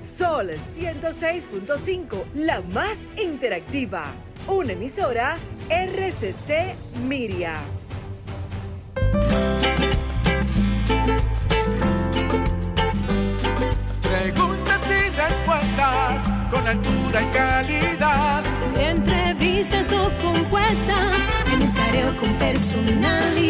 [0.00, 4.14] Sol 106.5, la más interactiva.
[4.48, 5.36] Una emisora
[5.68, 6.74] RCC
[7.06, 7.60] Miria.
[14.00, 18.44] Preguntas y respuestas con altura y calidad.
[18.76, 21.18] Entrevistas o compuestas
[21.52, 23.49] en un careo con personalidad.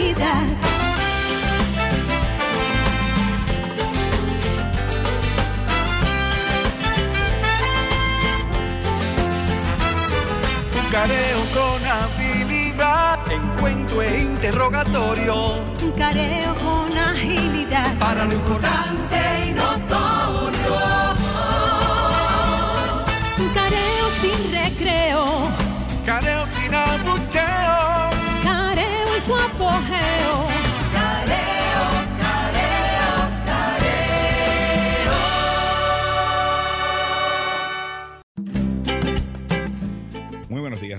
[13.70, 15.34] Encuentro e interrogatorio.
[15.83, 17.96] Un careo con agilidad.
[17.98, 20.09] Para lo importante y notorio.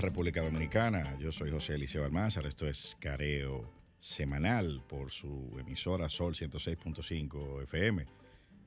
[0.02, 1.16] República Dominicana.
[1.20, 2.44] Yo soy José Eliseo Almanzar.
[2.44, 8.04] Esto es Careo Semanal por su emisora Sol 106.5 FM.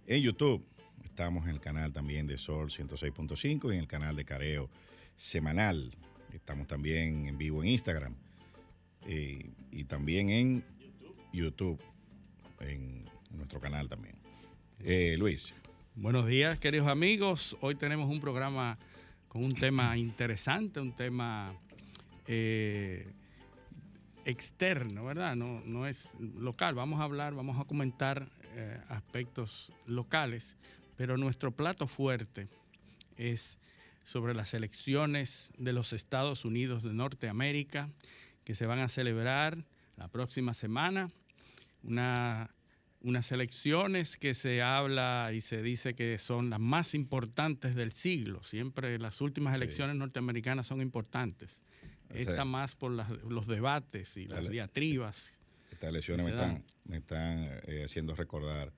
[0.08, 0.66] En YouTube
[1.04, 4.70] estamos en el canal también de Sol 106.5 y en el canal de Careo
[5.18, 5.92] Semanal.
[6.32, 8.16] Estamos también en vivo en Instagram
[9.06, 10.64] eh, y también en
[11.34, 11.82] YouTube,
[12.62, 14.16] en nuestro canal también.
[14.80, 15.54] Eh, Luis.
[15.96, 17.58] Buenos días, queridos amigos.
[17.60, 18.78] Hoy tenemos un programa
[19.36, 21.54] un tema interesante, un tema
[22.28, 23.06] eh,
[24.24, 25.36] externo, ¿verdad?
[25.36, 26.74] No, no es local.
[26.76, 30.58] Vamos a hablar, vamos a comentar eh, aspectos locales,
[30.96, 32.48] pero nuestro plato fuerte
[33.18, 33.58] es
[34.04, 37.90] sobre las elecciones de los Estados Unidos de Norteamérica
[38.46, 39.66] que se van a celebrar
[39.98, 41.12] la próxima semana.
[41.84, 42.55] Una
[43.06, 48.42] unas elecciones que se habla y se dice que son las más importantes del siglo.
[48.44, 51.62] Siempre las últimas elecciones norteamericanas son importantes.
[52.10, 55.32] Esta más por las- los debates y las diatribas.
[55.72, 58.74] Estas elecciones me están, me están eh, haciendo recordar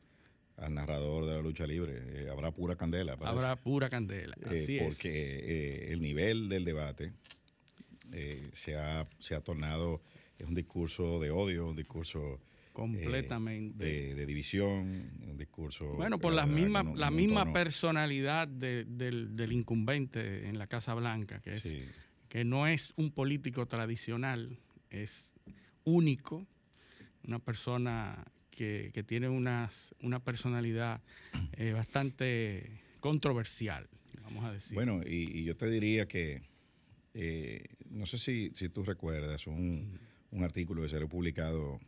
[0.58, 1.94] al narrador de la lucha libre.
[2.26, 3.16] Eh, habrá pura candela.
[3.16, 3.38] parece.
[3.40, 4.36] Habrá pura candela.
[4.52, 4.84] Eh, Así es.
[4.84, 5.10] porque
[5.40, 7.14] eh, el nivel del debate
[8.12, 10.02] eh, se, ha, se ha tornado,
[10.38, 12.40] es un discurso de odio, un discurso
[12.78, 13.84] eh, Completamente.
[13.86, 15.94] de, de división, un discurso...
[15.96, 20.94] Bueno, por la misma, la misma tono- personalidad de- del, del incumbente en la Casa
[20.94, 21.82] Blanca, que, es, Sí.
[22.30, 24.60] que no es un político tradicional,
[24.92, 25.34] es
[25.86, 26.46] único,
[27.28, 31.02] una persona que, que tiene unas, una personalidad
[31.54, 33.88] eh, bastante controversial,
[34.24, 34.74] vamos a decir.
[34.76, 36.42] Bueno, y, y yo te diría que,
[37.16, 40.00] eh, no sé si, si tú recuerdas un,
[40.32, 41.80] un artículo que se publicado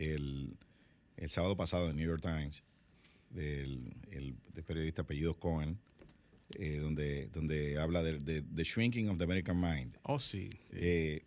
[0.00, 0.56] el,
[1.16, 2.62] el sábado pasado en New York Times
[3.30, 5.78] del, el, del periodista apellido Cohen,
[6.58, 9.96] eh, donde, donde habla de, de, The Shrinking of the American Mind.
[10.02, 10.48] oh, sí.
[10.52, 10.58] sí.
[10.72, 11.22] Eh,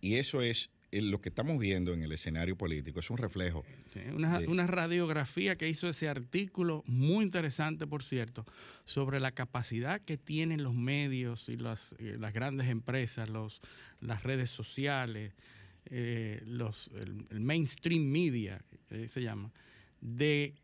[0.00, 3.64] y eso es eh, lo que estamos viendo en el escenario político, es un reflejo.
[3.92, 8.46] Sí, una, de- una radiografía que hizo ese artículo, muy interesante, por cierto,
[8.84, 13.60] sobre la capacidad que tienen los medios y las, eh, las grandes empresas, los,
[14.00, 15.32] las redes sociales,
[15.86, 19.50] eh, los, el, el mainstream media, que se llama,
[20.00, 20.54] de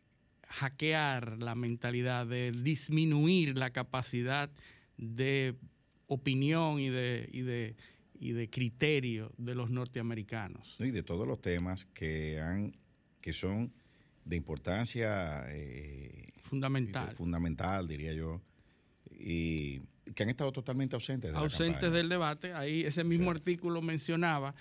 [0.48, 4.50] hackear la mentalidad, de disminuir la capacidad
[4.96, 5.54] de
[6.06, 7.76] opinión y de, y de,
[8.18, 10.76] y de criterio de los norteamericanos.
[10.78, 10.86] ¿no?
[10.86, 12.76] y de todos los temas que han
[13.20, 13.72] que son
[14.24, 17.14] de importancia eh, Fundamental.
[17.16, 18.40] fundamental diría yo
[19.18, 19.80] y
[20.14, 22.52] que han estado totalmente ausentes de ausentes del debate.
[22.54, 24.54] Ahí ese mismo artículo mencionaba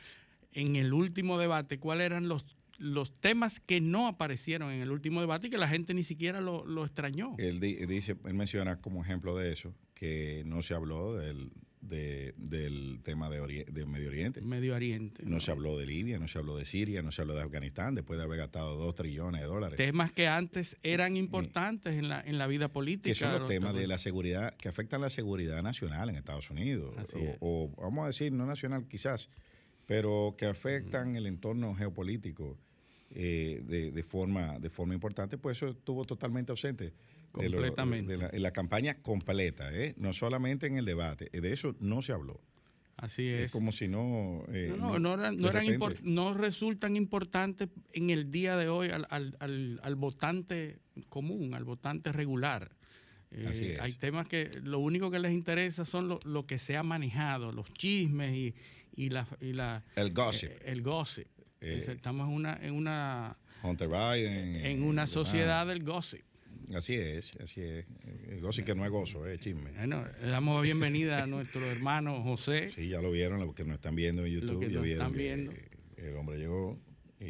[0.53, 2.45] en el último debate cuáles eran los,
[2.77, 6.41] los temas que no aparecieron en el último debate y que la gente ni siquiera
[6.41, 7.35] lo, lo extrañó.
[7.37, 11.51] él di- dice él menciona como ejemplo de eso que no se habló del,
[11.81, 15.23] de- del tema de, Ori- de Medio Oriente Medio Oriente.
[15.25, 17.95] no se habló de Libia no se habló de Siria no se habló de Afganistán
[17.95, 22.21] después de haber gastado dos trillones de dólares Temas que antes eran importantes en la,
[22.21, 23.09] en la vida política.
[23.09, 26.49] que son los los temas de la seguridad que afectan la seguridad nacional en Estados
[26.49, 26.95] Unidos
[27.41, 29.29] o vamos a decir no nacional quizás
[29.89, 32.59] pero que afectan el entorno geopolítico
[33.09, 36.93] eh, de, de forma de forma importante pues eso estuvo totalmente ausente
[37.33, 38.05] de lo- Completamente.
[38.11, 39.95] de la, en la campaña completa ¿eh?
[39.97, 42.39] no solamente en el debate de eso no se habló
[42.97, 43.51] Así es, es.
[43.51, 48.29] como si no eh, No, no, no, eran- de no eran resultan importantes en el
[48.29, 50.77] día de hoy al, al- al- al votante
[51.07, 52.69] común, al votante regular.
[53.31, 53.79] Eh, Así es.
[53.79, 57.53] Hay temas que lo único que les interesa son lo, lo que se ha manejado,
[57.53, 58.53] los chismes y,
[59.05, 61.27] y la, y la- el gossip eh, el gossip.
[61.61, 65.09] Eh, Es- Estamos en una, en una, Hunter Biden en eh, una demás.
[65.09, 66.21] sociedad del gossip.
[66.75, 67.85] Así es, así es.
[68.05, 69.71] Eh, Gozo y que no es gozo, es chisme.
[69.71, 72.69] Bueno, le damos la bienvenida a nuestro hermano José.
[72.69, 75.11] Sí, ya lo vieron, los que nos están viendo en YouTube, que ya vieron están
[75.13, 75.51] que viendo.
[75.97, 76.79] el hombre llegó
[77.19, 77.25] y,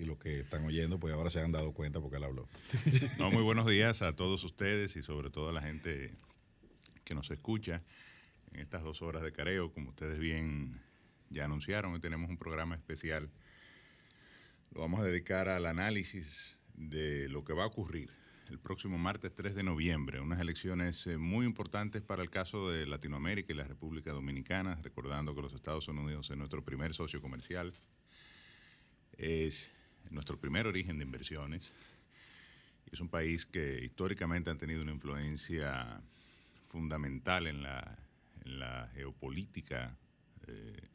[0.00, 2.48] y los que están oyendo, pues ahora se han dado cuenta porque él habló.
[3.18, 6.12] No, muy buenos días a todos ustedes y sobre todo a la gente
[7.04, 7.82] que nos escucha
[8.54, 9.70] en estas dos horas de careo.
[9.72, 10.80] Como ustedes bien
[11.32, 13.30] ya anunciaron, hoy tenemos un programa especial.
[14.72, 18.10] Lo vamos a dedicar al análisis de lo que va a ocurrir
[18.48, 22.86] el próximo martes 3 de noviembre, unas elecciones eh, muy importantes para el caso de
[22.86, 27.72] Latinoamérica y la República Dominicana, recordando que los Estados Unidos es nuestro primer socio comercial,
[29.16, 29.72] es
[30.10, 31.72] nuestro primer origen de inversiones.
[32.90, 36.02] Es un país que históricamente ha tenido una influencia
[36.68, 37.98] fundamental en la,
[38.44, 39.96] en geopolítica
[40.46, 40.88] eh,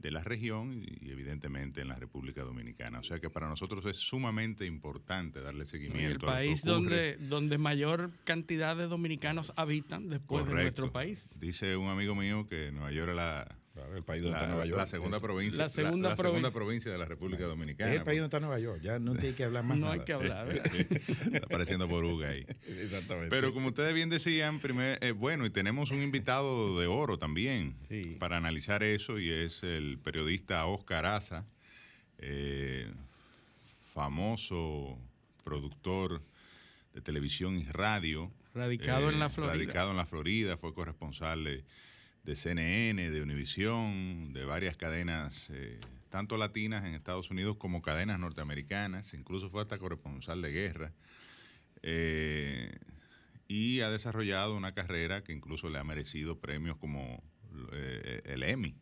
[0.00, 3.00] de la región y, y evidentemente en la República Dominicana.
[3.00, 6.26] O sea que para nosotros es sumamente importante darle Y el seguimiento a lo que
[6.26, 11.36] país donde, donde mayor cantidad de dominicanos habitan después de nuestro país.
[11.38, 14.48] Dice un amigo mío que Nueva York es la, Claro, el país donde la, está
[14.50, 14.78] Nueva York.
[14.80, 16.30] la segunda provincia, La segunda la provincia.
[16.30, 17.90] segunda provincia de la República Dominicana.
[17.90, 19.94] Es el país donde está Nueva York, ya no tiene que hablar más No nada.
[19.94, 20.48] hay que hablar.
[21.32, 22.44] Está apareciendo boruga ahí.
[22.66, 23.30] Exactamente.
[23.30, 27.74] Pero como ustedes bien decían, primer, eh, bueno, y tenemos un invitado de oro también
[27.88, 28.16] Sí.
[28.20, 31.44] para analizar eso y es el periodista Oscar Aza,
[32.18, 32.90] eh,
[33.94, 34.98] famoso
[35.44, 36.22] productor
[36.94, 38.24] de televisión y radio.
[38.24, 39.54] eh, Radicado en la Florida.
[39.54, 41.64] Radicado en la Florida, fue corresponsal de,
[42.24, 45.78] de CNN, de Univisión, de varias cadenas, eh,
[46.10, 50.92] tanto latinas en Estados Unidos como cadenas norteamericanas, incluso fue hasta corresponsal de guerra.
[51.82, 52.72] Eh,
[53.48, 57.22] y ha desarrollado una carrera que incluso le ha merecido premios como
[57.72, 58.76] eh, el Emmy.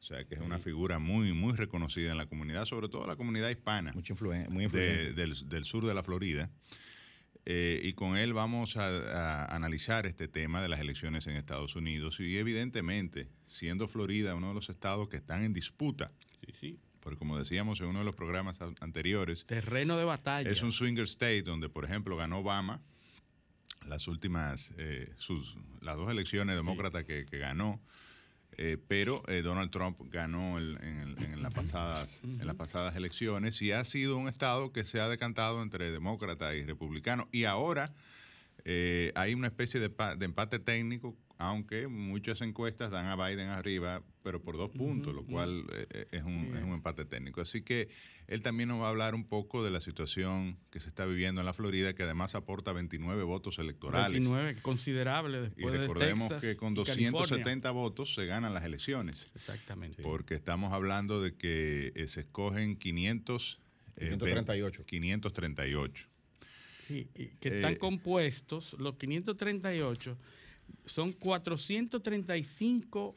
[0.00, 3.16] O sea, que es una figura muy, muy reconocida en la comunidad, sobre todo la
[3.16, 5.12] comunidad hispana influen- muy de- influyente.
[5.14, 6.50] del, del sur de la Florida.
[7.46, 8.86] Eh, y con él vamos a,
[9.44, 12.18] a analizar este tema de las elecciones en Estados Unidos.
[12.20, 16.10] Y evidentemente, siendo Florida uno de los estados que están en disputa,
[16.46, 16.78] Sí, sí.
[17.00, 20.48] porque como decíamos en uno de los programas anteriores, Terreno de batalla.
[20.50, 22.80] es un swinger state donde, por ejemplo, ganó Obama
[23.86, 27.82] las últimas, eh, sus, las dos elecciones demócratas que, que ganó,
[28.58, 33.84] eh, pero eh, Donald Trump ganó el- en, el- en las pasadas, elecciones y ha
[33.84, 37.28] sido un estado que se ha decantado entre demócrata y republicano.
[37.32, 37.92] Y ahora
[38.64, 44.02] eh, hay una especie de, de empate técnico, aunque muchas encuestas dan a Biden arriba,
[44.22, 47.40] pero por dos puntos, lo cual eh, eh, es, un, es un empate técnico.
[47.40, 47.88] Así que
[48.28, 51.40] él también nos va a hablar un poco de la situación que se está viviendo
[51.40, 54.12] en la Florida, que además aporta 29 votos electorales.
[54.20, 57.10] 29, considerable Y después de recordemos Texas que con y California.
[57.10, 60.02] 270 votos se ganan las elecciones, Exactamente.
[60.02, 63.60] porque estamos hablando de que eh, se escogen 500...
[63.96, 64.84] eh, 538.
[64.86, 66.08] 538.
[66.86, 70.16] Sí, y que están Eh, compuestos, los 538
[70.86, 73.14] son 435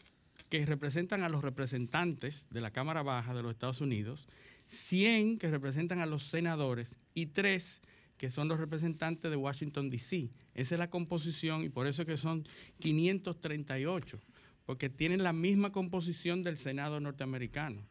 [0.49, 4.27] que representan a los representantes de la Cámara Baja de los Estados Unidos,
[4.67, 7.81] 100 que representan a los senadores y 3
[8.17, 10.29] que son los representantes de Washington, D.C.
[10.55, 12.47] Esa es la composición y por eso es que son
[12.79, 14.19] 538,
[14.65, 17.85] porque tienen la misma composición del Senado norteamericano.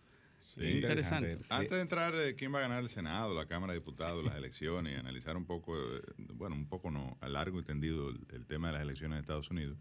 [0.56, 1.38] Sí, interesante.
[1.50, 4.36] Antes de entrar de quién va a ganar el Senado, la Cámara de Diputados, las
[4.36, 6.00] elecciones, y analizar un poco, eh,
[6.32, 9.20] bueno, un poco no, a largo y tendido el, el tema de las elecciones de
[9.20, 9.76] Estados Unidos.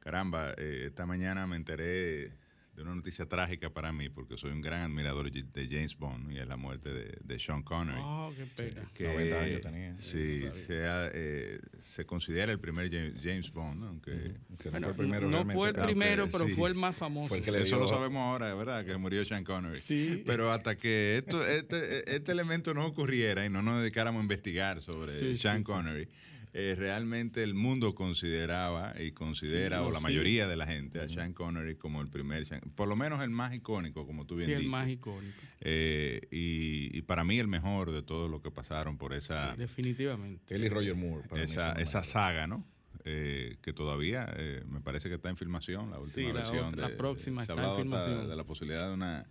[0.00, 2.32] Caramba, eh, esta mañana me enteré
[2.76, 6.38] de una noticia trágica para mí, porque soy un gran admirador de James Bond, y
[6.38, 8.00] es la muerte de, de Sean Connery.
[8.02, 8.82] Oh, qué pena.
[8.92, 9.96] que, 90 años tenía.
[9.98, 13.88] Sí, se, ha, eh, se considera el primer James, James Bond, ¿no?
[13.88, 14.34] aunque...
[14.58, 15.76] Que no Bueno, fue el primero no fue el.
[15.76, 16.52] Aunque primero, pero sí.
[16.52, 17.28] fue el más famoso.
[17.28, 18.84] Fue el que le Eso dio- lo sabemos ahora, ¿verdad?
[18.84, 19.80] Que murió Sean Connery.
[19.80, 20.22] Sí.
[20.26, 24.82] Pero hasta que esto, este, este elemento no ocurriera y no nos dedicáramos a investigar
[24.82, 26.08] sobre Sí, Sean sí, sí.
[26.58, 30.04] Eh, realmente el mundo consideraba y considera, Sí, o la sí.
[30.04, 33.28] mayoría de la gente, a Sean Connery como el primer, Sean- por lo menos el
[33.28, 34.72] más icónico, como tú bien Sí, el dices.
[34.72, 35.42] más icónico.
[35.60, 40.54] Eh, y, y para mí el mejor de todos los que pasaron por esa, Definitivamente.
[40.54, 41.28] Él y Roger Moore.
[41.28, 42.64] para esa, esa saga, ¿no?
[43.04, 46.66] Eh, que todavía eh, me parece que está en filmación, la última Sí, la versión.
[46.68, 48.28] otra- la de- próxima se está ha en filmación.
[48.30, 49.26] de la posibilidad de una,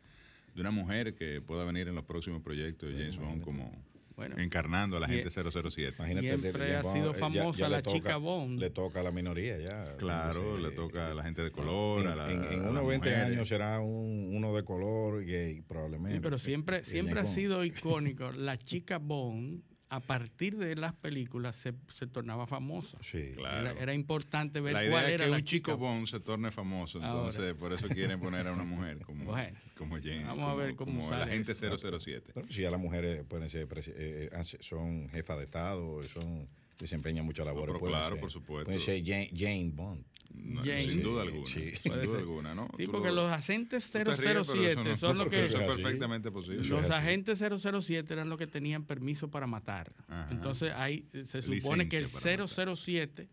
[0.53, 3.83] de una mujer que pueda venir en los próximos proyectos de James Bond como
[4.15, 5.95] Bueno, encarnando a la gente 007.
[5.99, 8.59] Imagínate, Siempre ha sido eh, ya- famosa ya la toca- chica Bond.
[8.59, 9.97] Le toca a la minoría ya.
[9.97, 12.71] Claro, le toca a la gente de color, en, a la, en- en a las
[12.71, 13.29] unos 20 mujeres.
[13.29, 16.15] años será un, uno de color gay, probablemente.
[16.17, 18.31] Sí, pero siempre, siempre ha sido icónico.
[18.31, 22.97] La chica Bond a partir de las películas se, se tornaba famoso.
[23.01, 23.31] Sí.
[23.35, 23.69] Claro.
[23.71, 25.77] Era, era importante ver La idea cuál es era que la un chico.
[25.77, 27.29] Bond se torne famoso, Ahora.
[27.29, 29.57] entonces por eso quieren poner a una mujer como, Bueno.
[29.77, 30.23] como Jane.
[30.25, 31.99] Vamos a ver cómo como sale el agente eso.
[31.99, 32.31] 007.
[32.33, 36.47] Pero si ya las mujeres pueden ser, eh, se- son jefas de Estado, son
[36.79, 37.67] desempeñan muchas labores.
[37.67, 38.65] pero pueden claro, ser- por supuesto.
[38.65, 40.03] Pueden ser Jane, Jane Bond.
[40.37, 40.89] No, Jane.
[40.89, 41.45] sin duda alguna.
[41.45, 41.71] sí.
[41.73, 42.19] Sin Puede duda ser.
[42.21, 42.69] alguna, ¿no?
[42.77, 45.45] Sí, porque lo- los agentes tú te ríes, pero 007 eso no- son los que...
[45.45, 46.57] Eso es perfectamente posible.
[46.67, 46.93] Los es así.
[46.93, 49.91] agentes 007 eran los que tenían permiso para matar.
[50.07, 50.27] Ajá.
[50.31, 52.75] Entonces ahí eh, se supone que el Licencia para matar.
[52.77, 53.29] 007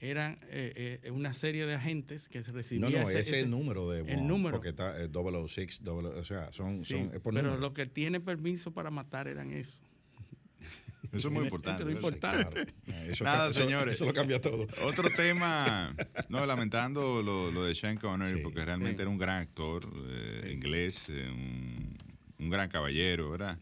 [0.00, 3.50] eran eh, eh, una serie de agentes que No, recibían no, ese, ese es el
[3.50, 4.28] número de el Bond.
[4.28, 4.56] número.
[4.56, 7.58] Porque está eh, 006, 00, o sea, son, Sí, son es por pero número.
[7.60, 9.80] lo que tiene permiso para matar eran eso.
[11.12, 11.82] Eso es muy importante.
[11.82, 12.66] Esto es importante.
[13.06, 13.94] Eso, Nada, eso- señores.
[13.94, 14.66] Eso lo cambia todo.
[14.84, 15.94] Otro tema,
[16.28, 18.42] no, lamentando lo, lo de Sean Connery, Sí.
[18.42, 19.02] porque realmente Sí.
[19.02, 21.96] era un gran actor eh, inglés, eh, un,
[22.38, 23.58] un gran caballero, ¿verdad?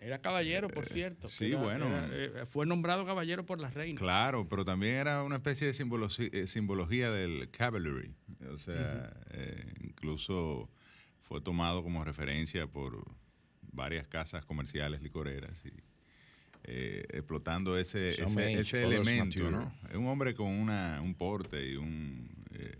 [0.00, 1.28] Era caballero, por cierto.
[1.28, 1.86] Eh, sí, Era- bueno.
[1.86, 2.08] era,
[2.42, 3.98] eh, fue nombrado caballero por la reina.
[3.98, 8.14] Claro, pero también era una especie de eh, simbología del cavalry.
[8.52, 10.68] O sea, eh, incluso
[11.22, 13.02] fue tomado como referencia por
[13.72, 15.70] varias casas comerciales licoreras y
[16.64, 19.50] eh, explotando ese, ese, elemento.
[19.50, 19.72] ¿no?
[19.88, 22.78] Es un hombre con una, un porte y un, eh,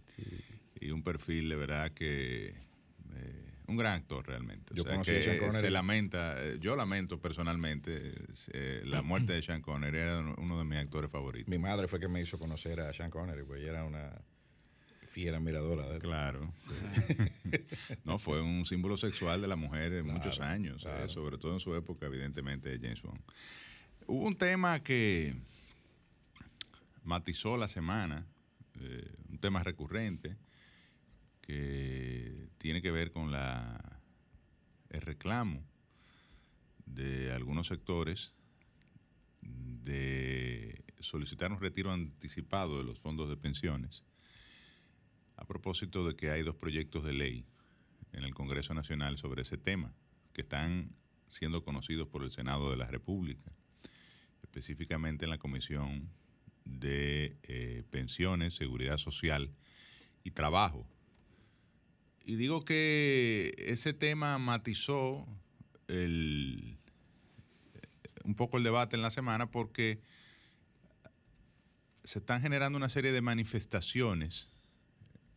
[0.81, 2.49] y un perfil de verdad que...
[2.49, 4.73] eh, un gran actor realmente.
[4.73, 5.59] O Yo sea, conocí que a Sean Connery.
[5.59, 8.13] se lamenta, eh, yo lamento personalmente
[8.53, 11.49] eh, la muerte de Sean Connery, era uno de mis actores favoritos.
[11.49, 14.11] Mi madre fue que me hizo conocer a Sean Connery, pues ella era una
[15.09, 16.01] fiera miradora de él.
[16.03, 16.53] Claro.
[18.05, 21.75] no, fue un símbolo sexual de la mujer de muchos años, sobre todo en su
[21.75, 23.21] época, evidentemente, de James Bond.
[24.07, 25.35] Hubo un tema que
[27.05, 28.27] matizó la semana,
[28.79, 30.37] eh, un tema recurrente,
[31.41, 34.01] que tiene que ver con la,
[34.91, 35.65] el reclamo
[36.85, 38.35] de algunos sectores
[39.41, 44.05] de solicitar un retiro anticipado de los fondos de pensiones
[45.37, 47.47] a propósito de que hay dos proyectos de ley
[48.13, 49.95] en el Congreso Nacional sobre ese tema,
[50.35, 50.91] que están
[51.29, 53.51] siendo conocidos por el Senado de la República,
[54.45, 56.09] específicamente en la Comisión
[56.65, 59.51] de eh, Pensiones, Seguridad Social
[60.23, 60.87] y Trabajo.
[62.25, 65.27] Y digo que ese tema matizó
[65.89, 66.79] el-
[68.25, 70.01] un poco el debate en la semana porque
[72.05, 74.49] se están generando una serie de manifestaciones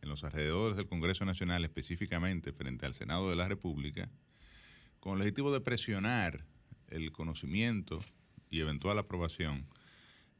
[0.00, 4.08] en los alrededores del Congreso Nacional, específicamente frente al Senado de la República,
[5.00, 6.44] con el objetivo de presionar
[6.88, 7.98] el conocimiento
[8.50, 9.66] y eventual aprobación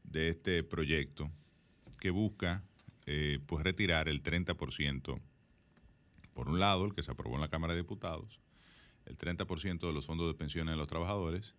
[0.03, 1.29] de este proyecto
[1.99, 2.63] que busca
[3.05, 5.19] eh, pues retirar el 30%,
[6.33, 8.39] por un lado, el que se aprobó en la Cámara de Diputados,
[9.05, 11.55] el 30% de los fondos de pensiones de los trabajadores,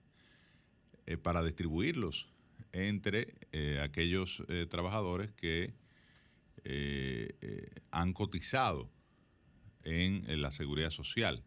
[1.07, 2.29] eh, para distribuirlos
[2.73, 5.75] entre eh, aquellos trabajadores que
[7.91, 8.91] han cotizado
[9.83, 11.43] en, en la seguridad social.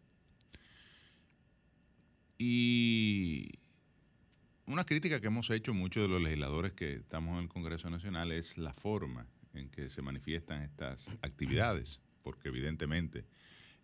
[2.36, 3.52] Y
[4.66, 8.32] una crítica que hemos hecho muchos de los legisladores que estamos en el Congreso Nacional
[8.32, 13.24] es la forma en que se manifiestan estas actividades, porque evidentemente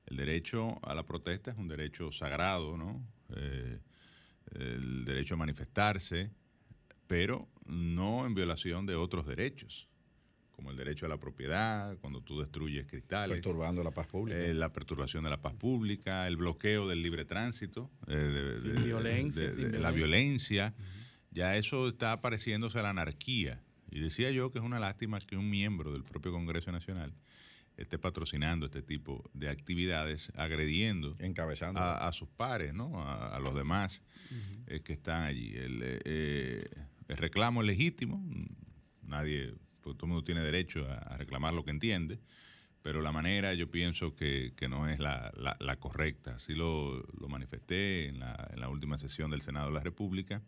[0.07, 3.07] el derecho a la protesta es un derecho sagrado, ¿no?
[3.37, 3.79] Eh,
[4.53, 6.31] el derecho a manifestarse,
[7.07, 9.87] pero no en violación de otros derechos,
[10.61, 14.39] como el derecho a la propiedad, cuando tú destruyes cristales, Perturbando la paz pública.
[14.39, 18.75] eh, la perturbación de la paz pública, el bloqueo del libre tránsito, eh, de- Sin
[18.75, 20.75] de- violencia, de- sin de la violencia,
[21.31, 23.63] ya eso está pareciéndose a la anarquía.
[23.91, 27.15] Y decía yo que es una lástima que un miembro del propio Congreso Nacional
[27.79, 31.81] esté patrocinando este tipo de actividades, agrediendo encabezando.
[31.81, 33.01] a, a sus pares, ¿no?
[33.03, 34.03] A, a los demás
[34.67, 35.57] eh, que están allí.
[35.57, 36.65] El, eh, eh,
[37.09, 38.23] el reclamo es legítimo,
[39.03, 42.19] nadie, pues, todo el mundo tiene derecho a, reclamar lo que entiende,
[42.83, 46.37] pero la manera yo pienso que, no es la, correcta.
[46.37, 50.43] Así lo, manifesté en la, en la última sesión del Senado de la República.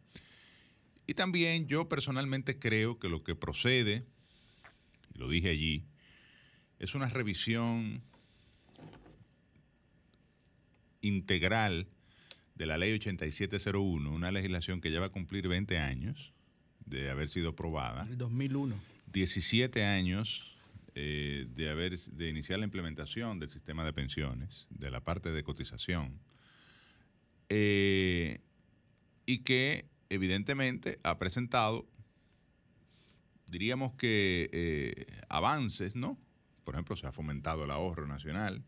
[1.07, 4.05] Y también yo personalmente creo que lo que procede,
[5.15, 5.85] y lo dije allí,
[6.79, 8.03] es una revisión
[11.01, 11.89] integral
[12.55, 16.33] de la ley 8701, una legislación que ya va a cumplir 20 años
[16.87, 18.92] de haber sido aprobada, El 2001.
[19.13, 20.53] 17 años
[20.95, 25.43] eh, de haber de iniciar la implementación del sistema de pensiones, de la parte de
[25.43, 26.19] cotización,
[27.49, 28.41] eh,
[29.25, 31.87] y que evidentemente ha presentado,
[33.47, 36.19] diríamos que eh, avances, ¿no?
[36.65, 38.63] Por ejemplo, se ha fomentado el ahorro nacional,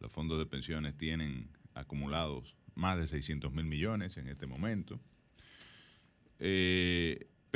[0.00, 5.00] los fondos de pensiones tienen acumulados más de 600 mil millones en este momento.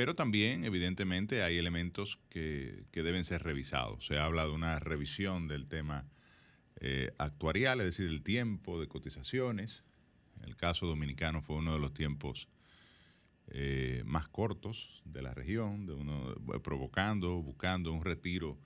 [0.01, 4.07] Pero también, evidentemente, hay elementos que, que, deben ser revisados.
[4.07, 6.09] Se habla de una revisión del tema
[6.77, 9.85] eh, actuarial, es decir, el tiempo de cotizaciones.
[10.43, 12.49] El caso dominicano fue uno de los tiempos
[13.49, 18.57] eh, más cortos de la región, de uno provocando, buscando un retiro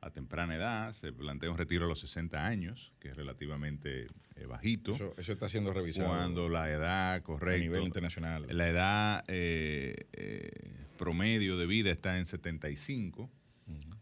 [0.00, 4.46] a temprana edad, se plantea un retiro a los 60 años, que es relativamente eh,
[4.46, 4.92] bajito.
[4.94, 6.08] Eso, está siendo revisado.
[6.08, 7.56] Cuando la edad, correcto.
[7.56, 8.46] A nivel internacional.
[8.50, 10.06] La edad eh,
[10.96, 13.30] promedio de vida está en 75.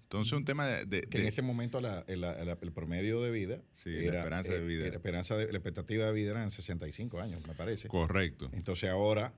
[0.07, 1.03] Entonces, un tema de.
[1.03, 3.61] que en ese momento el promedio de vida.
[3.85, 4.89] era, la esperanza de vida.
[4.89, 7.89] La, esperanza de, la expectativa de vida era en 65 años, me parece.
[7.89, 8.49] Correcto.
[8.53, 9.33] Entonces, ahora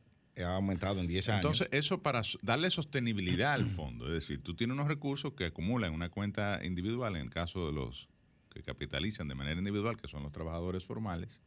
[0.44, 1.38] ha aumentado en 10 años.
[1.38, 5.92] Entonces, eso para darle sostenibilidad al fondo, es decir, tú tienes unos recursos que acumulan
[5.92, 8.08] una cuenta individual, en el caso de los
[8.50, 11.40] que capitalizan de manera individual, que son los trabajadores formales,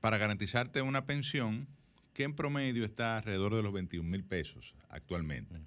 [0.00, 1.68] para garantizarte una pensión
[2.12, 5.60] que en promedio está alrededor de los 21 mil pesos actualmente,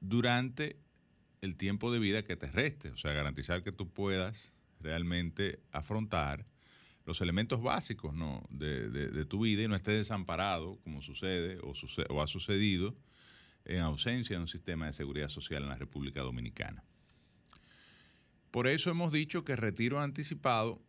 [0.00, 0.76] durante
[1.42, 6.46] el tiempo de vida que te reste, o sea, garantizar que tú puedas realmente afrontar
[7.10, 8.46] los elementos básicos ¿no?
[8.50, 11.74] de, tu vida y no estés desamparado, como sucede o,
[12.08, 12.94] o ha sucedido
[13.64, 16.84] en ausencia de un sistema de seguridad social en la República Dominicana.
[18.52, 20.80] Por eso hemos dicho que retiro anticipado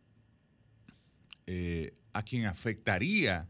[1.48, 3.48] eh, a quien afectaría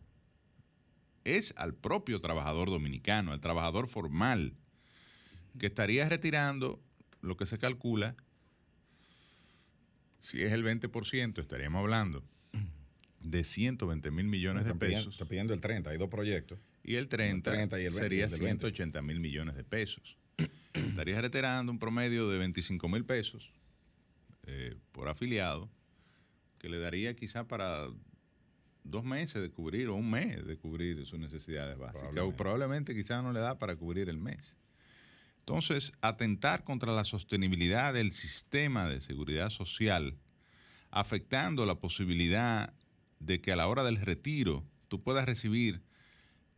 [1.25, 4.55] es al propio trabajador dominicano, al trabajador formal,
[5.59, 6.81] que estaría retirando
[7.21, 8.17] lo que se calcula,
[10.23, 12.25] si es el 20%, estaríamos hablando
[13.23, 15.15] de 120 mil millones de pesos.
[15.15, 16.59] está pidiendo el 30, hay dos proyectos.
[16.85, 17.53] Y el 30,
[17.91, 20.19] sería 180 mil millones de pesos.
[20.73, 23.53] Estarías retirando un promedio de 25 mil pesos
[24.47, 25.71] eh, por afiliado,
[26.59, 27.89] que le daría quizá para
[28.85, 32.01] dos meses de cubrir o un mes de cubrir sus necesidades básicas.
[32.03, 34.55] Probablemente, o probablemente quizá no le da para cubrir el mes.
[35.41, 40.17] Entonces, atentar contra la sostenibilidad del sistema de seguridad social,
[40.91, 42.73] afectando la posibilidad
[43.25, 45.83] de que a la hora del retiro tú puedas recibir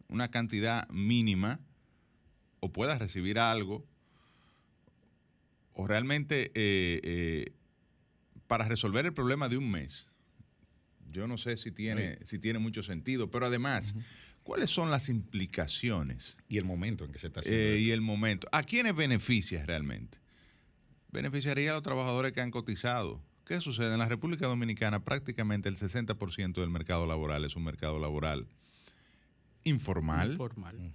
[0.08, 1.60] una cantidad mínima
[2.60, 3.86] o puedas recibir algo
[5.74, 7.52] o realmente eh, eh,
[8.46, 10.08] para resolver el problema de un mes.
[11.10, 13.94] Yo no sé si tiene, si tiene mucho sentido, pero además,
[14.42, 16.36] ¿cuáles son las implicaciones?
[16.48, 17.62] Y el momento en que se está haciendo.
[17.62, 18.48] Eh, y el momento.
[18.50, 20.18] ¿A quiénes beneficia realmente?
[21.12, 23.92] Beneficiaría a los trabajadores que han cotizado, ¿Qué sucede?
[23.92, 28.46] En la República Dominicana prácticamente el 60% del mercado laboral es un mercado laboral
[29.64, 30.38] informal,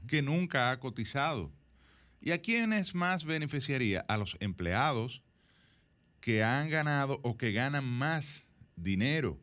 [0.07, 1.51] que nunca ha cotizado.
[2.21, 4.05] ¿Y a quiénes más beneficiaría?
[4.07, 5.21] A los empleados
[6.21, 9.39] que han ganado o que ganan más dinero,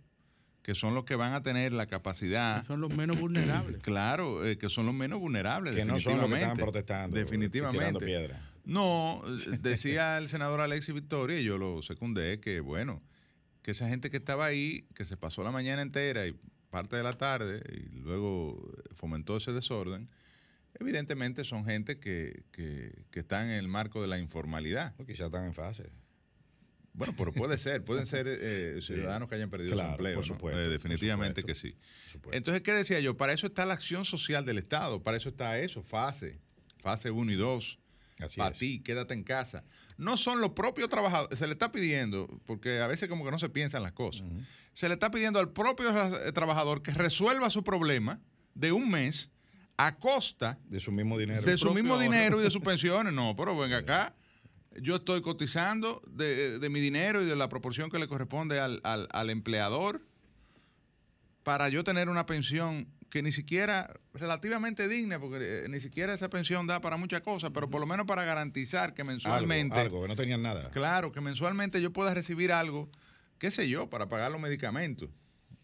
[0.63, 2.61] que son los que van a tener la capacidad.
[2.61, 3.83] Que son los menos vulnerables.
[3.83, 5.75] Claro, eh, que son los menos vulnerables.
[5.75, 7.17] Que no son los que están protestando.
[7.17, 7.79] Definitivamente.
[7.79, 8.41] tirando piedra.
[8.67, 9.23] No,
[9.61, 13.01] decía el senador Alexis Victoria, y yo lo secundé, que bueno,
[13.63, 16.37] que esa gente que estaba ahí, que se pasó la mañana entera y
[16.69, 20.09] parte de la tarde, y luego fomentó ese desorden,
[20.81, 24.95] evidentemente son gente que, que, que están en el marco de la informalidad.
[24.99, 25.89] O quizás están en fase.
[26.93, 30.15] Bueno, pero puede ser, pueden ser eh, ciudadanos que hayan perdido su empleo.
[30.17, 31.77] Por supuesto, eh, definitivamente que sí.
[32.33, 33.17] Entonces, ¿qué decía yo?
[33.17, 36.41] Para eso está la acción social del Estado, para eso está eso, fase,
[36.79, 37.79] fase 1 y 2
[38.37, 39.65] para ti, quédate en casa.
[39.97, 43.39] No son los propios trabajadores, se le está pidiendo, porque a veces como que no
[43.39, 44.27] se piensan las cosas,
[44.73, 48.21] se le está pidiendo al propio eh, trabajador que resuelva su problema
[48.55, 49.31] de un mes
[49.77, 51.43] a costa de su mismo dinero.
[51.43, 53.13] De su mismo dinero y de sus pensiones.
[53.13, 54.15] No, pero venga acá.
[54.81, 59.31] Yo estoy cotizando de, mi dinero y de la proporción que le corresponde al, al
[59.31, 60.07] empleador
[61.43, 66.29] para yo tener una pensión que ni siquiera relativamente digna, porque eh, ni siquiera esa
[66.29, 69.79] pensión da para muchas cosas, pero por lo menos para garantizar que mensualmente...
[69.79, 70.71] Algo, que no tenían nada.
[70.71, 72.91] Claro, que mensualmente yo pueda recibir algo,
[73.39, 75.11] qué sé yo, para pagar los medicamentos.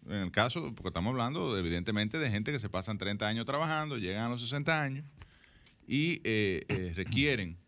[0.06, 3.98] En el caso, porque estamos hablando evidentemente de gente que se pasan 30 años trabajando,
[3.98, 5.06] llegan a los 60 años
[5.86, 7.58] y eh, eh, requieren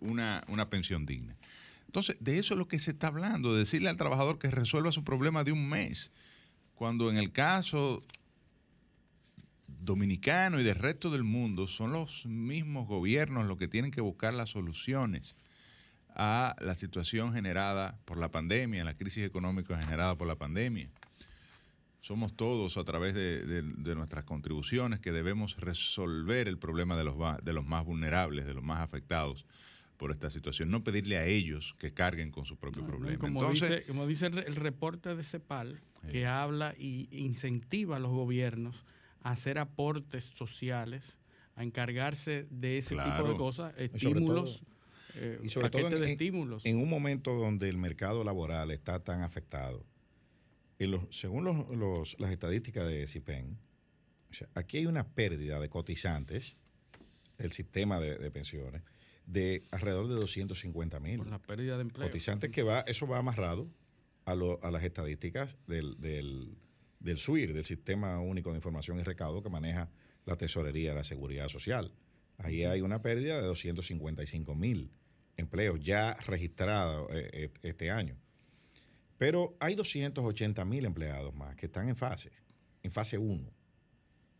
[0.00, 1.36] una, una pensión digna.
[1.86, 4.92] Entonces, de eso es lo que se está hablando, de decirle al trabajador que resuelva
[4.92, 6.12] su problema de un mes,
[6.76, 8.04] cuando en el caso
[9.80, 14.34] dominicano y del resto del mundo son los mismos gobiernos los que tienen que buscar
[14.34, 15.36] las soluciones
[16.14, 20.90] a la situación generada por la pandemia, la crisis económica generada por la pandemia.
[22.00, 23.62] Somos todos a través de,
[23.94, 28.64] nuestras contribuciones que debemos resolver el problema de los, de los más vulnerables, de los
[28.64, 29.44] más afectados
[29.98, 33.18] por esta situación, no pedirle a ellos que carguen con su propio problema.
[33.18, 35.78] Como, dice, como dice el reporte de CEPAL,
[36.10, 38.86] que habla y incentiva a los gobiernos
[39.22, 41.18] a hacer aportes sociales,
[41.56, 44.62] a encargarse de ese tipo de cosas, sobre estímulos,
[45.16, 46.64] eh, Y sobre todo en, de estímulos.
[46.64, 49.84] en un momento donde el mercado laboral está tan afectado,
[50.78, 53.58] en los- según los- los- las estadísticas de CIPEN,
[54.30, 56.56] o sea, aquí hay una pérdida de cotizantes
[57.36, 58.82] del sistema de, de pensiones
[59.26, 61.18] de alrededor de 250 mil.
[61.18, 62.08] por la pérdida de empleo.
[62.08, 63.68] Cotizantes que va, eso va amarrado
[64.24, 66.56] a, lo- a las estadísticas del, del,
[67.00, 69.90] del SUIR, del Sistema Único de Información y Recaudo que maneja
[70.26, 71.92] la Tesorería de la Seguridad Social.
[72.38, 74.90] Ahí hay una pérdida de 255 mil
[75.36, 78.16] empleos ya registrados eh, eh, este año.
[79.18, 82.30] Pero hay 280 mil empleados más que están en fase,
[82.82, 83.50] en fase 1.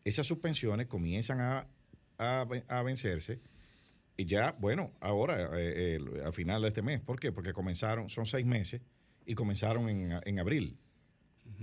[0.05, 1.67] Esas suspensiones comienzan a,
[2.19, 3.41] a ve- a vencerse
[4.17, 7.01] y ya, bueno, ahora, eh, el- a final de este mes.
[7.01, 7.33] ¿Por qué?
[7.33, 8.81] Porque comenzaron, son seis meses
[9.27, 10.79] y comenzaron en, en abril.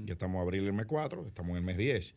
[0.05, 2.15] Ya estamos abril el mes 4, estamos en el mes 10.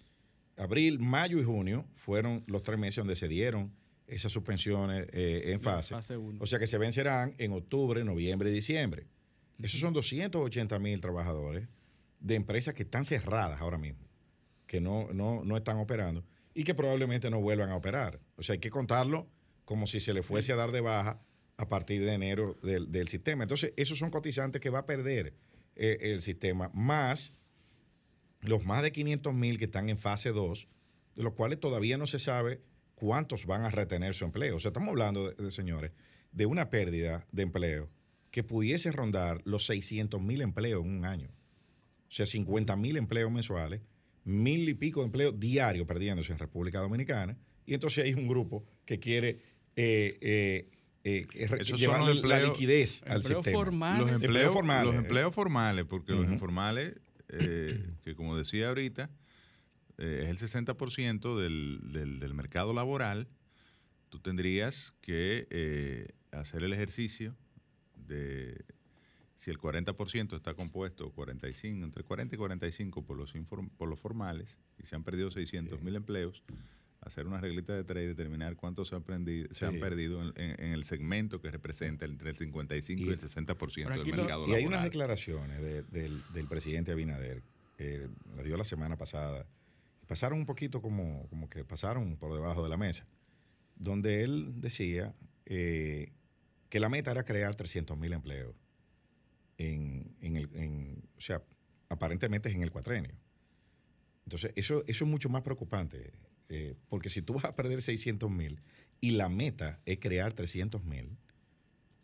[0.57, 3.73] Abril, mayo y junio fueron los tres meses donde se dieron
[4.07, 5.95] esas suspensiones eh, en fase.
[6.38, 9.07] O sea que se vencerán en octubre, noviembre y diciembre.
[9.62, 11.69] Esos son 280 mil trabajadores
[12.19, 14.07] de empresas que están cerradas ahora mismo,
[14.66, 18.21] que no, no, no están operando y que probablemente no vuelvan a operar.
[18.37, 19.29] O sea, hay que contarlo
[19.64, 21.23] como si se le fuese a dar de baja
[21.57, 23.45] a partir de enero del, del sistema.
[23.45, 25.35] Entonces, esos son cotizantes que va a perder
[25.77, 27.35] eh, el sistema, más
[28.40, 30.68] los más de 500 mil que están en fase 2,
[31.16, 32.61] de los cuales todavía no se sabe
[32.94, 34.57] cuántos van a retener su empleo.
[34.57, 35.92] O sea, estamos hablando, de, de, señores,
[36.33, 37.90] de una pérdida de empleo
[38.31, 41.29] que pudiese rondar los 600 mil empleos en un año.
[42.09, 43.81] O sea, 50 mil empleos mensuales,
[44.24, 47.37] mil y pico de empleos diarios perdiéndose en República Dominicana.
[47.66, 49.40] Y entonces hay un grupo que quiere
[49.76, 50.68] eh, eh,
[51.05, 51.24] eh,
[51.68, 53.64] los la liquidez al Empleos sistema.
[53.64, 54.00] formales.
[54.00, 54.85] Los Empleos empleos, formales.
[54.85, 56.94] Los empleos formales, porque los informales,
[57.33, 59.11] eh, que como decía ahorita,
[59.99, 63.29] eh, es el 60% del, del, del mercado laboral,
[64.09, 67.37] tú tendrías que eh, hacer el ejercicio
[68.09, 68.64] de
[69.37, 73.99] si el 40% está compuesto, 45, entre 40 y 45 por los, inform- por los
[73.99, 76.43] formales, y se han perdido 600 mil empleos,
[77.03, 78.97] hacer una reglita de tres y determinar cuántos se
[79.53, 83.09] se han perdido en, en- en el segmento que representa entre el 55 y, Y-
[83.09, 83.57] el 60%
[83.89, 84.85] Pero del mercado Y hay unas laboral.
[84.85, 87.43] declaraciones de- del, del presidente Abinader,
[87.77, 89.47] que las dio la semana pasada,
[90.07, 93.07] pasaron un poquito como, como que pasaron por debajo de la mesa,
[93.77, 95.15] donde él decía
[95.47, 96.13] eh,
[96.69, 98.55] que la meta era crear 300 mil empleos.
[99.59, 101.43] En, en el, en- o sea,
[101.89, 103.15] aparentemente es en el cuatrenio.
[104.25, 106.13] Entonces, eso, eso es mucho más preocupante,
[106.51, 108.61] eh, porque si tú vas a perder 600 mil
[109.01, 111.17] y la meta es crear 300 mil,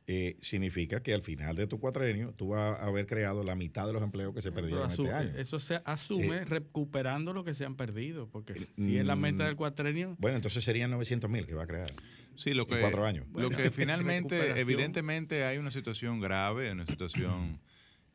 [0.09, 3.89] eh, significa que al final de tu cuatrenio tú vas a haber creado la mitad
[3.89, 5.33] de los empleos que se Pero perdieron asu- este año.
[5.37, 9.43] Eso se asume Eh, recuperando lo que se han perdido, porque si es la meta
[9.43, 11.93] mm, del cuatrenio, Bueno, entonces serían 900 mil que va a crear.
[12.37, 13.27] Sí, lo en que, cuatro años.
[13.35, 17.59] Lo que finalmente, evidentemente, hay una situación grave, una situación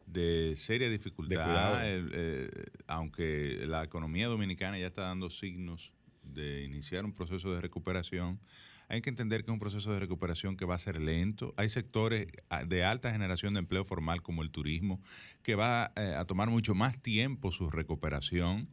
[0.06, 2.50] de seria De dificultad, eh,
[2.88, 5.92] aunque la economía dominicana ya está dando signos
[6.34, 8.40] de iniciar un proceso de recuperación.
[8.88, 11.54] Hay que entender que es un proceso de recuperación que va a ser lento.
[11.56, 15.02] Hay sectores ah, de alta generación de empleo formal como el turismo
[15.44, 18.68] que va eh, a tomar mucho más tiempo su recuperación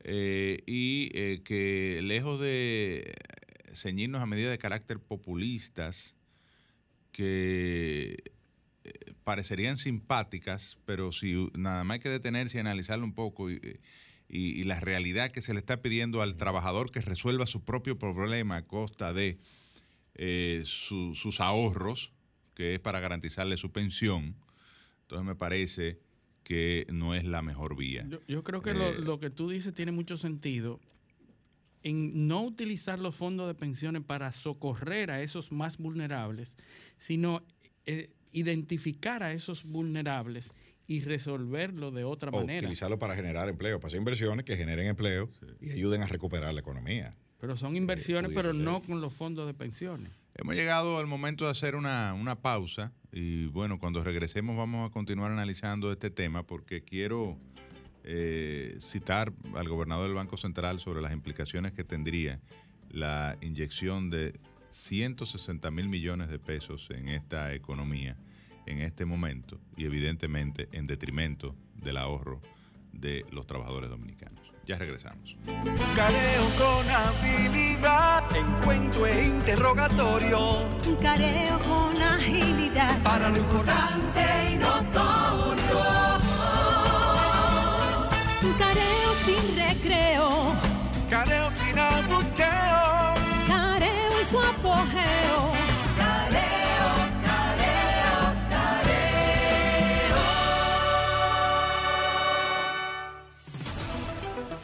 [0.00, 3.14] eh, y eh, que lejos de
[3.72, 6.16] ceñirnos a medidas de carácter populistas
[7.12, 8.32] que
[9.22, 13.48] parecerían simpáticas, pero si nada más hay que detenerse y analizarlo un poco
[14.32, 17.98] y- y la realidad que se le está pidiendo al trabajador que resuelva su propio
[17.98, 19.38] problema a costa de
[20.14, 22.12] eh, su- sus ahorros,
[22.54, 24.34] que es para garantizarle su pensión,
[25.02, 25.98] entonces me parece
[26.44, 28.04] que no es la mejor vía.
[28.08, 30.80] yo, yo creo que lo, Eh, lo que tú dices tiene mucho sentido
[31.82, 36.56] en no utilizar los fondos de pensiones para socorrer a esos más vulnerables,
[36.98, 37.42] sino
[37.86, 40.52] eh, identificar a esos vulnerables
[40.86, 42.60] y resolverlo de otra O manera.
[42.60, 46.60] utilizarlo para generar empleo, para hacer inversiones que generen empleo y ayuden a recuperar la
[46.60, 47.14] economía.
[47.40, 48.64] Pero son inversiones, pudiese pero ser.
[48.64, 50.10] no con los fondos de pensiones.
[50.34, 54.92] Hemos llegado al momento de hacer una, una pausa y bueno, cuando regresemos vamos a
[54.92, 57.36] continuar analizando este tema porque quiero
[58.04, 62.40] eh, citar al gobernador del Banco Central sobre las implicaciones que tendría
[62.90, 64.40] la inyección de
[64.70, 68.16] 160 mil millones de pesos en esta economía
[68.66, 72.40] en este momento y evidentemente en detrimento del ahorro
[72.92, 74.40] de los trabajadores dominicanos.
[74.66, 75.36] Ya regresamos.
[75.96, 80.38] Careo con habilidad, encuentro e interrogatorio.
[81.00, 83.02] Careo con agilidad.
[83.02, 85.11] Para lo importante y notorio.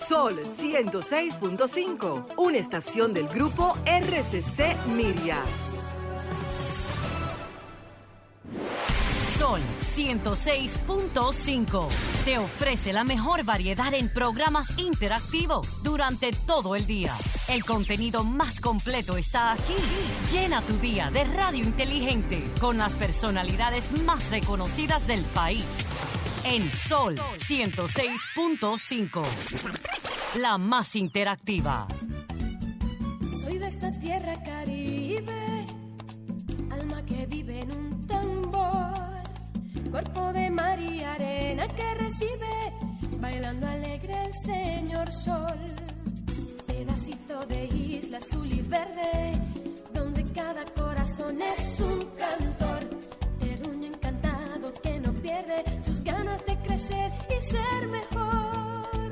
[0.09, 5.37] Sol 106.5, una estación del grupo RCC Miria.
[9.37, 9.61] Sol
[9.95, 11.89] 106.5
[12.25, 17.15] te ofrece la mejor variedad en programas interactivos durante todo el día.
[17.51, 19.77] El contenido más completo está aquí.
[20.33, 25.67] Llena tu día de radio inteligente con las personalidades más reconocidas del país.
[26.45, 29.25] En Sol 106.5,
[30.39, 31.87] la más interactiva.
[33.45, 35.65] Soy de esta tierra caribe,
[36.71, 38.95] alma que vive en un tambor,
[39.91, 42.73] cuerpo de mar y arena que recibe,
[43.21, 45.59] bailando alegre el señor sol,
[46.67, 49.41] pedacito de isla azul y verde,
[49.93, 52.81] donde cada corazón es un cantor,
[53.41, 55.65] terruño encantado que no pierde
[56.13, 59.11] ganas de crecer y ser mejor.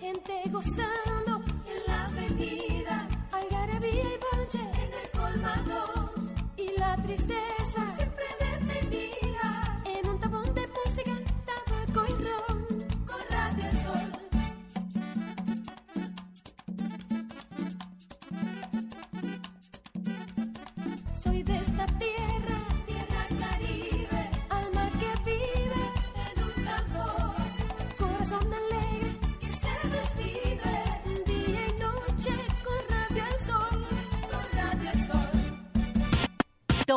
[0.00, 6.12] Gente gozando en la avenida, algarabía y bonche en el colmado
[6.56, 7.55] y la tristeza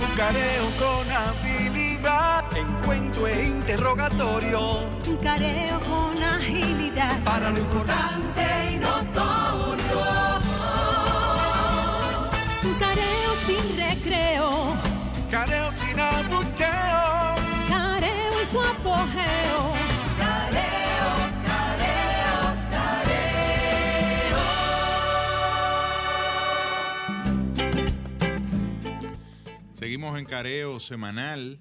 [0.00, 4.60] Un careo con habilidad, encuentro e interrogatorio.
[5.06, 10.04] Un careo con agilidad Para lo importante y notorio.
[12.64, 14.76] Un careo sin recreo,
[15.30, 17.34] Careo sin abucheo.
[17.68, 19.73] careo en su apogeo.
[29.94, 31.60] Seguimos en Careo semanal.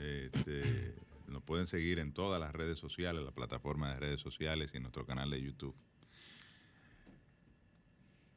[0.00, 0.94] Este,
[1.26, 4.84] nos pueden seguir en todas las redes sociales, la plataforma de redes sociales y en
[4.84, 5.74] nuestro canal de YouTube.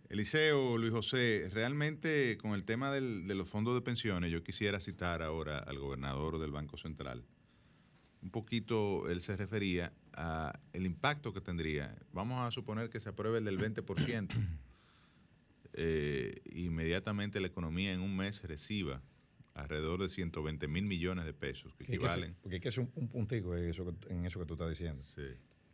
[0.10, 4.80] Eliseo, Luis José, realmente con el tema del- de los fondos de pensiones, yo quisiera
[4.80, 7.24] citar ahora al gobernador del Banco Central.
[8.24, 11.96] Un poquito él se refería a el impacto que tendría.
[12.12, 14.30] Vamos a suponer que se apruebe el del 20%.
[15.74, 19.00] eh, inmediatamente la economía en un mes reciba
[19.58, 22.36] alrededor de 120 mil millones de pesos, que equivalen.
[22.42, 24.70] porque hay que hacer un, un puntico en eso, que- en eso que tú estás
[24.70, 25.04] diciendo.
[25.04, 25.24] Sí.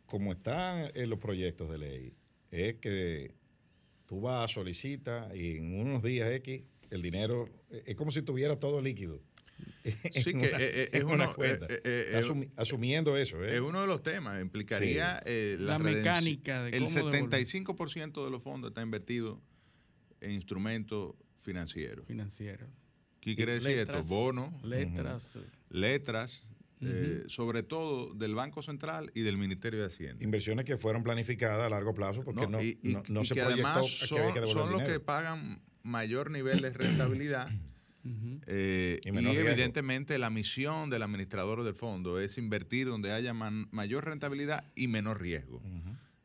[0.06, 2.14] Como están en los proyectos de ley,
[2.50, 3.34] es que
[4.06, 8.58] tú vas, solicitas y en unos días X el dinero eh, es como si tuviera
[8.58, 9.20] todo líquido.
[10.12, 11.66] Sí, que una- eh, eh, es, una uno, cuenta.
[11.68, 13.54] eh, eh, eh, asumiendo eso, ¿eh?
[13.56, 14.40] es uno de los temas.
[14.42, 17.30] Implicaría eh, La redenci- mecánica de El cómo devolver.
[17.30, 19.40] 75% de los fondos está invertido
[20.20, 22.06] en instrumentos financieros.
[22.06, 22.66] financiero.
[23.24, 24.14] ¿Qué quiere decir Letras, esto?
[24.14, 25.38] Bonos, Letras.
[25.70, 26.46] letras,
[26.80, 30.22] eh, sobre todo del Banco Central y del Ministerio de Hacienda.
[30.22, 33.34] Inversiones que fueron planificadas a largo plazo porque no, y, y- no- no y se
[33.34, 36.70] que proyectó además que son, había que devolver son los que pagan mayor nivel de
[36.70, 37.48] rentabilidad.
[38.46, 44.04] Eh, Y evidentemente la misión del administrador del fondo es invertir donde haya man- mayor
[44.04, 45.62] rentabilidad y menor riesgo,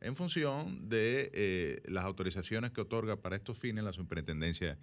[0.02, 4.76] en función de eh, las autorizaciones que otorga para estos fines la superintendencia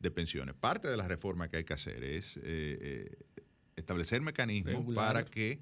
[0.00, 0.54] de pensiones.
[0.54, 3.16] Parte de la reforma que hay que hacer es eh, eh,
[3.76, 5.06] establecer mecanismos Regular.
[5.06, 5.58] para que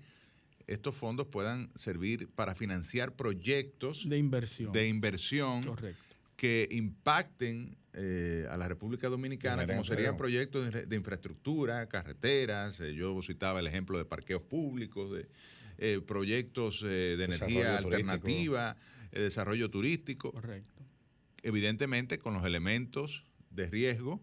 [0.67, 4.73] estos fondos puedan servir para financiar proyectos De inversión.
[4.73, 6.03] de inversión Correcto.
[6.37, 12.95] que impacten eh, a la República Dominicana, como serían proyectos de, de infraestructura, carreteras, eh,
[12.95, 15.29] yo citaba el ejemplo de parqueos públicos, de
[15.79, 18.77] eh, proyectos eh, de Desarrollo energía alternativa,
[19.13, 20.83] eh, desarrollo turístico, Correcto.
[21.43, 24.21] evidentemente con los elementos de riesgo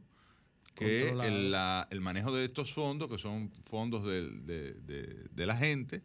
[0.76, 5.56] que el, la- el manejo de estos fondos, que son fondos de, de- de la
[5.58, 6.02] gente,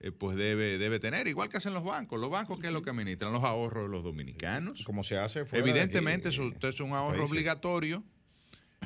[0.00, 2.20] eh, pues debe, debe tener, igual que hacen los bancos.
[2.20, 3.32] Los bancos, ¿qué es lo que administran?
[3.32, 4.82] Los ahorros de los dominicanos.
[4.84, 7.30] Como se hace fuera Evidentemente, aquí, eso es un ahorro países.
[7.30, 8.04] obligatorio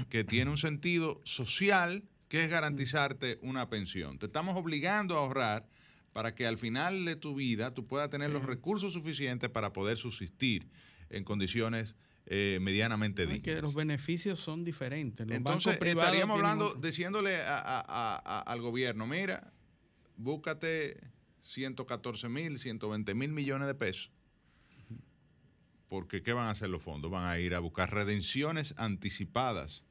[0.09, 4.19] que tiene un sentido social, que es garantizarte una pensión.
[4.21, 5.67] Te estamos obligando a ahorrar
[6.13, 9.97] para que al final de tu vida tú puedas tener los recursos suficientes para poder
[9.99, 10.69] subsistir
[11.11, 15.27] en condiciones eh, medianamente No, es que los beneficios son diferentes.
[15.27, 19.53] Los Entonces estaríamos hablando, un- diciéndole a- a- al gobierno, mira,
[20.17, 21.01] búscate
[21.43, 24.11] 114 mil, 120 mil millones de pesos.
[25.89, 27.11] Porque ¿qué van a hacer los fondos?
[27.11, 29.83] Van a ir a buscar redenciones anticipadas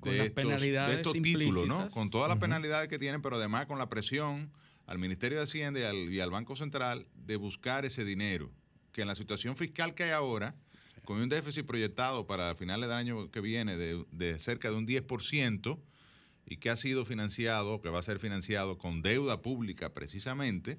[0.00, 1.88] Con de las estos, penalidades de estos títulos, ¿no?
[1.90, 4.50] Con todas las penalidades que tienen, pero además con la presión
[4.86, 8.50] al Ministerio de Hacienda y al, y al Banco Central de buscar ese dinero,
[8.92, 10.56] que en la situación fiscal que hay ahora,
[11.10, 14.86] con un déficit proyectado para finales del año que viene de, de cerca de un
[14.86, 15.76] 10%,
[16.46, 20.78] y que ha sido financiado, que va a ser financiado con deuda pública precisamente,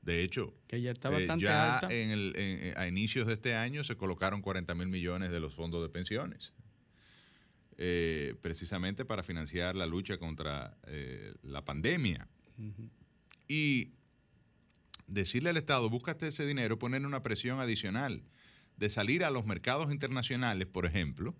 [0.00, 1.94] de hecho, que ya está eh, bastante ya alta.
[1.94, 5.54] en el- en- a inicios de este año se colocaron 40 mil millones de los
[5.54, 6.54] fondos de pensiones,
[7.76, 12.26] eh, precisamente para financiar la lucha contra eh, la pandemia.
[13.46, 13.90] Y
[15.06, 18.22] decirle al Estado, búscate ese dinero, ponerle una presión adicional
[18.76, 21.34] de salir a los mercados internacionales, por ejemplo,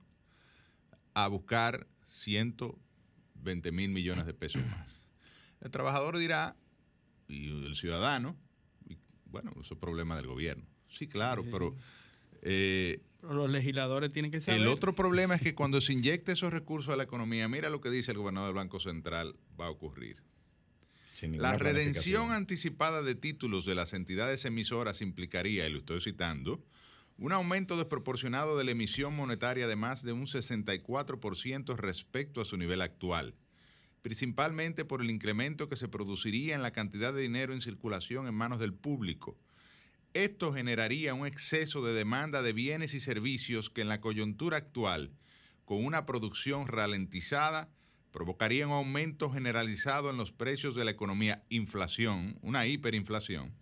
[1.15, 4.89] a buscar 120 mil millones de pesos más.
[5.61, 6.57] El trabajador dirá,
[7.29, 8.37] y el ciudadano,
[8.89, 10.65] y, bueno, eso es problema del gobierno.
[10.89, 11.75] Sí, claro, Sí, pero
[12.43, 14.61] eh, Pero los legisladores tienen que saber.
[14.61, 17.81] el otro problema es que cuando se inyecta esos recursos a la economía, mira lo
[17.81, 20.17] que dice el gobernador del Banco Central, va a ocurrir.
[21.23, 26.65] La redención anticipada de títulos de las entidades emisoras implicaría, y lo estoy citando,
[27.19, 32.57] un aumento desproporcionado de la emisión monetaria de más de un 64% respecto a su
[32.57, 33.35] nivel actual,
[34.03, 38.35] principalmente por el incremento que se produciría en la cantidad de dinero en circulación en
[38.35, 39.39] manos del público.
[40.15, 45.13] Esto generaría un exceso de demanda de bienes y servicios que en la coyuntura actual,
[45.65, 47.71] con una producción ralentizada,
[48.13, 53.53] provocaría un aumento generalizado en los precios de la economía, inflación, una hiperinflación.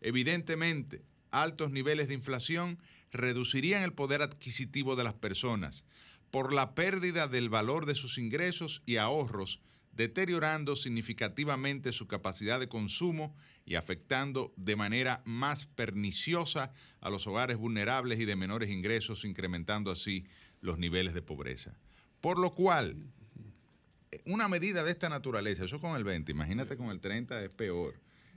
[0.00, 2.78] Evidentemente, altos niveles de inflación
[3.12, 5.84] reducirían el poder adquisitivo de las personas
[6.30, 9.60] por la pérdida del valor de sus ingresos y ahorros,
[9.92, 17.58] deteriorando significativamente su capacidad de consumo y afectando de manera más perniciosa a los hogares
[17.58, 20.24] vulnerables y de menores ingresos, incrementando así
[20.62, 21.76] los niveles de pobreza.
[22.22, 22.96] Por lo cual,
[24.26, 27.94] una medida de esta naturaleza, eso con el 20, imagínate con el 30 es peor.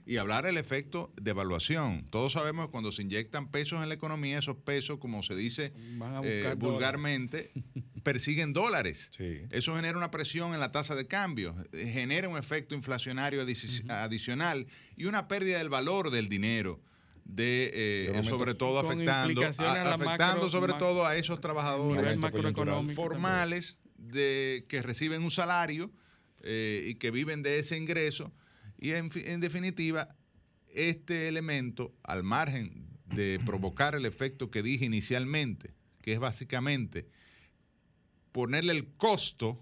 [0.08, 2.06] Y hablar del efecto de evaluación.
[2.10, 5.72] Todos sabemos que cuando se inyectan pesos en la economía, esos pesos, como se dice
[5.98, 7.50] Van a eh, buscar vulgarmente,
[8.04, 9.08] persiguen dólares.
[9.10, 9.40] Sí.
[9.50, 13.90] Eso genera una presión en la tasa de cambio, eh, genera un efecto inflacionario adici-
[13.90, 16.80] adicional y una pérdida del valor del dinero.
[17.24, 19.48] De, eh, sobre todo afectando, a-
[19.94, 20.04] afectando
[20.44, 22.16] macro- sobre todo a esos trabajadores
[22.94, 25.90] formales de, que reciben un salario
[26.42, 28.32] eh, y que viven de ese ingreso.
[28.78, 30.08] Y en, en definitiva,
[30.74, 37.06] este elemento, al margen de provocar el efecto que dije inicialmente, que es básicamente
[38.32, 39.58] ponerle el costo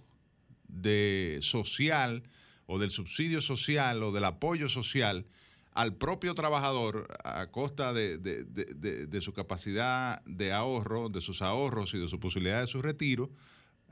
[0.69, 2.23] de social
[2.67, 5.27] o del subsidio social o del apoyo social
[5.73, 11.43] al propio trabajador a costa de- de- de- de su capacidad de ahorro, de sus
[11.43, 13.31] ahorros y de su posibilidad de su retiro,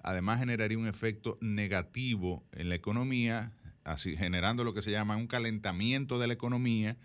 [0.02, 3.52] además generaría un efecto negativo en la economía,
[3.84, 6.96] así generando lo que se llama un calentamiento de la economía,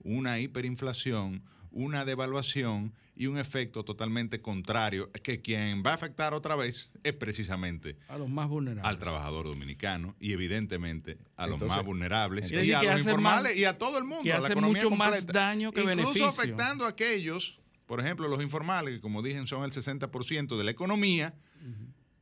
[0.00, 6.56] una hiperinflación, una devaluación y un efecto totalmente contrario, que quien va a afectar otra
[6.56, 8.84] vez es precisamente a los más vulnerables.
[8.88, 13.64] al trabajador dominicano y evidentemente a los más vulnerables y a los informales más- y
[13.64, 14.22] a todo el mundo.
[14.24, 16.26] que a la hace economía mucho más daño que Incluso beneficio.
[16.28, 20.70] afectando a aquellos, por ejemplo, los informales, que como dije son el 60% de la
[20.72, 21.34] economía,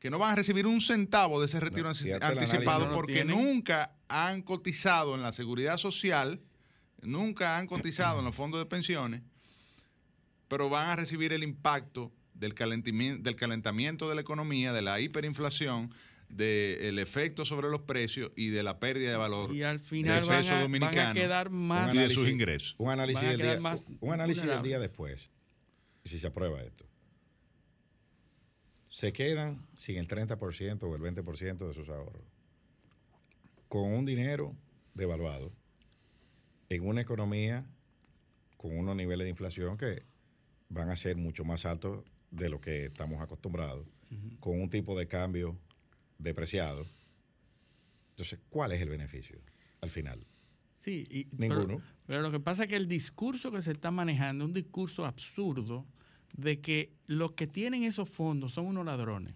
[0.03, 2.89] que no van a recibir un centavo de ese retiro No, anticipado.
[2.89, 3.37] No porque tienen.
[3.37, 6.41] nunca han cotizado en la seguridad social,
[7.03, 9.23] nunca han cotizado en los fondos de pensiones,
[10.49, 14.99] pero van a recibir el impacto del calentamiento, del calentamiento de la economía, de la
[14.99, 15.93] hiperinflación,
[16.29, 20.45] del efecto sobre los precios y de la pérdida de valor y al final van
[20.45, 22.75] a, van a dominicano quedar más y de sus ingresos.
[22.77, 25.31] Un análisis, del día, más un análisis del día después.
[26.03, 26.92] Y si se aprueba esto.
[28.93, 32.23] Se quedan sin el 30% o el 20% de sus ahorros.
[33.69, 34.55] Con un dinero
[34.93, 35.51] devaluado.
[36.69, 37.65] En una economía
[38.59, 40.03] con unos niveles de inflación que
[40.69, 43.87] van a ser mucho más altos de lo que estamos acostumbrados.
[44.41, 45.59] Con un tipo de cambio
[46.19, 46.85] depreciado.
[48.11, 49.39] Entonces, ¿cuál es el beneficio
[49.81, 50.27] al final?
[50.81, 51.79] Sí, y- Ninguno.
[51.79, 54.53] Pero, pero lo que pasa es que el discurso que se está manejando es un
[54.55, 55.87] discurso absurdo
[56.33, 59.35] de que los que tienen esos fondos son unos ladrones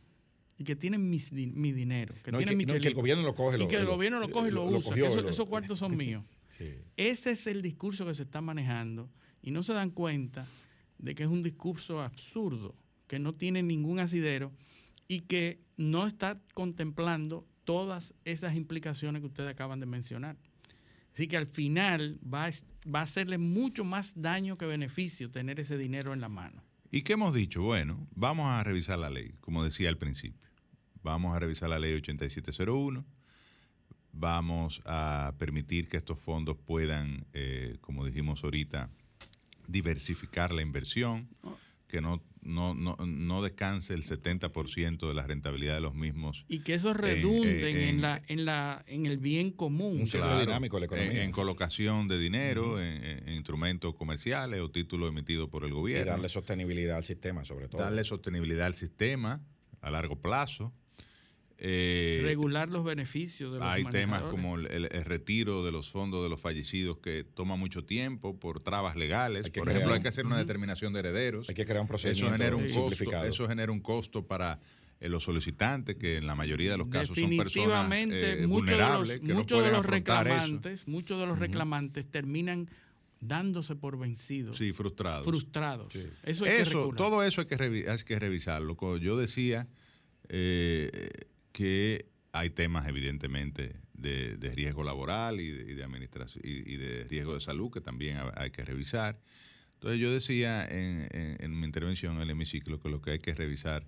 [0.58, 2.94] y que tienen mis mi dinero, que No, y que, mi no, y que el
[2.94, 3.56] gobierno lo coge.
[3.56, 5.28] y lo- que el gobierno lo coge y lo, lo usa, cogió, que eso- lo-
[5.28, 6.24] esos cuartos son míos.
[6.48, 6.74] Sí.
[6.96, 9.10] Ese es el discurso que se está manejando
[9.42, 10.46] y no se dan cuenta
[10.98, 12.74] de que es un discurso absurdo,
[13.06, 14.50] que no tiene ningún asidero
[15.06, 20.36] y que no está contemplando todas esas implicaciones que ustedes acaban de mencionar.
[21.12, 22.50] Así que al final va a,
[22.92, 26.62] va a hacerle mucho más daño que beneficio tener ese dinero en la mano.
[26.90, 27.62] ¿Y qué hemos dicho?
[27.62, 30.48] Bueno, vamos a revisar la ley, como decía al principio.
[31.02, 33.04] Vamos a revisar la ley 8701.
[34.12, 38.88] Vamos a permitir que estos fondos puedan, eh, como dijimos ahorita,
[39.66, 41.28] diversificar la inversión,
[41.88, 46.44] que no, no, no, no descanse el 70% de la rentabilidad de los mismos.
[46.48, 50.00] Y que eso en- redunden en, en- la, en, la, en el bien común.
[50.00, 51.12] Un ciclo dinámico de la economía.
[51.12, 55.74] En, en colocación de dinero, en, en instrumentos comerciales o títulos emitidos por el Y
[55.74, 56.10] gobierno.
[56.12, 57.82] darle sostenibilidad al sistema, sobre todo.
[57.82, 59.40] darle sostenibilidad al sistema
[59.80, 60.72] a largo plazo.
[61.58, 65.88] Eh, regular los beneficios de los hay temas como el, el- el retiro de los
[65.88, 69.50] fondos de los fallecidos que toma mucho tiempo por trabas legales.
[69.50, 71.48] Que Por ejemplo, hay que hacer una determinación de herederos.
[71.48, 73.24] Hay que crear un Eso procedimiento genera un costo, simplificado.
[73.26, 74.60] eso genera un costo para
[75.00, 78.66] eh, los solicitantes, que en la mayoría de los casos son personas Definitivamente, eh, muchos
[78.66, 79.90] de vulnerables los, que no muchos de los eso.
[79.90, 82.68] reclamantes, muchos de los reclamantes terminan
[83.20, 85.24] dándose por vencidos, Sí, frustrados.
[85.24, 85.90] frustrados.
[85.92, 86.06] Sí.
[86.22, 86.96] Eso hay que Eso, regular.
[86.96, 88.76] todo eso hay que, revi- hay que revisarlo.
[88.76, 89.66] Co- Yo decía
[90.28, 90.90] eh,
[91.56, 96.76] que hay temas evidentemente de, de riesgo laboral y de, y de administración y, y
[96.76, 99.18] de riesgo de salud que también ha- hay que revisar.
[99.74, 103.18] Entonces yo decía en, en- en mi intervención en el hemiciclo que lo que hay
[103.20, 103.86] que revisar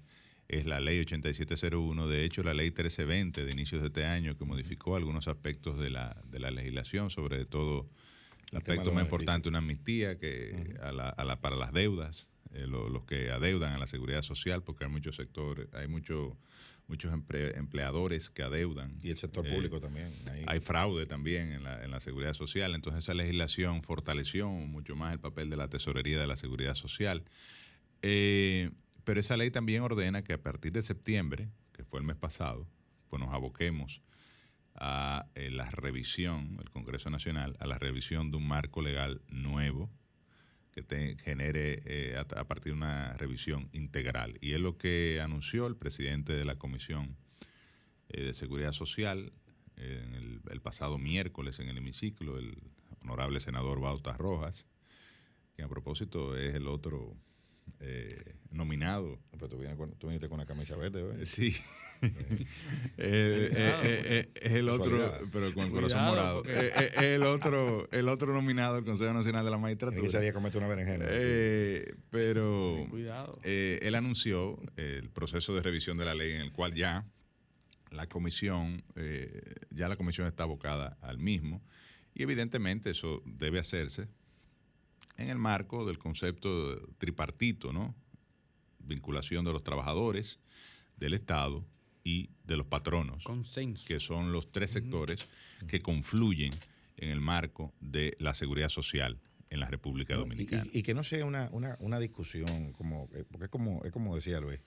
[0.48, 4.46] es la ley 8701, de hecho la ley 1320 de inicios de este año que
[4.46, 7.86] modificó algunos aspectos de la, de la legislación, sobre todo
[8.50, 12.66] el aspecto más importante, una amnistía que a la- a la- para las deudas, eh,
[12.66, 16.38] lo- los que adeudan a la seguridad social, porque hay muchos sectores, hay mucho-
[16.88, 18.96] muchos empleadores que adeudan.
[19.02, 20.08] Y el sector Eh, público también.
[20.32, 20.42] ahí.
[20.46, 25.12] Hay fraude también en la, en la seguridad social, entonces esa legislación fortaleció mucho más
[25.12, 27.22] el papel de la tesorería de la seguridad social.
[28.02, 28.70] Eh,
[29.04, 32.66] pero esa ley también ordena que a partir de septiembre, que fue el mes pasado,
[33.08, 34.02] pues nos aboquemos
[34.74, 39.90] a eh, la revisión, el Congreso Nacional, a la revisión de un marco legal nuevo
[40.86, 44.38] que genere eh, a, partir de una revisión integral.
[44.40, 47.16] Y es lo que anunció el presidente de la Comisión
[48.08, 49.32] eh, de Seguridad Social
[49.76, 52.56] en el, el pasado miércoles en el hemiciclo, el
[53.00, 54.66] honorable senador Bautas Rojas,
[55.54, 57.16] que a propósito es el otro
[57.80, 61.28] eh, nominado Pero tú, vienes con, tú viniste con una camisa verde, ¿ves?
[61.28, 61.54] Sí.
[62.00, 62.08] Eh,
[62.96, 64.98] eh, eh, es el otro,
[65.32, 66.42] pero con el corazón morado.
[66.44, 70.02] el otro, el otro nominado del Consejo Nacional de la Magistratura.
[70.02, 71.04] que sería comete una berenjena.
[71.08, 73.38] Eh, pero Cuidado.
[73.42, 77.04] eh, él anunció el proceso de revisión de la ley en el cual ya
[77.90, 81.62] la comisión, eh, ya la comisión está abocada al mismo
[82.14, 84.08] y evidentemente eso debe hacerse
[85.18, 87.94] en el marco del concepto tripartito, ¿no?
[88.78, 90.38] Vinculación de los trabajadores,
[90.96, 91.64] del Estado
[92.04, 93.84] y de los patronos Consenso.
[93.86, 95.28] que son los tres sectores
[95.66, 96.50] que confluyen
[96.96, 100.64] en el marco de la seguridad social en la República Dominicana.
[100.72, 103.92] Y, y que no sea una, una, una discusión, como, eh, porque es como, es
[103.92, 104.60] como decía Luis,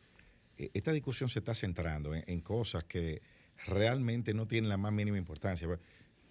[0.57, 3.21] eh, esta discusión se está centrando en, en cosas que
[3.67, 5.67] realmente no tienen la más mínima importancia.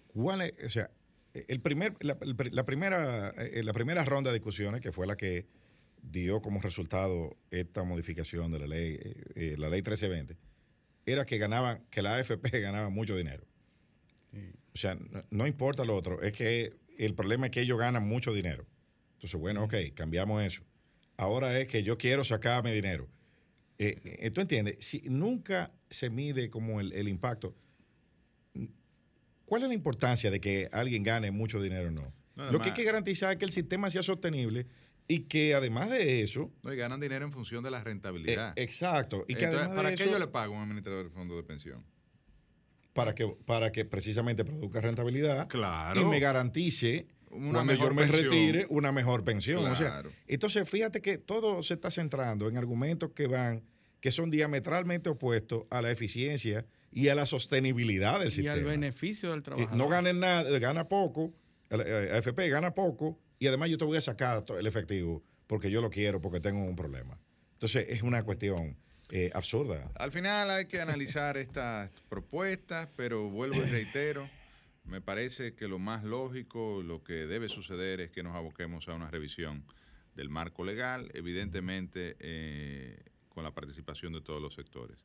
[0.07, 0.91] ¿Cuál es, o sea,
[1.33, 5.45] el primer, la, primera, eh, la primera ronda de discusiones, que fue la que
[6.01, 10.37] dio como resultado esta modificación de la ley, eh, eh, la ley 1320,
[11.05, 13.45] era que ganaban, que la AFP ganaba mucho dinero.
[14.73, 18.07] O sea, no, no importa lo otro, es que el problema es que ellos ganan
[18.07, 18.65] mucho dinero.
[19.15, 20.63] Entonces, bueno, ok, cambiamos eso.
[21.17, 23.07] Ahora es que yo quiero sacarme dinero.
[23.77, 24.77] Eh, eh, ¿Tú entiendes?
[24.79, 27.55] Si nunca se mide como el, el impacto.
[29.51, 32.13] ¿Cuál es la importancia de que alguien gane mucho dinero o no?
[32.37, 34.65] No, Lo que hay que garantizar es que el sistema sea sostenible
[35.09, 38.53] y que además de eso, No, y ganan dinero en función de la eh, rentabilidad.
[38.55, 41.03] exacto, y que Entonces, además ¿Para de qué eso, yo le pago a un administrador
[41.03, 41.83] del fondo de pensión?
[42.93, 45.99] para que para que precisamente produzca rentabilidad Claro.
[45.99, 48.23] y me garantice Una cuando yo mejor me pensión.
[48.31, 49.65] retire una mejor pensión.
[49.65, 53.63] O sea, entonces fíjate que todo se está centrando en argumentos que van
[53.99, 58.53] que son diametralmente opuestos a la eficiencia y a la sostenibilidad del y sistema.
[58.53, 59.77] al beneficio del Eh, trabajador.
[59.77, 61.33] no ganen nada, gana poco,
[61.69, 65.71] el, eh, AFP gana poco y además yo te voy a sacar el efectivo porque
[65.71, 67.17] yo lo quiero, porque tengo un problema.
[67.53, 68.77] Entonces es una cuestión
[69.09, 69.91] eh, absurda.
[69.95, 74.29] Al final hay que analizar estas propuestas, pero vuelvo y reitero,
[74.85, 78.93] me parece que lo más lógico, lo que debe suceder es que nos aboquemos a
[78.93, 79.65] una revisión
[80.15, 82.97] del marco legal, evidentemente eh,
[83.29, 84.97] con la participación de todos los sectores.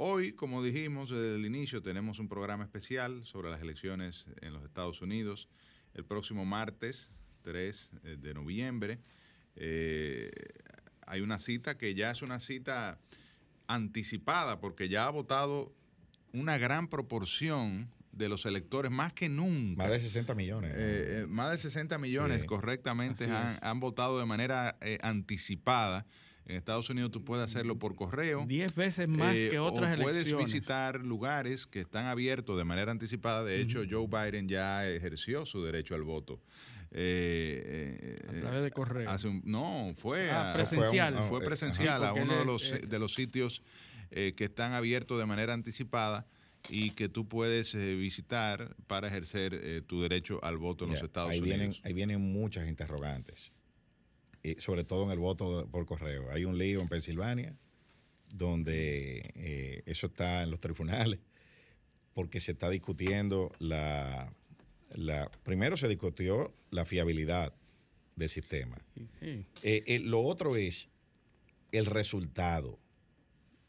[0.00, 4.62] Hoy, como dijimos desde el inicio, tenemos un programa especial sobre las elecciones en los
[4.62, 5.48] Estados Unidos.
[5.92, 7.10] El próximo martes
[7.42, 7.90] 3
[8.20, 9.00] de noviembre
[9.56, 10.30] eh,
[11.04, 13.00] hay una cita que ya es una cita
[13.66, 15.74] anticipada porque ya ha votado
[16.32, 19.82] una gran proporción de los electores, más que nunca.
[19.82, 20.70] Más de 60 millones.
[20.76, 22.46] Eh, eh, más de 60 millones Sí.
[22.46, 26.06] correctamente han, votado de manera eh, anticipada.
[26.48, 28.44] En Estados Unidos tú puedes hacerlo por correo.
[28.48, 30.46] Diez veces más Eh, que otras o puedes elecciones.
[30.46, 33.44] visitar lugares que están abiertos de manera anticipada.
[33.44, 36.40] De hecho, Joe Biden ya ejerció su derecho al voto.
[36.90, 39.10] Eh, eh, A través de correo.
[39.10, 41.14] hace un- no, fue, Ah, a- presencial.
[41.28, 42.18] Fue, un- presencial ajá.
[42.18, 43.62] a uno de los, eh, de los sitios
[44.10, 46.26] eh, que están abiertos de manera anticipada
[46.70, 51.02] y que tú puedes eh, visitar para ejercer eh, tu derecho al voto en los
[51.02, 51.58] Estados ahí Unidos.
[51.58, 53.52] Vienen, ahí vienen muchas interrogantes,
[54.42, 56.30] y sobre todo en el voto por correo.
[56.30, 57.54] Hay un lío en Pensilvania
[58.32, 61.20] donde eh, eso está en los tribunales
[62.14, 64.32] porque se está discutiendo la,
[64.90, 65.30] la...
[65.44, 67.54] Primero se discutió la fiabilidad
[68.16, 68.76] del sistema.
[69.20, 70.88] Eh, eh, lo otro es
[71.70, 72.78] el resultado,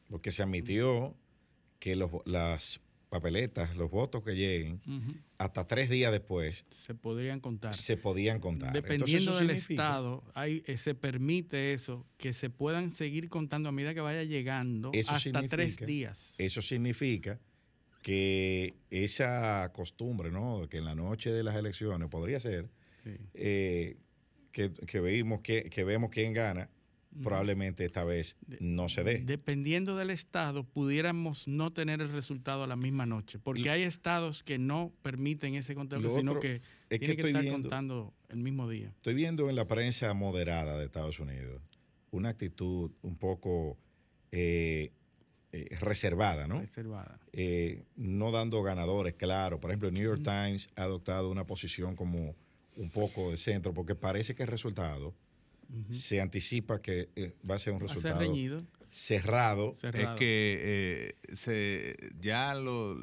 [0.10, 1.16] porque se admitió
[1.80, 4.82] que los, las papeletas, los votos que lleguen,
[5.38, 7.74] hasta tres días después Se podrían contar.
[7.74, 8.72] se podían contar.
[8.72, 13.72] Dependiendo del significa- estado, hay, eh, se permite eso, que se puedan seguir contando a
[13.72, 16.34] medida que vaya llegando Eso hasta tres días.
[16.38, 17.40] Eso significa
[18.04, 20.68] que esa costumbre, ¿no?
[20.70, 22.70] Que en la noche de las elecciones podría ser
[23.04, 23.12] Sí.
[23.34, 23.98] eh,
[24.52, 25.00] que, que
[25.42, 26.70] que, que vemos quién gana,
[27.24, 29.20] probablemente esta vez no se dé.
[29.20, 34.44] Dependiendo del estado, pudiéramos no tener el resultado a la misma noche, porque hay estados
[34.44, 38.70] que no permiten ese conteo, sino que es tiene que estar viendo- contando el mismo
[38.70, 38.90] día.
[38.96, 41.62] Estoy viendo en la prensa moderada de Estados Unidos
[42.12, 43.78] una actitud un poco
[44.32, 44.92] eh,
[45.52, 46.60] eh, reservada, ¿no?
[46.62, 47.20] Reservada.
[47.34, 49.60] eh, no dando ganadores, claro.
[49.60, 52.36] Por ejemplo, el New York Times ha adoptado una posición como
[52.76, 55.16] un poco de centro, porque parece que el resultado
[55.92, 59.76] se anticipa que eh, va a ser un ser resultado reñido, cerrado.
[59.78, 60.14] cerrado.
[60.14, 62.98] Es que eh, se, ya lo-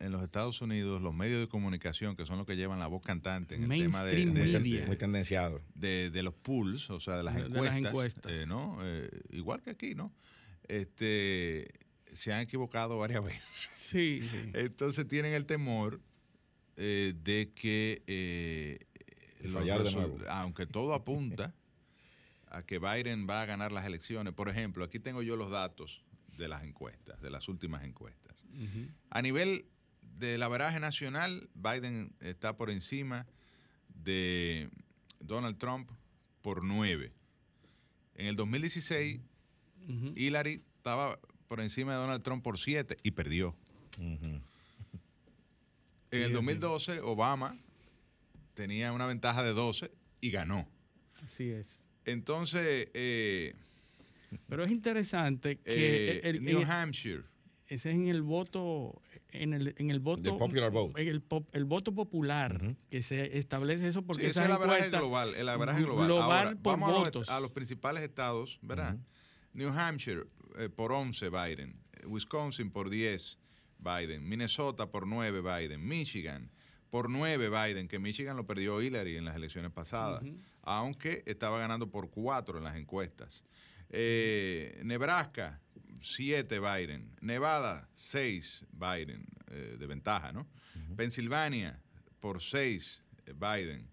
[0.00, 3.02] en los Estados Unidos los medios de comunicación, que son los que llevan la voz
[3.02, 4.86] cantante en el tema de, Muy, media.
[4.86, 5.60] muy tendenciado.
[5.74, 8.32] de- de los pools, o sea, de las De- de encuestas, las encuestas.
[8.32, 8.78] eh, ¿no?
[8.82, 10.10] Eh, igual que aquí, ¿no?
[10.68, 11.68] Este,
[12.14, 13.70] se han equivocado varias veces.
[13.76, 14.50] Sí, sí.
[14.54, 16.00] Entonces tienen el temor
[16.76, 18.78] eh, de que eh,
[19.42, 20.18] los fallar de nuevo.
[20.28, 21.52] aunque todo apunta
[22.50, 24.34] a que Biden va a ganar las elecciones.
[24.34, 26.02] Por ejemplo, aquí tengo yo los datos
[26.36, 28.44] de las encuestas, de las últimas encuestas.
[29.10, 29.64] A nivel
[30.18, 33.26] del averaje nacional, Biden está por encima
[33.94, 34.68] de
[35.20, 35.90] Donald Trump
[36.42, 37.12] por nueve.
[38.14, 39.20] En el 2016,
[39.88, 40.12] Ujú.
[40.16, 43.54] Hillary estaba por encima de Donald Trump por siete y perdió.
[43.98, 44.40] Ujú.
[46.12, 47.56] En el Sí, 2012, Obama
[48.54, 49.90] tenía una ventaja de 12
[50.20, 50.68] y ganó.
[51.22, 51.79] Así es.
[52.04, 53.54] Entonces, eh,
[54.48, 57.22] Pero es interesante que eh, el- New en- Hampshire,
[57.68, 61.00] ese es en el voto, en el, en el voto, The popular vote.
[61.02, 62.76] en el, pop- el voto popular Ujú.
[62.90, 65.34] que se establece eso porque sí, ese es el encuestas global.
[65.34, 66.06] El averaje global.
[66.06, 67.28] global Ahora, por vamos a los, votos.
[67.28, 68.96] a los principales estados, ¿verdad?
[69.52, 70.24] New Hampshire
[70.58, 71.76] eh, por 11 Biden,
[72.06, 73.38] Wisconsin por 10
[73.78, 76.50] Biden, Minnesota por 9 Biden, Michigan
[76.90, 80.22] por 9 Biden, que Michigan lo perdió Hillary en las elecciones pasadas,
[80.62, 83.44] aunque estaba ganando por 4 en las encuestas.
[83.90, 85.60] Eh, Nebraska,
[86.00, 87.16] 7 Biden.
[87.20, 90.46] Nevada, 6 Biden, eh, de ventaja, ¿no?
[90.96, 91.80] Pensilvania,
[92.20, 93.02] por 6
[93.34, 93.88] Biden.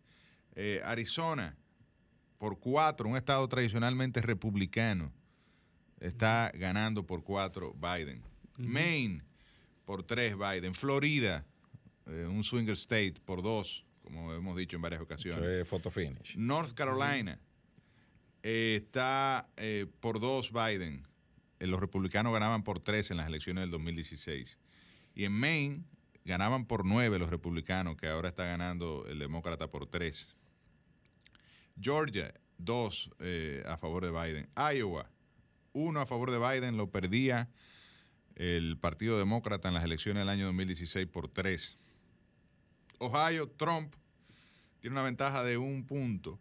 [0.55, 1.55] Eh, Arizona,
[2.37, 5.11] por 4, un estado tradicionalmente republicano,
[5.99, 8.23] está ganando por 4 Biden.
[8.57, 9.23] Maine,
[9.85, 10.73] por 3 Biden.
[10.73, 11.45] Florida,
[12.07, 15.41] eh, un swinger state, por 2, como hemos dicho en varias ocasiones.
[15.41, 16.37] Es photo finish.
[16.37, 17.39] North Carolina
[18.43, 21.05] eh, está eh, por dos Biden.
[21.59, 24.57] Los republicanos ganaban por tres en las elecciones del 2016.
[25.15, 25.83] Y en Maine
[26.23, 30.35] ganaban por nueve los republicanos, que ahora está ganando el demócrata por tres.
[31.79, 33.09] Georgia, dos
[33.65, 34.49] a favor de Biden.
[34.55, 35.09] Iowa,
[35.73, 37.49] uno a favor de Biden, lo perdía
[38.35, 41.77] el Partido Demócrata en las elecciones del año 2016 por tres.
[42.99, 43.93] Ohio, Trump
[44.79, 46.39] tiene una ventaja de un punto,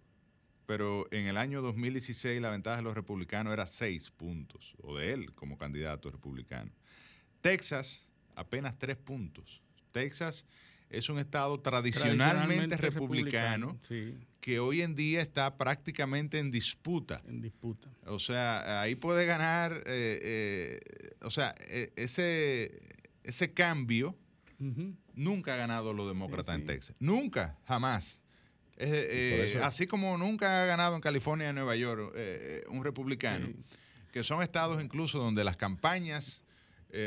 [0.66, 5.12] pero en el año 2016 la ventaja de los republicanos era seis puntos, o de
[5.12, 6.70] él como candidato republicano.
[7.40, 8.04] Texas,
[8.34, 9.62] apenas tres puntos.
[9.92, 10.46] Texas
[10.90, 17.20] es un estado tradicionalmente, republicano, Sí, que hoy en día está prácticamente en disputa.
[17.26, 17.88] en disputa.
[18.07, 20.80] O sea, ahí puede ganar, eh, eh,
[21.22, 22.80] o sea, eh, ese,
[23.24, 24.16] ese cambio
[25.14, 26.66] Nunca ha ganado los demócratas Sí, en.
[26.66, 26.96] Texas.
[26.98, 28.20] Nunca, jamás.
[28.78, 32.84] Eh, así como nunca ha ganado en California y en Nueva York eh, eh, un
[32.84, 33.48] republicano,
[34.12, 36.42] que son estados incluso donde las campañas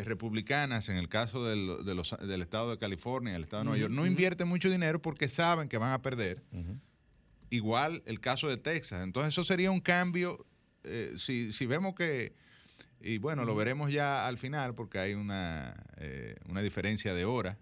[0.05, 3.79] republicanas, en el caso del, de los, del estado de California, el estado de Nueva
[3.79, 6.43] York, no invierten mucho dinero porque saben que van a perder.
[7.49, 9.01] Igual el caso de Texas.
[9.01, 10.45] Entonces eso sería un cambio,
[11.15, 12.33] si, si vemos que
[13.01, 17.57] y bueno, lo veremos ya al final porque hay una, eh, una diferencia de hora.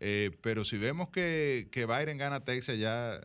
[0.00, 3.20] Eh, pero si vemos que, que Biden gana Texas, ya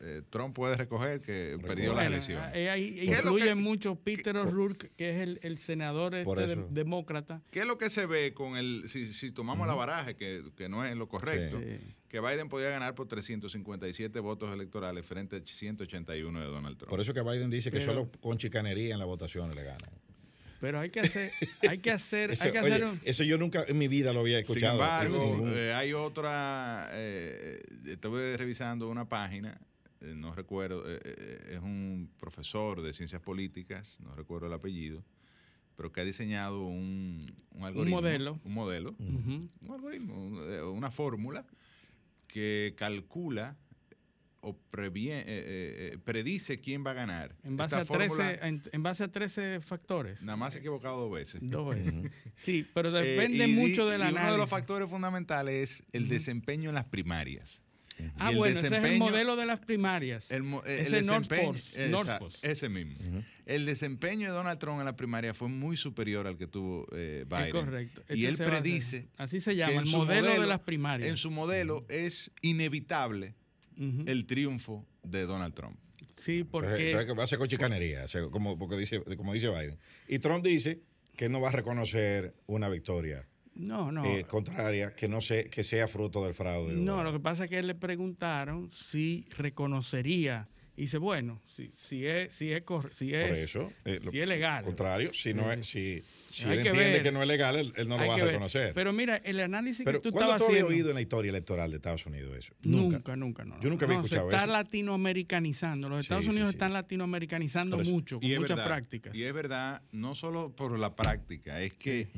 [0.00, 2.42] eh, Trump puede recoger que perdió la elección.
[2.42, 7.42] Ahí incluye mucho Peter O'Rourke, que es el, el senador este demócrata.
[7.50, 10.68] ¿Qué es lo que se ve con el, si, si tomamos la baraje, que, que,
[10.68, 11.58] no es lo correcto,
[12.08, 16.90] que Biden podía ganar por 357 votos electorales frente a 181 de Donald Trump?
[16.90, 19.90] Por eso que Biden dice que solo con chicanería en la votación le ganan.
[20.60, 21.30] Pero hay que hacer,
[21.68, 24.38] hay que hacer, eso, hay que hacer eso yo nunca en mi vida lo había
[24.38, 24.76] escuchado.
[24.76, 29.60] Sin embargo, eh, hay otra, eh, estuve revisando una página,
[30.00, 35.04] eh, no recuerdo, eh, es un profesor de ciencias políticas, no recuerdo el apellido,
[35.76, 37.96] pero que ha diseñado un, un algoritmo.
[37.96, 38.40] Un modelo.
[38.44, 40.14] Un modelo, un algoritmo,
[40.72, 41.44] una fórmula
[42.26, 43.56] que calcula
[44.46, 47.34] o eh, eh, eh, predice quién va a ganar.
[47.42, 48.38] En base, a 13,
[48.72, 50.22] en, base a 13 factores.
[50.22, 51.40] Nada más se ha equivocado dos veces.
[51.42, 51.94] Dos veces.
[52.36, 56.76] sí, pero depende mucho de la Uno de los factores fundamentales es el desempeño en
[56.76, 57.60] las primarias.
[58.18, 60.30] Ah, bueno, ese es el modelo de las primarias.
[60.30, 60.44] El,
[60.90, 61.54] desempeño,
[62.42, 62.94] ese mismo.
[63.46, 67.50] El desempeño de Donald Trump en la primaria fue muy superior al que tuvo Biden.
[67.50, 68.04] correcto.
[68.10, 69.08] y él predice.
[69.16, 71.08] Así se llama, el modelo, de las primarias.
[71.08, 73.34] En su modelo es inevitable
[73.76, 75.78] el triunfo de Donald Trump.
[76.16, 76.92] Sí, porque...
[76.92, 79.78] Entonces, va a ser con chicanería, como, porque dice, como dice Biden.
[80.08, 80.80] Y Trump dice
[81.16, 83.26] que no va a reconocer una victoria.
[83.54, 84.04] No, no.
[84.04, 86.74] Eh, contraria, que no sé, que sea fruto del fraude.
[86.74, 92.06] No, lo que pasa es que le preguntaron si reconocería y dice, bueno, si, si
[92.06, 94.62] es, si es, si es, eso, eh, si es legal.
[94.62, 98.06] contrario, si no es, si, si él entiende que no es legal, él, no lo
[98.06, 98.74] va a reconocer.
[98.74, 100.46] Pero mira, el análisis que tú estabas haciendo...
[100.46, 102.52] ¿Cuándo tú oído en la historia electoral de Estados Unidos eso?
[102.62, 103.58] Nunca, nunca, no.
[103.62, 104.52] Yo nunca había escuchado se está eso.
[104.52, 105.88] latinoamericanizando.
[105.88, 109.14] Los Estados Unidos están latinoamericanizando mucho, con muchas prácticas.
[109.14, 112.08] Y es verdad, no solo por la práctica, es que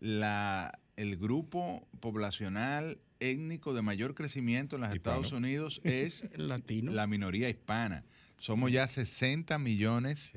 [0.00, 6.92] la, el grupo poblacional étnico de mayor crecimiento en los Estados Unidos es Latino.
[6.92, 8.04] la minoría hispana.
[8.38, 10.32] Somos ya 60 millones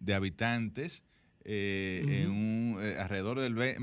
[0.00, 1.02] de habitantes.
[1.46, 3.76] Eh, en un, eh, alrededor del eh,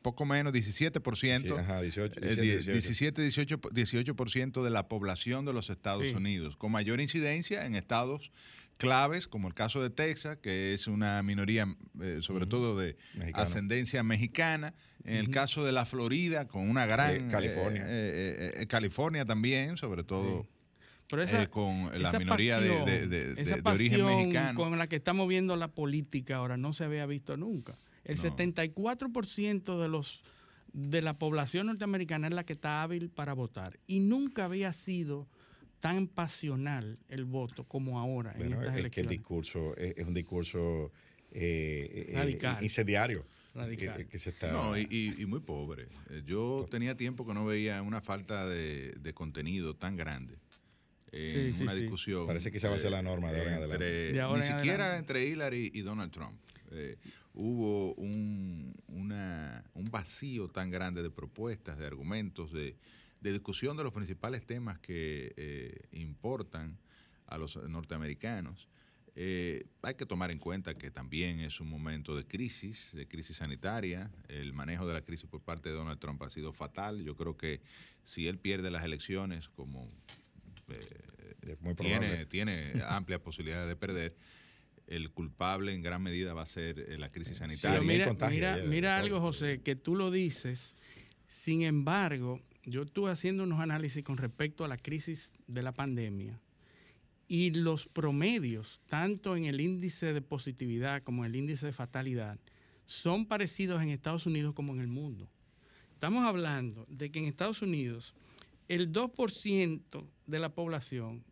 [0.00, 6.56] poco menos 17%, ajá, 18, 17, 18, 18% de la población de los Estados Unidos,
[6.56, 8.30] con mayor incidencia en estados
[8.76, 11.66] claves, como el caso de Texas, que es una minoría
[12.20, 12.96] sobre todo de
[13.32, 17.28] ascendencia mexicana, en el caso de la Florida, con una gran...
[17.30, 17.86] California.
[18.68, 20.46] California también, sobre todo
[21.22, 24.58] esa, con la minoría de, origen mexicano.
[24.58, 27.76] Con la que estamos viendo la política ahora no se había visto nunca.
[28.04, 30.22] El 74% de los
[30.72, 35.28] de la población norteamericana es la que está hábil para votar y nunca había sido
[35.84, 40.90] tan pasional el voto como ahora en estas es que el discurso es, un discurso
[41.30, 43.26] eh, eh incendiario.
[43.54, 44.06] Radical.
[44.06, 44.50] Que, se está...
[44.50, 45.88] No, y, muy pobre.
[46.08, 50.38] Eh, yo tenía tiempo que no veía una falta de, de contenido tan grande
[51.12, 52.26] en una discusión.
[52.26, 54.14] Parece que esa va a ser la norma de ahora en adelante.
[54.36, 56.40] ni siquiera entre Hillary y Donald Trump.
[56.70, 56.96] Eh,
[57.34, 62.74] hubo un, un vacío tan grande de propuestas, de argumentos, de,
[63.32, 66.78] discusión de los principales temas que eh, importan
[67.26, 68.68] a los norteamericanos.
[69.16, 73.36] Eh, hay que tomar en cuenta que también es un momento de crisis, de crisis
[73.36, 74.10] sanitaria.
[74.28, 77.02] El manejo de la crisis por parte de Donald Trump ha sido fatal.
[77.04, 77.60] Yo creo que
[78.04, 79.86] si él pierde las elecciones, como
[80.68, 84.16] eh, tiene, tiene amplias posibilidades de perder.
[84.86, 87.80] El culpable en gran medida va a ser eh, la crisis sanitaria.
[87.80, 90.74] mira, mira, algo, José, que tú lo dices.
[91.28, 96.40] Sin embargo, yo estuve haciendo unos análisis con respecto a la crisis de la pandemia
[97.28, 102.38] y los promedios, tanto en el índice de positividad como en el índice de fatalidad,
[102.86, 105.28] son parecidos en Estados Unidos como en el mundo.
[105.92, 108.14] Estamos hablando de que en Estados Unidos
[108.68, 111.24] el 2% de la población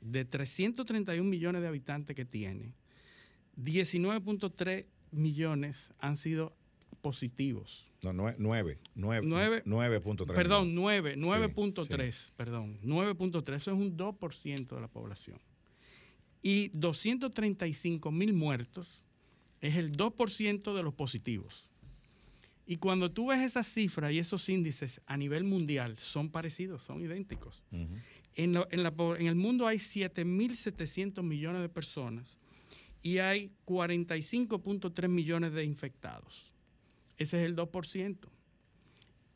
[0.00, 2.72] de 331 millones de habitantes que tiene,
[3.56, 6.54] 19.3 millones han sido
[7.00, 7.86] positivos.
[8.02, 8.36] No, 9,
[9.24, 10.34] 9, 9.3.
[10.34, 15.40] Perdón, 9, 9.3, perdón, 9.3, eso es un 2% de la población.
[16.42, 19.04] Y 235 mil muertos
[19.60, 21.68] es el 2% de los positivos.
[22.66, 27.00] Y cuando tú ves esas cifras y esos índices a nivel mundial, son parecidos, son
[27.00, 27.62] idénticos.
[28.34, 32.36] En, la en el mundo hay 7.700 millones de personas
[33.02, 36.52] y hay 45.3 millones de infectados.
[37.18, 38.16] Ese es el 2%.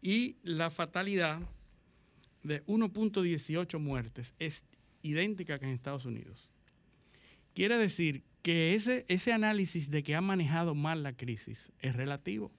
[0.00, 1.40] Y la fatalidad
[2.42, 4.64] de 1.18 muertes es
[5.02, 6.48] idéntica que en Estados Unidos.
[7.54, 12.50] Quiere decir que ese, ese análisis de que ha manejado mal la crisis es relativo.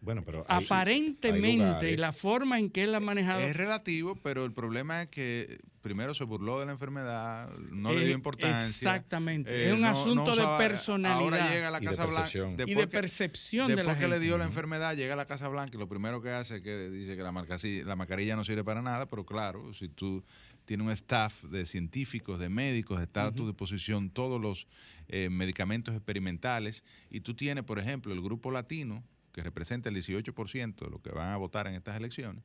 [0.00, 4.52] Bueno, pero hay- Aparentemente, la forma en que él ha manejado Es relativo, pero el
[4.52, 8.66] problema es que primero se burló de la enfermedad, no le Eh, dio importancia.
[8.68, 9.50] exactamente.
[9.50, 11.86] eh, es un no- asunto no de usaba- personalidad Ahora llega a la Y de
[11.88, 12.20] Casa Blanca.
[12.22, 12.52] percepción.
[12.52, 15.26] y de que- percepción de la Después que le dio la enfermedad, llega a la
[15.26, 18.44] Casa Blanca y lo primero que hace es que dice que la, la mascarilla no
[18.44, 20.24] sirve para nada, pero claro, si tú
[20.64, 24.68] tienes un staff de científicos, de médicos, está a tu disposición todos los
[25.08, 29.02] eh, medicamentos experimentales y tú tienes, por ejemplo, el grupo latino,
[29.32, 32.44] que representa el 18% de los que van a votar en estas elecciones,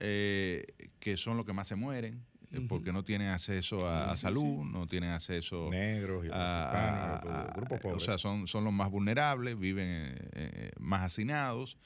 [0.00, 0.66] eh,
[0.98, 4.64] que son los que más se mueren, eh, porque no tienen acceso a, a salud,
[4.64, 6.70] no tienen acceso negros y a-
[7.10, 8.04] a- grupos o pobres.
[8.04, 11.76] sea, son, son los más vulnerables, viven eh, eh, más hacinados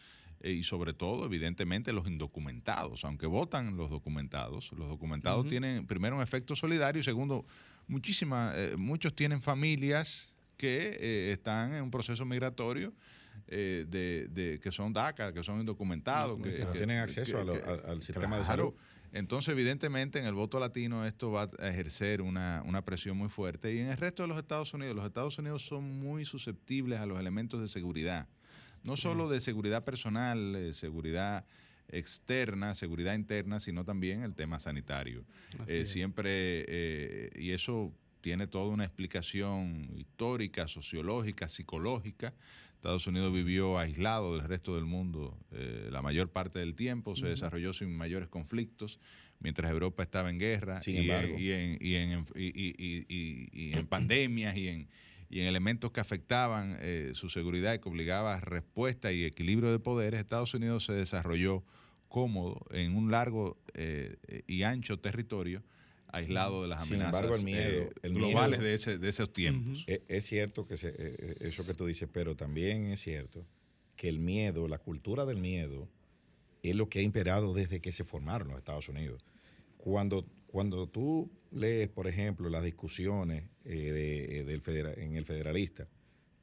[0.42, 3.04] eh, y sobre todo, evidentemente, los indocumentados.
[3.04, 7.44] Aunque votan los documentados, los documentados tienen primero un efecto solidario y segundo,
[7.88, 12.92] muchísimas, eh, muchos tienen familias que eh, están en un proceso migratorio.
[13.52, 17.44] eh, de, de- que son DACA, que son indocumentados, que, Que no tienen acceso a
[17.44, 17.54] lo-
[17.88, 18.74] al sistema de salud.
[19.12, 23.74] Entonces, evidentemente, en el voto latino esto va a ejercer una, una presión muy fuerte.
[23.74, 27.06] Y en el resto de los Estados Unidos, los Estados Unidos son muy susceptibles a
[27.06, 28.28] los elementos de seguridad.
[28.84, 31.44] No solo de seguridad personal, eh, seguridad
[31.88, 35.24] externa, seguridad interna, sino también el tema sanitario.
[35.66, 42.32] Eh, siempre, eh, y eso tiene toda una explicación histórica, sociológica, psicológica.
[42.80, 47.26] Estados Unidos vivió aislado del resto del mundo eh, la mayor parte del tiempo, se
[47.26, 48.98] desarrolló sin mayores conflictos,
[49.38, 51.38] mientras Europa estaba en guerra Sin y, en- embargo.
[51.38, 54.88] y en, y en- y- en pandemias y en,
[55.28, 59.70] y en elementos que afectaban eh, su seguridad y que obligaba a respuesta y equilibrio
[59.72, 61.62] de poderes, Estados Unidos se desarrolló
[62.08, 64.16] cómodo en un largo eh,
[64.46, 65.62] y ancho territorio
[66.12, 69.08] aislado de las Sin amenazas embargo, el miedo- eh, el globales miedo- de, ese, de
[69.08, 69.84] esos tiempos.
[69.86, 73.46] Es, es cierto que se- eh, eh, eso que tú dices, pero también es cierto
[73.96, 75.88] que el miedo, la cultura del miedo,
[76.62, 79.24] es lo que ha imperado desde que se formaron los Estados Unidos.
[79.78, 85.88] Cuando, cuando tú lees, por ejemplo, las discusiones eh, de- del federa- en el Federalista,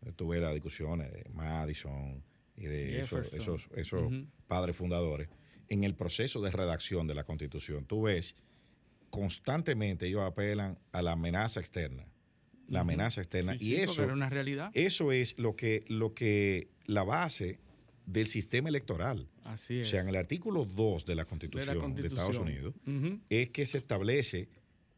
[0.06, 2.24] eh, tú ves las discusiones de Madison
[2.56, 3.70] y de esos, esos,
[4.48, 5.30] padres fundadores,
[5.70, 8.36] en el proceso de redacción de la Constitución, tú ves
[9.10, 12.06] constantemente ellos apelan a la amenaza externa.
[12.68, 13.58] La amenaza externa.
[13.58, 14.72] Sí, y sí, eso, era una realidad.
[14.74, 17.60] eso es lo que, lo que la base
[18.06, 19.28] del sistema electoral.
[19.46, 19.90] Así O es.
[19.90, 22.08] sea, en el artículo 2 de la de Constitución de.
[22.08, 22.74] Estados Unidos
[23.30, 24.50] es que se establece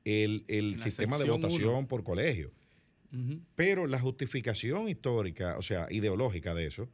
[0.05, 2.51] el, el sistema de votación por colegio.
[3.55, 6.89] Pero la justificación histórica, o sea, ideológica de eso,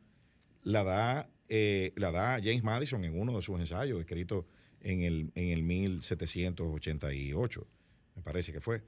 [0.64, 4.48] la da, eh, la da James Madison en uno de sus ensayos, escrito
[4.86, 7.68] en el, en el 1788,
[8.16, 8.82] me parece que fue,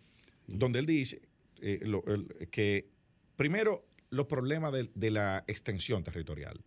[0.48, 1.22] donde él dice
[1.62, 2.90] eh, lo- el- que
[3.36, 6.62] primero los problemas de, de la extensión territorial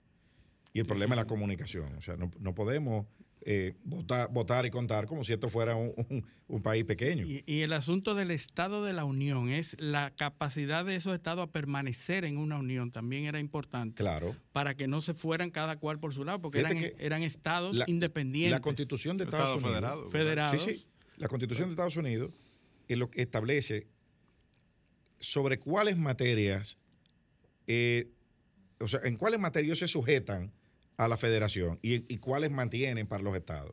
[0.72, 1.95] y el problema de la comunicación.
[1.97, 3.07] O sea, no, no podemos
[3.43, 7.24] eh, votar, votar y contar como si esto fuera un, un- un país pequeño.
[7.24, 11.49] Y, y el asunto del Estado de la Unión es la capacidad de esos estados
[11.49, 12.91] a permanecer en una unión.
[12.91, 14.34] También era importante Claro.
[14.53, 16.59] para que no se fueran cada cual por su lado, porque
[16.99, 18.51] eran, estados la- independientes.
[18.53, 19.76] La constitución de Estado Estados Unidos.
[19.78, 20.11] federado, ¿verdad?
[20.12, 20.62] federados.
[20.62, 20.86] Sí, sí.
[21.16, 22.32] La constitución de Estados Unidos
[22.88, 23.86] es lo que establece
[25.18, 26.78] sobre cuáles materias,
[27.66, 28.11] eh,
[28.80, 30.53] o sea, en cuáles materias se sujetan
[31.01, 33.72] a la federación y, y cuáles mantienen para los estados.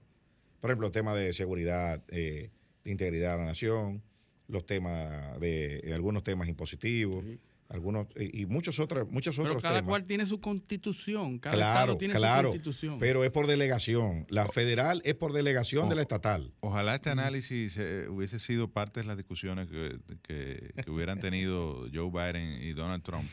[0.61, 2.51] Por ejemplo, temas de seguridad, eh,
[2.85, 4.01] de integridad de la nación,
[4.47, 7.25] los temas de eh, algunos temas impositivos,
[7.69, 9.89] algunos y, muchos otros, muchos Pero otros cada temas.
[9.89, 12.97] cual tiene su constitución, cada claro, estado tiene claro, su constitución.
[12.99, 14.25] pero es por delegación.
[14.29, 16.53] La federal es por delegación de la estatal.
[16.61, 21.87] Ojalá este análisis eh, hubiese sido parte de las discusiones que, que- que hubieran tenido
[21.93, 23.29] Joe Biden y Donald Trump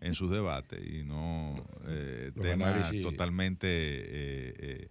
[0.00, 4.88] en sus debates y no eh, temas análisis- totalmente eh, eh,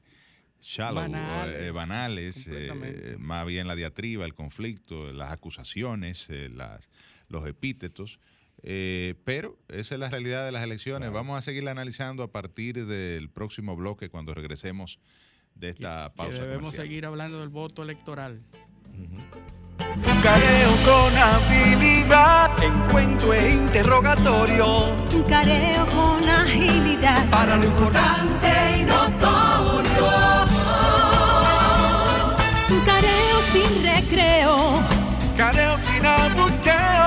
[0.60, 3.18] shallow, Banales, eh, banales, eh, completamente.
[3.20, 6.90] más bien la diatriba, el conflicto, las acusaciones, eh, las,
[7.30, 8.20] los epítetos.
[8.64, 11.12] Eh, pero esa es la realidad de las elecciones.
[11.12, 15.00] Vamos a seguirla analizando a partir del próximo bloque cuando regresemos
[15.56, 16.42] de esta Que pausa.
[16.42, 16.88] debemos comercial.
[16.88, 18.42] seguir hablando del voto electoral.
[18.98, 24.90] Un careo con habilidad, encuentro e interrogatorio.
[25.14, 27.30] Un careo con agilidad.
[27.30, 30.08] Para lo importante y notorio.
[32.70, 33.82] Un careo sin
[35.84, 37.07] sin abucheo.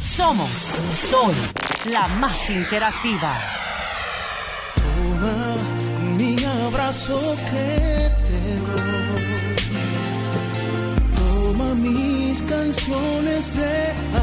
[0.15, 0.49] somos
[1.09, 1.33] Sol,
[1.89, 3.33] la más interactiva.
[4.75, 5.55] Toma
[6.17, 6.35] mi
[6.65, 7.17] abrazo
[7.49, 9.29] que te doy.
[11.17, 13.75] Toma mis canciones de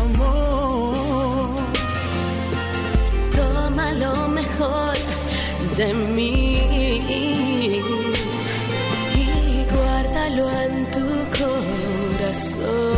[0.03, 1.57] amor.
[3.35, 4.97] Toma lo mejor
[5.77, 6.41] de mí
[7.19, 7.83] y
[9.73, 11.09] guárdalo en tu
[11.39, 12.98] corazón.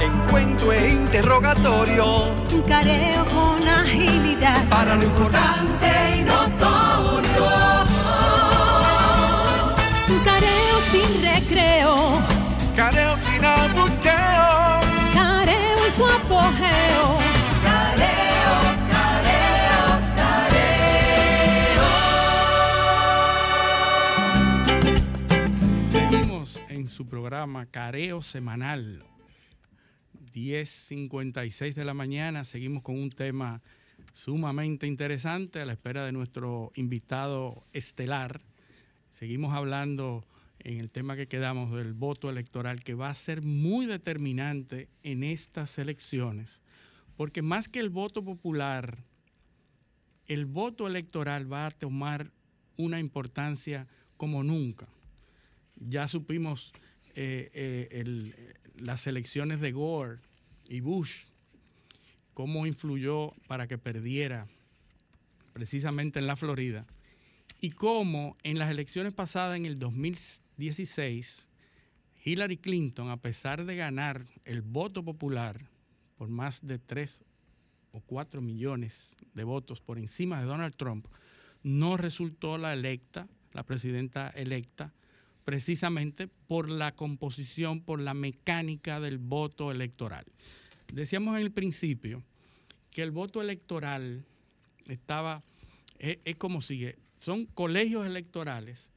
[0.00, 2.34] encuentro e interrogatorio.
[2.66, 4.68] Careo con agilidad.
[4.68, 7.48] Para lo importante y notorio.
[10.24, 12.22] Careo sin recreo.
[12.76, 14.80] Careo sin abucheo.
[15.14, 17.18] Careo y su apogeo.
[17.64, 18.54] Careo,
[18.90, 19.88] careo,
[25.90, 29.04] Seguimos en su programa Careo Semanal,
[30.32, 32.44] 10.56 de la mañana.
[32.44, 33.60] Seguimos con un tema
[34.12, 38.40] sumamente interesante a la espera de nuestro invitado estelar.
[39.12, 40.24] Seguimos hablando
[40.60, 45.22] en el tema que quedamos del voto electoral que va a ser muy determinante en
[45.24, 46.62] estas elecciones,
[47.16, 48.98] porque más que el voto popular,
[50.26, 52.30] el voto electoral va a tomar
[52.76, 54.86] una importancia como nunca.
[55.76, 56.72] Ya supimos
[57.14, 58.34] eh, eh, el-
[58.80, 60.18] las elecciones de Gore
[60.68, 61.24] y Bush,
[62.34, 64.46] cómo influyó para que perdiera
[65.52, 66.86] precisamente en la Florida,
[67.60, 71.48] y cómo en las elecciones pasadas en el 2016,
[72.24, 75.68] Hillary Clinton, a pesar de ganar el voto popular
[76.16, 77.24] por más de 3
[77.92, 81.06] o 4 millones de votos por encima de Donald Trump,
[81.62, 84.92] no resultó la electa, la presidenta electa,
[85.48, 90.26] precisamente por la composición, por la mecánica del voto electoral.
[90.92, 92.22] Decíamos en el principio
[92.90, 94.26] que el voto electoral
[94.88, 95.42] estaba,
[95.98, 98.90] es, como sigue, son colegios electorales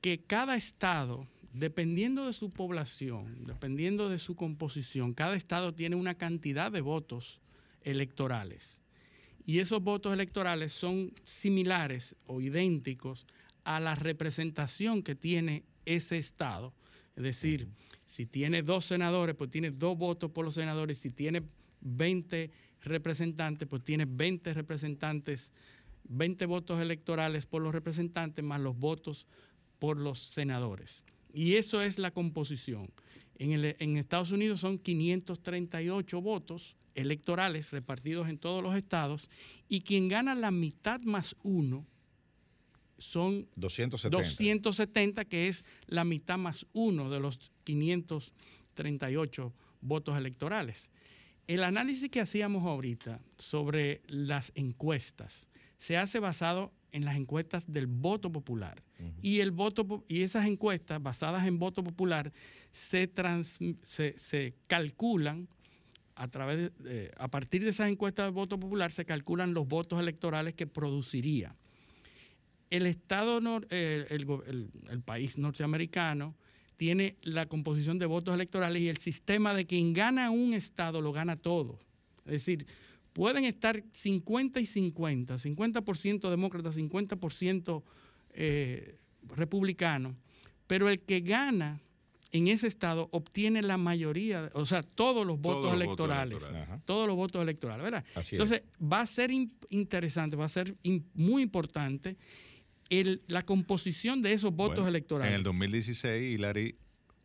[0.00, 6.14] que cada estado, dependiendo de su población, dependiendo de su composición, cada estado tiene una
[6.14, 7.40] cantidad de votos
[7.82, 8.80] electorales.
[9.44, 13.26] Y esos votos electorales son similares o idénticos
[13.64, 16.72] a la representación que tiene ese estado.
[17.16, 17.68] Es decir,
[18.06, 20.98] si tiene dos senadores, pues tiene dos votos por los senadores.
[20.98, 21.42] Si tiene
[21.80, 22.50] 20
[22.82, 25.52] representantes, pues tiene 20 representantes,
[26.04, 29.26] 20 votos electorales por los representantes más los votos
[29.78, 31.04] por los senadores.
[31.32, 32.90] Y eso es la composición.
[33.38, 39.30] En, el- en Estados Unidos son 538 votos electorales repartidos en todos los estados
[39.68, 41.86] y quien gana la mitad más uno
[43.00, 44.16] son 270.
[44.62, 50.90] 270, que es la mitad más uno de los 538 votos electorales.
[51.46, 55.48] El análisis que hacíamos ahorita sobre las encuestas
[55.78, 58.82] se hace basado en las encuestas del voto popular.
[59.22, 62.32] Y, el voto, y esas encuestas basadas en voto popular
[62.70, 65.48] se, trans- se, se calculan
[66.16, 69.66] a través de, eh, a partir de esas encuestas de voto popular se calculan los
[69.66, 71.56] votos electorales que produciría.
[72.70, 76.34] El estado, nor- eh, el, go- el- el país norteamericano
[76.76, 81.12] tiene la composición de votos electorales y el sistema de quien gana un estado lo
[81.12, 81.78] gana todo.
[82.24, 82.66] Es decir,
[83.12, 87.82] pueden estar 50 y 50, 50% demócratas, 50%
[88.34, 88.96] eh,
[89.36, 90.14] republicanos,
[90.66, 91.80] pero el que gana
[92.32, 96.38] en ese estado obtiene la mayoría, o sea, todos los votos los votos electorales.
[96.84, 98.04] Todos los votos electorales, ¿verdad?
[98.14, 98.40] Así es.
[98.40, 102.16] Entonces, va a ser in- interesante, va a ser in- muy importante
[102.90, 105.30] el- la composición de esos votos Bueno, electorales.
[105.30, 106.76] En el 2016, Hillary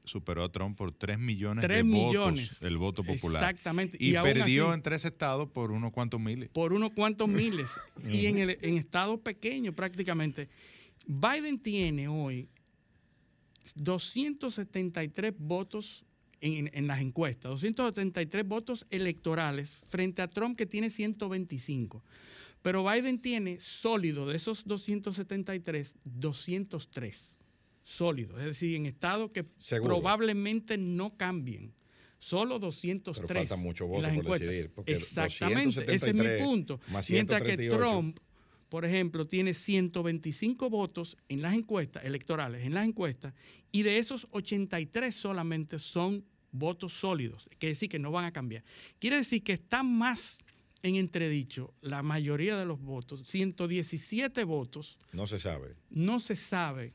[0.05, 2.49] superó a Trump por 3 millones Tres de millones.
[2.51, 3.41] votos, el voto popular.
[3.43, 3.97] Exactamente.
[3.99, 6.49] Y, perdió así- en tres estados por unos cuantos miles.
[6.49, 7.69] por unos cuantos miles
[8.23, 10.47] y en, el, en estados pequeños prácticamente.
[11.07, 12.47] Biden tiene hoy
[13.75, 16.05] 273 votos
[16.41, 22.03] en, en las encuestas, 273 votos electorales frente a Trump que tiene 125.
[22.65, 27.35] Pero Biden tiene sólido de esos 273, 203
[27.83, 29.97] sólidos, es decir, en estados que Seguro.
[29.97, 31.75] probablemente no cambien.
[32.17, 33.27] Solo 203.
[33.27, 34.39] Pero falta mucho voto por encuestas.
[34.49, 36.79] decidir, porque Exactamente, ese es mi 273 punto.
[36.87, 37.77] más Mientras que 138.
[37.77, 38.19] Trump,
[38.69, 43.35] por ejemplo, tiene 125 votos en las encuestas electorales, en las encuestas,
[43.71, 48.63] y de esos 83 solamente son votos sólidos, que decir que no van a cambiar.
[48.97, 50.39] Quiere decir que está más
[50.83, 55.75] en entredicho la mayoría de los votos, 117 votos, No se sabe.
[55.89, 56.93] no se sabe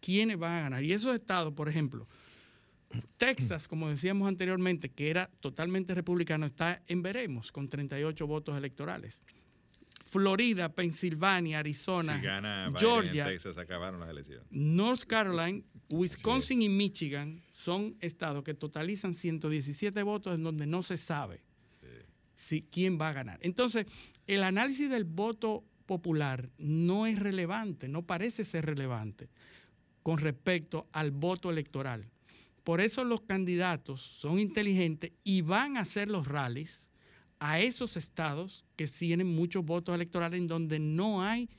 [0.00, 0.84] quiénes van a ganar.
[0.84, 2.06] Y esos estados, por ejemplo,
[3.16, 9.22] Texas, como decíamos anteriormente, que era totalmente republicano, está en veremos con 38 votos electorales.
[10.04, 14.46] Florida, Pensilvania, Arizona, si gana Biden Georgia, en Texas, acabaron las elecciones.
[14.50, 20.98] North Carolina, Wisconsin y Michigan son estados que totalizan 117 votos en donde no se
[20.98, 21.40] sabe
[22.34, 23.38] si, quién va a ganar.
[23.42, 23.86] Entonces,
[24.26, 29.28] el análisis del voto popular no es relevante, no parece ser relevante
[30.02, 32.04] con respecto al voto electoral.
[32.62, 36.86] Por eso los candidatos son inteligentes y van a hacer los rallies
[37.38, 41.50] a esos estados que tienen muchos votos electorales en donde no hay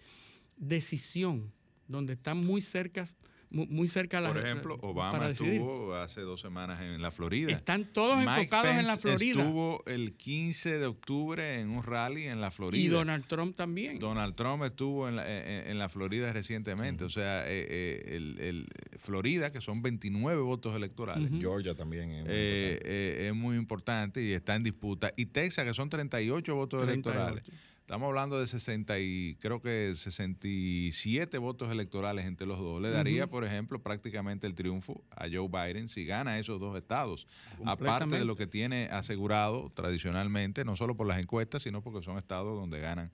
[0.58, 1.52] decisión,
[1.88, 3.08] donde están muy cerca,
[3.56, 5.54] mu- muy cerca la Por ejemplo, Obama para decidir.
[5.54, 7.52] estuvo hace dos semanas en la Florida.
[7.52, 9.42] Están todos Mike enfocados en la Pence Florida.
[9.42, 12.84] Estuvo el 15 de octubre en un rally en la Florida.
[12.84, 13.98] Y Donald Trump también.
[14.00, 17.04] Donald Trump estuvo en la, en- en la Florida recientemente.
[17.06, 18.68] O sea, eh, eh, el, el-
[19.00, 21.32] Florida, que son 29 votos electorales.
[21.40, 22.90] Georgia también es muy eh, importante.
[23.26, 25.12] eh, es muy importante y está en disputa.
[25.16, 27.10] Y Texas, que son 38 votos 38.
[27.12, 27.44] electorales.
[27.86, 32.82] Estamos hablando de 60 y creo que 67 votos electorales entre los dos.
[32.82, 37.28] Le daría, por ejemplo, prácticamente el triunfo a Joe Biden si gana esos dos estados.
[37.64, 42.18] Aparte de lo que tiene asegurado tradicionalmente, no solo por las encuestas, sino porque son
[42.18, 43.12] estados donde ganan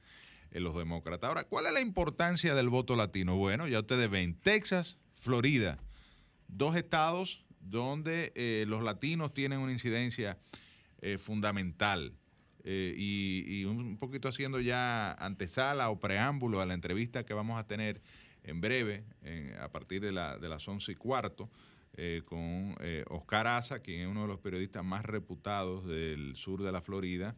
[0.52, 1.28] eh, los demócratas.
[1.28, 3.36] Ahora, ¿cuál es la importancia del voto latino?
[3.36, 5.80] Bueno, ya ustedes ven, Texas, Florida,
[6.48, 10.38] dos estados donde eh, los latinos tienen una incidencia
[11.02, 12.14] eh, fundamental.
[12.64, 17.60] Eh, y, y un poquito haciendo ya antesala o preámbulo a la entrevista que vamos
[17.60, 18.02] a tener
[18.44, 21.50] en breve, en- a partir de, la, de las once y cuarto,
[21.98, 26.62] eh, con eh, Oscar Asa, quien es uno de los periodistas más reputados del sur
[26.64, 27.36] de la Florida,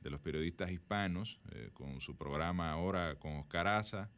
[0.00, 1.38] de los periodistas hispanos,
[1.74, 4.08] con su programa ahora con Oscar Asa,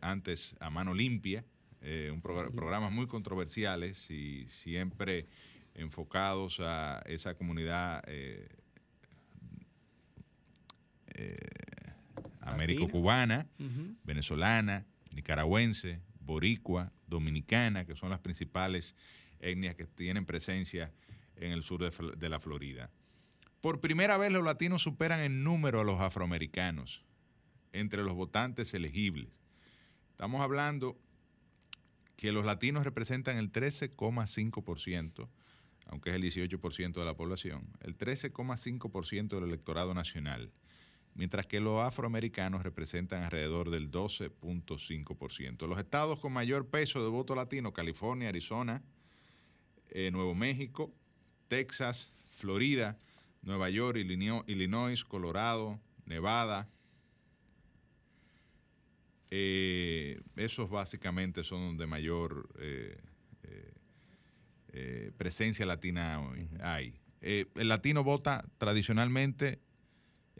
[0.00, 1.44] antes a mano limpia,
[1.82, 5.26] un progr- programas muy controversiales y siempre
[5.74, 8.48] enfocados a esa comunidad eh,
[11.14, 11.36] eh,
[12.40, 13.46] américo-cubana,
[14.04, 18.94] venezolana, nicaragüense, boricua, dominicana, que son las principales
[19.40, 20.92] etnias que tienen presencia
[21.36, 22.90] en el sur de, de la Florida.
[23.60, 27.02] Por primera vez los latinos superan en número a los afroamericanos
[27.72, 29.28] entre los votantes elegibles.
[30.10, 30.98] Estamos hablando
[32.16, 35.28] que los latinos representan el 13,5%,
[35.86, 40.52] aunque es el 18% de la población, el 13,5% del electorado nacional,
[41.14, 45.66] mientras que los afroamericanos representan alrededor del 12,5%.
[45.66, 48.82] Los estados con mayor peso de voto latino, California, Arizona,
[49.90, 50.92] eh, Nuevo México,
[51.48, 52.96] Texas, Florida,
[53.42, 56.68] Nueva York, Illino- Illinois, Colorado, Nevada.
[59.30, 62.98] Eh, esos básicamente son donde mayor eh,
[64.74, 66.98] eh, presencia latina hoy hay.
[67.20, 69.60] El latino vota tradicionalmente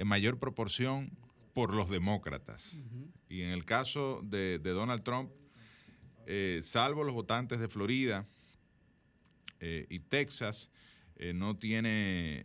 [0.02, 1.16] en mayor proporción
[1.54, 2.76] por los demócratas.
[3.28, 5.30] Y en el caso de, de Donald Trump,
[6.26, 8.26] eh, salvo los votantes de Florida
[9.60, 10.70] eh, y Texas,
[11.14, 12.42] eh, no tiene,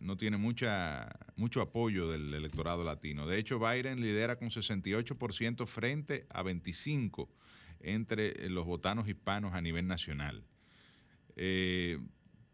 [0.00, 3.26] no tiene mucha, mucho apoyo del electorado latino.
[3.26, 7.26] De hecho, Biden lidera con 68% frente a 25%
[7.80, 10.44] entre los votanos hispanos a nivel nacional.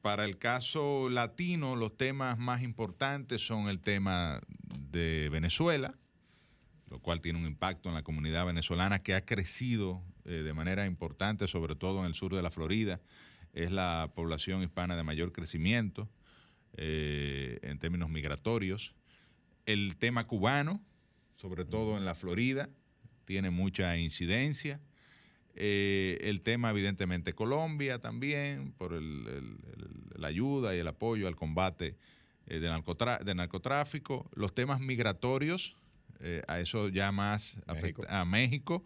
[0.03, 4.41] Para el caso latino, los temas más importantes son el tema
[4.91, 5.95] de Venezuela,
[6.91, 10.87] lo cual tiene un impacto en la comunidad venezolana que ha crecido eh, de manera
[10.87, 13.01] importante, sobre todo en el sur de la Florida.
[13.53, 16.11] Es la población hispana de mayor crecimiento
[16.77, 18.97] eh, en términos migratorios.
[19.67, 20.83] El tema cubano,
[21.37, 22.69] sobre todo en la Florida,
[23.25, 24.81] tiene mucha incidencia.
[25.55, 31.29] Eh, el tema, evidentemente, Colombia también, por el- el- el- la ayuda y el apoyo
[31.29, 31.97] al combate
[32.47, 34.29] eh, de, narcotra- de narcotráfico.
[34.35, 35.77] Los temas migratorios,
[36.21, 37.73] eh, a eso ya más México.
[37.73, 38.85] afecta a México,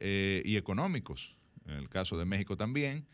[0.00, 1.36] eh, y económicos,
[1.66, 3.06] en el caso de México también.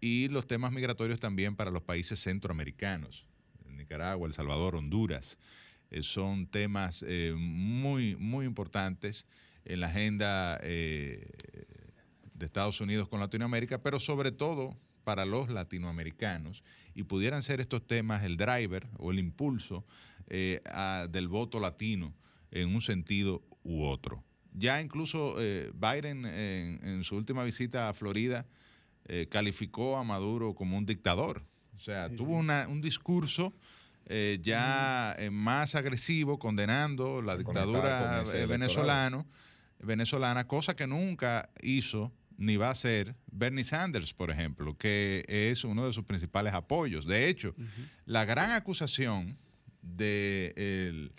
[0.00, 3.24] Y los temas migratorios también para los países centroamericanos,
[3.68, 5.38] Nicaragua, El Salvador, Honduras.
[6.00, 9.26] Son temas eh, muy, muy importantes
[9.64, 11.26] en la agenda eh,
[12.44, 16.62] de Estados Unidos con Latinoamérica, pero sobre todo para los latinoamericanos,
[16.94, 19.84] y pudieran ser estos temas el driver o el impulso
[20.28, 22.12] eh, a- del voto latino
[22.50, 24.22] en un sentido u otro.
[24.52, 28.46] Ya incluso eh, Biden en, en su última visita a Florida
[29.06, 31.42] eh, calificó a Maduro como un dictador.
[31.76, 33.52] O sea, tuvo una- un discurso
[34.06, 39.26] eh, ya más agresivo condenando la dictadura venezolano,
[39.80, 45.64] venezolana, cosa que nunca hizo ni va a hacer Bernie Sanders, por ejemplo, que es
[45.64, 47.06] uno de sus principales apoyos.
[47.06, 47.54] De hecho,
[48.06, 49.36] la gran acusación
[49.82, 51.12] de el-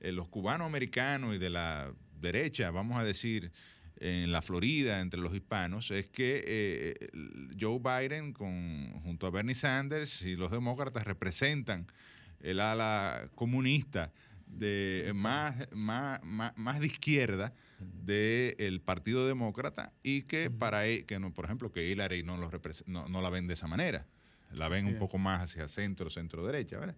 [0.00, 3.50] eh, los cubanos americanos y de la derecha, vamos a decir,
[3.98, 7.08] en la Florida, entre los hispanos, es que eh,
[7.60, 11.86] Joe Biden con, junto a Bernie Sanders y los demócratas representan
[12.40, 14.12] el ala comunista
[14.58, 17.52] de más, más, más, más de izquierda
[18.04, 22.50] del Partido Demócrata y que para e- que no, por ejemplo, que Hillary no, lo
[22.86, 24.06] no, no la ven de esa manera.
[24.54, 26.96] La ven un poco más hacia centro, centro derecha, ¿verdad?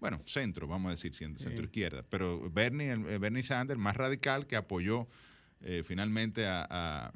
[0.00, 1.56] Bueno, centro, vamos a decir centro, Sí.
[1.62, 2.04] izquierda.
[2.08, 5.08] Pero Bernie, el- eh, Bernie Sanders, más radical, que apoyó
[5.62, 7.12] eh, finalmente a, a-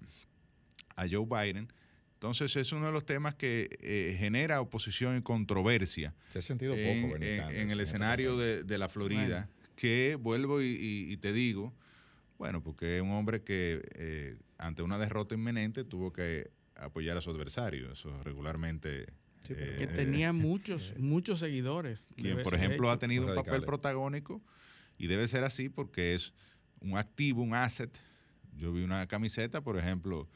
[0.97, 1.72] a Joe Biden.
[2.14, 6.74] Entonces es uno de los temas que eh, genera oposición y controversia Se ha sentido
[6.74, 10.66] poco en, Bernie en- Sanders en el escenario de, de la Florida, que vuelvo y,
[10.66, 11.72] y- y te digo,
[12.39, 17.20] bueno, porque es un hombre que eh, ante una derrota inminente tuvo que apoyar a
[17.20, 19.07] su adversario, eso regularmente...
[19.45, 22.07] Sí, pero- eh, Que tenía muchos, muchos seguidores.
[22.16, 24.43] quien, por ejemplo, ha tenido un papel protagónico
[24.99, 26.33] y debe ser así porque es
[26.81, 27.91] un activo, un asset.
[28.57, 30.29] Yo vi una camiseta, por ejemplo,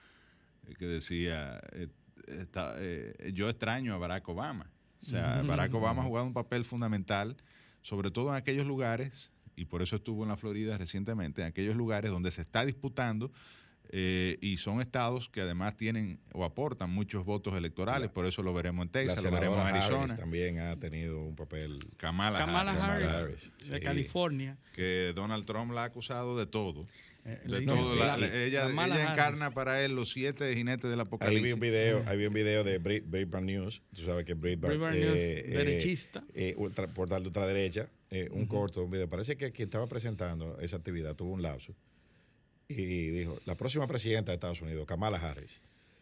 [0.67, 1.89] eh, que decía, eh,
[2.27, 4.71] está- eh, yo extraño a Barack Obama.
[5.01, 7.37] O sea, Barack Obama ha jugado un papel fundamental,
[7.83, 11.77] sobre todo en aquellos lugares, y por eso estuvo en la Florida recientemente, en aquellos
[11.77, 13.33] lugares donde se está disputando
[13.91, 18.53] eh, y son estados que además tienen o aportan muchos votos electorales, por eso lo
[18.53, 20.03] veremos en Texas, lo veremos en Arizona.
[20.03, 21.79] Harris también ha tenido un papel.
[21.97, 23.85] Kamala, Kamala Harris, Harris, Kamala Harris, de sí.
[23.85, 24.59] California.
[24.75, 26.83] que Donald Trump la ha acusado de todo.
[27.31, 31.07] Eh, le La- la- ella ella encarna para él los siete jinetes del Ahí vi
[31.09, 31.55] apocalipsis.
[31.55, 33.83] un video, ahí vi un video de Brit- Breitbart News.
[33.95, 36.25] Tú sabes que Breitbart, Breitbart News, derechista.
[36.35, 39.11] eh, ultra- portal de ultraderecha, eh, un corto, un video.
[39.11, 41.75] Parece que quien estaba presentando esa actividad tuvo un lapso
[42.69, 45.61] y dijo, la próxima presidenta de Estados Unidos, Kamala Harris.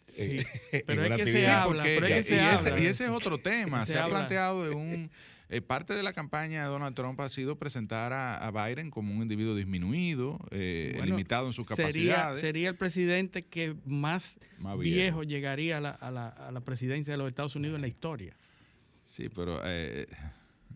[0.09, 0.39] Sí,
[0.87, 3.11] pero es que se habla, Porque- pero es que y, se ese, y ese es
[3.11, 3.85] otro tema.
[3.85, 4.19] Se Se, ha habla.
[4.19, 5.11] planteado de un.
[5.49, 9.15] Eh, parte de la campaña de Donald Trump ha sido presentar a, a Biden como
[9.15, 12.41] un individuo disminuido, eh, Bueno, limitado en sus capacidades.
[12.41, 15.21] sería el presidente que más, Más viejo.
[15.21, 15.23] viejo.
[15.23, 18.37] llegaría a la, a la- a la presidencia de los Estados Unidos en la historia.
[19.05, 20.07] Sí, pero eh,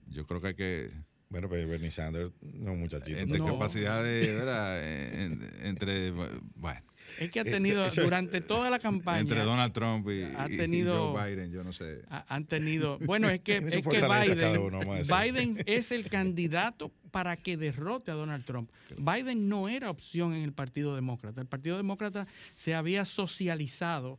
[0.08, 0.90] yo creo que hay que.
[1.28, 3.18] Bueno, pero Bernie Sanders, no muchachito.
[3.18, 3.46] Entre No.
[3.46, 4.80] capacidades, ¿verdad?
[5.22, 6.10] En- entre.
[6.10, 6.80] Bueno.
[7.18, 10.56] Es que ha tenido, eso- durante toda la campaña, Entre Donald Trump y, ha y
[10.56, 12.02] tenido- Joe Biden, yo no sé.
[12.08, 14.80] ha- han tenido, bueno, es que, es que Biden, uno.
[14.80, 18.70] Biden es el candidato para que derrote a Donald Trump.
[18.96, 21.40] Biden no era opción en el Partido Demócrata.
[21.40, 22.26] El Partido Demócrata
[22.56, 24.18] se había socializado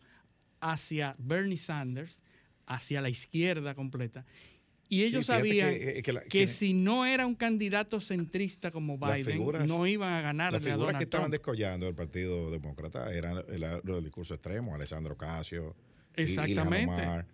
[0.59, 2.19] hacia Bernie Sanders,
[2.67, 4.25] hacia la izquierda completa.
[4.93, 8.01] Y ellos fíjate sabían que- que, eh, que la- que- si no era un candidato
[8.01, 11.85] centrista como Biden, figuras- no iban a ganar Las a figuras Donald que estaban descollando
[11.85, 15.75] del Partido Demócrata eran el, los discursos extremos, Alessandro Casio,
[16.15, 16.91] Exactamente.
[16.93, 17.25] Omar,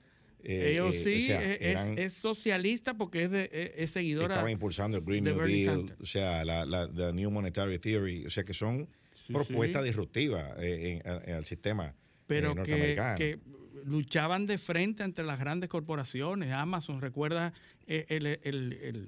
[0.44, 3.90] eh, Ellos eh, sí, o sea, es, eran- es socialista porque es, de, es, es
[3.92, 4.36] seguidora.
[4.36, 6.02] estaban impulsando el Green New Bernie Deal, Sanders.
[6.02, 8.88] o sea, la, la, la New Monetary Theory, o sea, que son
[9.26, 9.88] Sí, propuestas sí.
[9.90, 11.96] disruptivas eh, en- en- al sistema
[12.28, 13.40] pero eh, que, que
[13.88, 16.52] luchaban de frente entre las grandes corporaciones.
[16.52, 17.54] Amazon, recuerda
[17.88, 19.08] eh, el, el- el-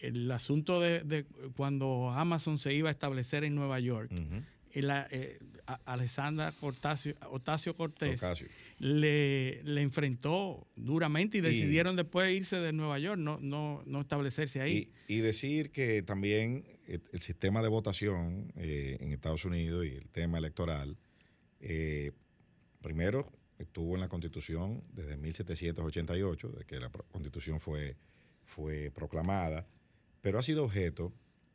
[0.00, 1.24] el asunto de, de
[1.56, 4.10] cuando Amazon se iba a establecer en Nueva York.
[4.74, 5.38] La, eh,
[5.84, 8.20] Alessandra Cortasio, Ocasio Cortés
[8.78, 14.00] le, le enfrentó duramente y Y- decidieron después irse de Nueva York, no, no, no
[14.00, 14.88] establecerse ahí.
[15.06, 19.90] Y, y decir que también el, el sistema de votación eh, en Estados Unidos y
[19.90, 20.96] el tema electoral,
[21.60, 22.12] eh,
[22.80, 27.96] primero estuvo en la Constitución desde 1788, de que la Constitución fue,
[28.44, 29.66] fue proclamada,
[30.20, 31.12] pero ha sido objeto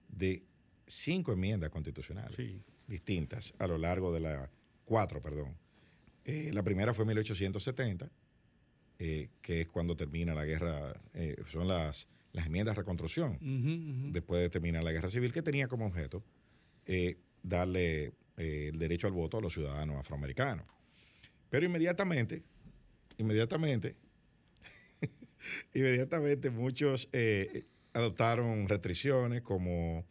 [0.09, 0.43] de
[0.85, 2.61] cinco enmiendas constitucionales Sí.
[2.87, 4.49] distintas a lo largo de la
[4.85, 5.55] cuatro, perdón.
[6.23, 8.09] Eh, la primera fue en 1870,
[8.99, 13.37] eh, que es cuando termina la guerra, eh, son las, las enmiendas de reconstrucción,
[14.13, 16.23] después de terminar la guerra civil, que tenía como objeto
[17.43, 20.65] darle el derecho al voto a los ciudadanos afroamericanos.
[21.49, 22.43] Pero inmediatamente,
[23.17, 23.95] inmediatamente,
[25.73, 30.05] inmediatamente muchos eh, adoptaron restricciones como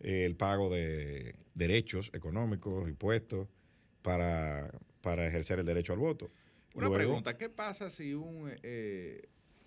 [0.00, 3.48] eh, el pago de derechos económicos, impuestos,
[4.02, 6.30] para, para ejercer el derecho al voto.
[6.74, 9.22] Una Luego- pregunta, ¿qué pasa si un eh,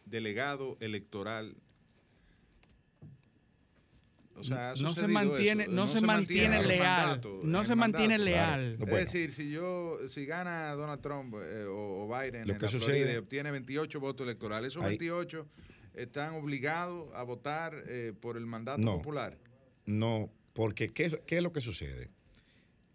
[0.06, 1.56] delegado electoral
[4.40, 8.18] o sea, ha No se mantiene- eso, no se mantiene leal, mandato, no se mantiene
[8.18, 8.26] mandato.
[8.26, 8.76] leal.
[8.78, 8.98] Claro.
[8.98, 12.66] Es decir, si yo si gana Donald Trump eh, o, o Biden Lo en que
[12.66, 15.48] la sucede- Florida y obtiene 28 votos electorales, esos Ahí- 28
[15.94, 18.98] están obligados a votar eh, por el mandato No.
[18.98, 19.38] popular.
[19.86, 22.10] No, porque ¿qué, es- qué es lo que sucede?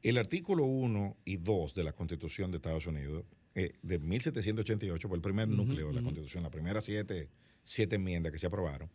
[0.03, 5.17] El artículo 1 y 2 de la Constitución de Estados Unidos, eh, de 1788, fue
[5.17, 7.31] el primer núcleo de la Constitución, las primeras siete,
[7.63, 8.91] siete enmiendas que se aprobaron,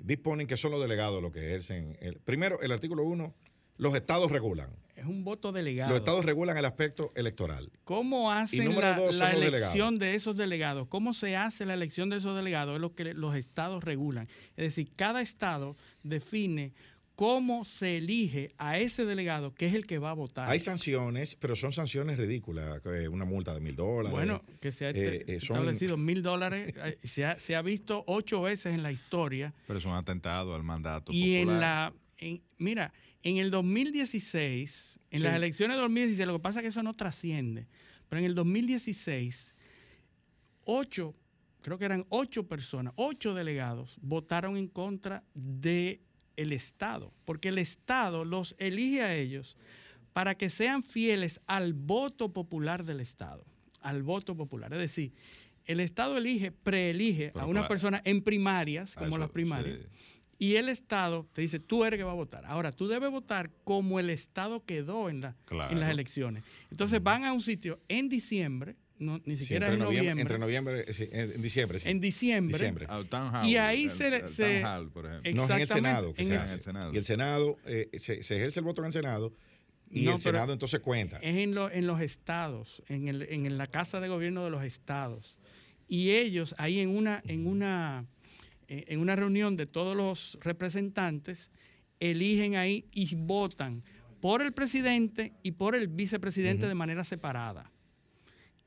[0.00, 1.96] disponen que son los delegados los que ejercen.
[2.00, 3.34] El, primero, el artículo 1,
[3.76, 4.70] los estados regulan.
[4.96, 5.90] Es un voto delegado.
[5.90, 7.72] Los estados regulan el aspecto electoral.
[7.84, 10.88] ¿Cómo hacen la, dos la elección de esos delegados?
[10.88, 12.74] ¿Cómo se hace la elección de esos delegados?
[12.74, 14.28] Es lo que los estados regulan.
[14.56, 16.74] Es decir, cada estado define
[17.20, 20.48] cómo se elige a ese delegado que es el que va a votar.
[20.48, 24.10] Hay sanciones, pero son sanciones ridículas, eh, una multa de mil dólares.
[24.10, 27.60] Bueno, que se ha Eh, eh, son- establecido mil dólares, eh, se ha, se ha
[27.60, 29.52] visto ocho veces en la historia.
[29.66, 32.90] Pero es un atentado al mandato Y en la, en- mira,
[33.22, 35.22] en el 2016, en Sí.
[35.24, 37.66] las elecciones de 2016, lo que pasa es que eso no trasciende,
[38.08, 39.54] pero en el 2016,
[40.64, 41.12] ocho,
[41.60, 46.00] creo que eran ocho personas, ocho delegados votaron en contra de
[46.40, 49.56] el Estado, porque el Estado los elige a ellos
[50.12, 53.44] para que sean fieles al voto popular del Estado,
[53.80, 54.72] al voto popular.
[54.72, 55.12] Es decir,
[55.66, 59.80] el Estado elige, preelige a una persona en primarias, como las primarias,
[60.38, 62.46] y el Estado te dice, tú eres que va a votar.
[62.46, 65.70] Ahora, tú debes votar como el Estado quedó en, la, Claro.
[65.70, 66.42] en las elecciones.
[66.70, 70.22] Entonces van a un sitio en diciembre, no, ni Sí, siquiera entre, en noviembre, noviembre,
[70.22, 71.80] entre noviembre, eh, sí, en diciembre.
[71.80, 71.88] sí.
[71.88, 72.86] en diciembre, Diciembre.
[72.88, 75.32] Al town hall, Y ahí el- se el se- town hall, por ejemplo.
[75.34, 76.52] No es en el Senado que en se el- hace.
[76.52, 76.92] En el Senado.
[76.92, 79.32] Y el Senado, eh, se, se ejerce el voto en el Senado
[79.90, 81.16] y No, el Senado entonces cuenta.
[81.18, 84.62] es en, lo- en los estados, en, el- en la Casa de Gobierno de los
[84.62, 85.36] estados.
[85.88, 88.06] Y ellos ahí en una, en una,
[88.68, 91.50] eh, en una reunión de todos los representantes,
[91.98, 93.82] eligen ahí y votan
[94.20, 97.72] por el presidente y por el vicepresidente de manera separada.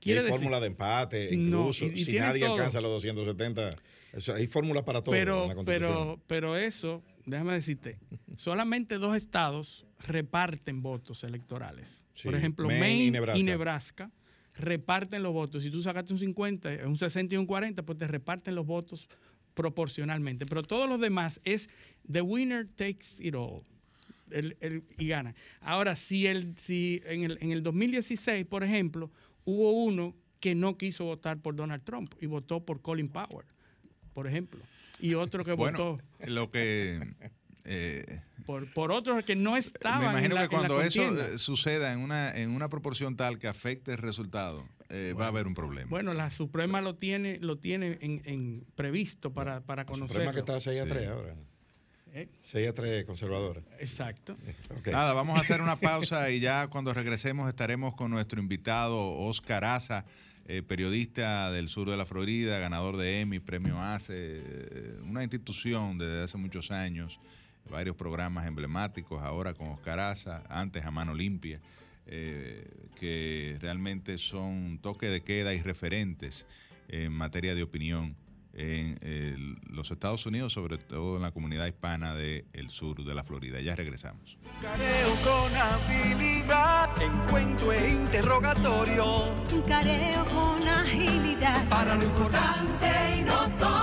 [0.03, 2.55] Hay Quiere decir- fórmula de empate, No, incluso y- y si nadie todo.
[2.55, 3.75] alcanza los 270.
[4.11, 5.91] eso, hay fórmulas para todo en pero, la Constitución.
[5.91, 7.97] pero, pero eso, déjame decirte,
[8.37, 12.05] solamente dos estados reparten votos electorales.
[12.13, 12.79] Sí, Por ejemplo, Maine
[13.19, 13.43] Maine, y.
[13.43, 14.11] Nebraska.
[14.55, 15.63] reparten los votos.
[15.63, 19.07] Si tú sacaste un 50, un 60 y un 40, pues te reparten los votos
[19.55, 20.45] proporcionalmente.
[20.45, 21.69] Pero todos los demás es
[22.11, 23.61] the winner takes it all.
[24.31, 25.33] El- el- y gana.
[25.61, 29.11] Ahora, si, el, si en, el, en el 2016, por ejemplo,
[29.45, 33.45] hubo uno que no quiso votar por Donald Trump y votó por Colin Powell,
[34.13, 34.61] por ejemplo.
[34.99, 37.13] Y otro que Bueno, votó lo que...
[37.65, 40.81] eh, por, por otros que no me estaban imagino en la, que en la cuando
[40.83, 45.25] eso eh, suceda en una, en una proporción tal que afecte el resultado, eh, va
[45.25, 45.89] a haber un problema.
[45.89, 50.13] Bueno, la Suprema lo tiene, lo tiene en, en previsto para, para El conocerlo.
[50.13, 50.89] Suprema que está 6 a Sí.
[50.89, 51.35] 3 ahora.
[52.13, 52.29] ¿Eh?
[52.41, 53.61] 6 a 3 conservadora.
[53.79, 54.35] Exacto.
[54.85, 59.65] Nada, vamos a hacer una pausa y ya cuando regresemos estaremos con nuestro invitado Oscar
[59.65, 60.05] Aza,
[60.45, 65.97] eh, periodista del sur de la Florida, ganador de Emmy, premio ACE, eh, una institución
[65.97, 67.19] desde hace muchos años,
[67.67, 71.61] varios programas emblemáticos, ahora con Oscar Aza, antes a Mano Limpia,
[72.05, 72.69] eh,
[72.99, 76.45] que realmente son toque de queda y referentes
[76.89, 78.15] en materia de opinión
[78.53, 79.35] en eh,
[79.67, 83.59] los Estados Unidos, sobre todo en la comunidad hispana del sur de la Florida.
[83.61, 84.37] Ya regresamos.
[84.61, 89.05] Careo con habilidad, encuentro e interrogatorio.
[89.67, 91.67] Careo con agilidad.
[91.67, 92.87] Para lo importante
[93.19, 93.82] y notorio.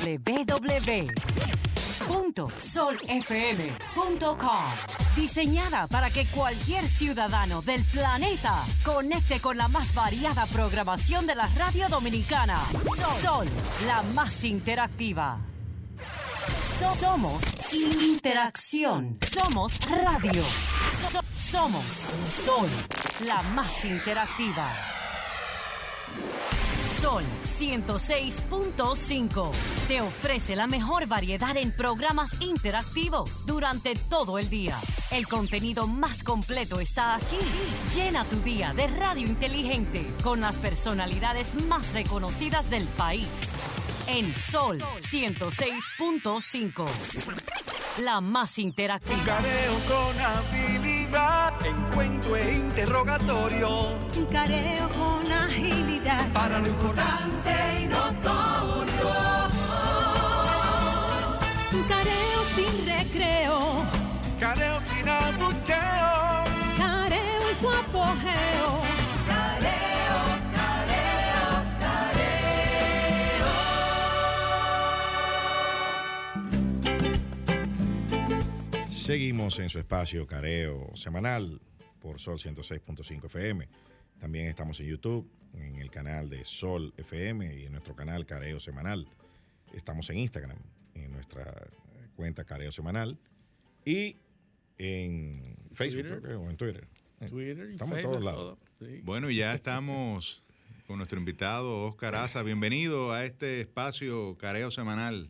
[5.15, 11.47] Diseñada para que cualquier ciudadano del planeta conecte con la más variada programación de la
[11.55, 12.59] radio dominicana.
[13.23, 13.47] Sol,
[13.87, 15.39] la más interactiva.
[16.79, 17.41] So- somos
[17.73, 19.17] interacción.
[19.31, 20.43] Somos radio.
[21.11, 21.83] So- somos
[22.45, 22.69] Sol,
[23.25, 24.69] la más interactiva.
[27.01, 27.23] Sol
[27.57, 29.51] 106.5
[29.87, 34.77] te ofrece la mejor variedad en programas interactivos durante todo el día.
[35.11, 37.37] El contenido más completo está aquí.
[37.95, 43.27] Llena tu día de radio inteligente con las personalidades más reconocidas del país.
[44.07, 46.87] En Sol 106.5.
[47.99, 49.21] La más interactiva.
[49.25, 53.97] Careo con habilidad, encuentro e interrogatorio.
[54.15, 56.31] Un careo con agilidad.
[56.31, 59.47] Para lo importante y notorio.
[61.73, 63.83] Un careo sin recreo.
[64.39, 66.45] Careo sin abucheo.
[66.77, 68.86] Careo en su apogeo.
[79.07, 81.61] Seguimos en su espacio Careo semanal
[82.01, 83.69] por Sol 106.5 FM.
[84.19, 88.59] También estamos en YouTube, en el canal de Sol FM y en nuestro canal Careo
[88.59, 89.07] Semanal.
[89.71, 90.57] Estamos en Instagram,
[90.93, 91.69] en nuestra
[92.17, 93.17] cuenta Careo Semanal
[93.85, 94.17] y
[94.77, 96.19] en Facebook Twitter.
[96.19, 96.87] creo que, o en Twitter.
[97.29, 98.59] Twitter y Estamos en todos lados.
[98.59, 98.99] todo, sí.
[99.05, 100.43] Bueno, y ya estamos
[100.85, 102.43] con nuestro invitado Oscar Asa.
[102.43, 105.29] Bienvenido a este espacio Careo Semanal.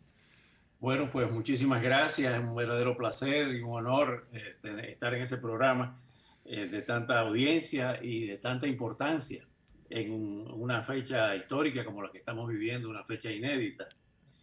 [0.80, 2.34] Bueno, pues muchísimas gracias.
[2.34, 4.56] Es un verdadero placer y un honor eh,
[4.88, 6.00] estar en ese programa
[6.44, 9.44] eh, de tanta audiencia y de tanta importancia
[9.90, 13.88] en un- una fecha histórica como la que estamos viviendo, una fecha inédita.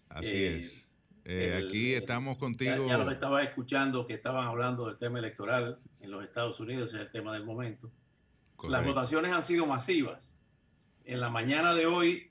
[0.10, 0.86] Así Eh, es.
[1.24, 2.88] Eh, el- aquí estamos Ya, contigo.
[2.88, 7.00] ya los estaba escuchando que estaban hablando del tema electoral en los Estados Unidos, es
[7.02, 7.88] el tema del momento.
[7.88, 8.88] Las Correcto.
[8.94, 10.40] votaciones han sido masivas.
[11.06, 12.30] En la mañana de hoy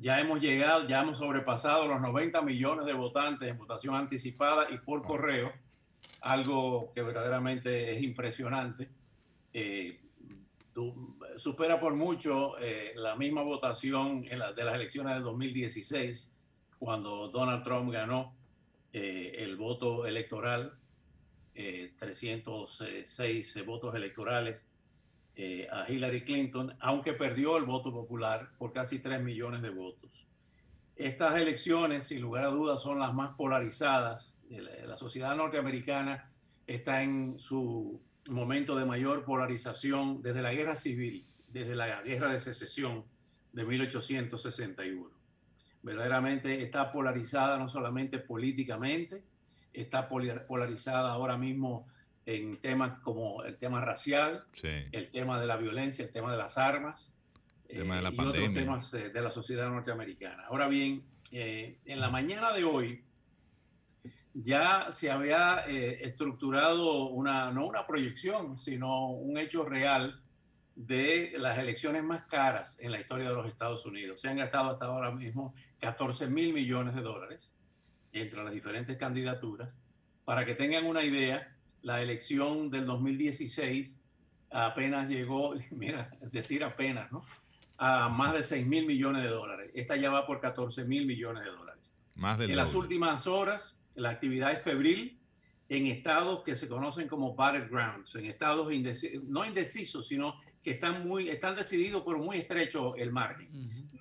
[0.00, 4.78] ya hemos llegado, ya hemos sobrepasado los 90 millones de votantes en votación anticipada y
[4.78, 5.52] por correo,
[6.20, 8.88] algo que verdaderamente es impresionante.
[9.52, 10.00] Eh,
[11.36, 16.36] supera por mucho eh, la misma votación en la- de las elecciones del 2016,
[16.78, 18.34] cuando Donald Trump ganó
[18.92, 20.78] eh, el voto electoral,
[21.54, 24.70] eh, 306 votos electorales
[25.40, 30.26] eh, a Hillary Clinton, aunque perdió el voto popular por casi 3 millones de votos.
[30.96, 34.34] Estas elecciones, sin lugar a dudas, son las más polarizadas.
[34.50, 36.28] La, sociedad norteamericana
[36.66, 42.40] está en su momento de mayor polarización desde la guerra civil, desde la guerra de
[42.40, 43.04] secesión
[43.52, 45.08] de 1861.
[45.84, 49.22] Verdaderamente está polarizada no solamente políticamente,
[49.72, 51.86] está polar- polarizada ahora mismo
[52.28, 54.68] en temas como el tema racial, Sí.
[54.92, 57.16] el tema de la violencia, el tema de las armas
[57.70, 60.44] El tema de la y otros temas eh, de la sociedad norteamericana.
[60.46, 63.02] Ahora bien, eh, en la mañana de hoy
[64.34, 70.20] ya se había eh, estructurado una, no una proyección, sino un hecho real
[70.76, 74.20] de las elecciones más caras en la historia de los Estados Unidos.
[74.20, 77.54] Se han gastado hasta ahora mismo 14 mil millones de dólares
[78.12, 79.80] entre las diferentes candidaturas.
[80.26, 84.02] Para que tengan una idea, la elección del 2016
[84.50, 87.22] apenas llegó, mira, decir apenas, ¿no?
[87.76, 89.70] A más de 6 mil millones de dólares.
[89.74, 91.94] Esta ya va por 14 mil millones de dólares.
[92.16, 92.80] Más En las doble.
[92.80, 95.20] últimas horas, la actividad es febril
[95.68, 101.06] en estados que se conocen como battlegrounds, en estados indeci- no indecisos, sino que están,
[101.06, 103.48] muy, están decididos, pero muy estrecho el margen.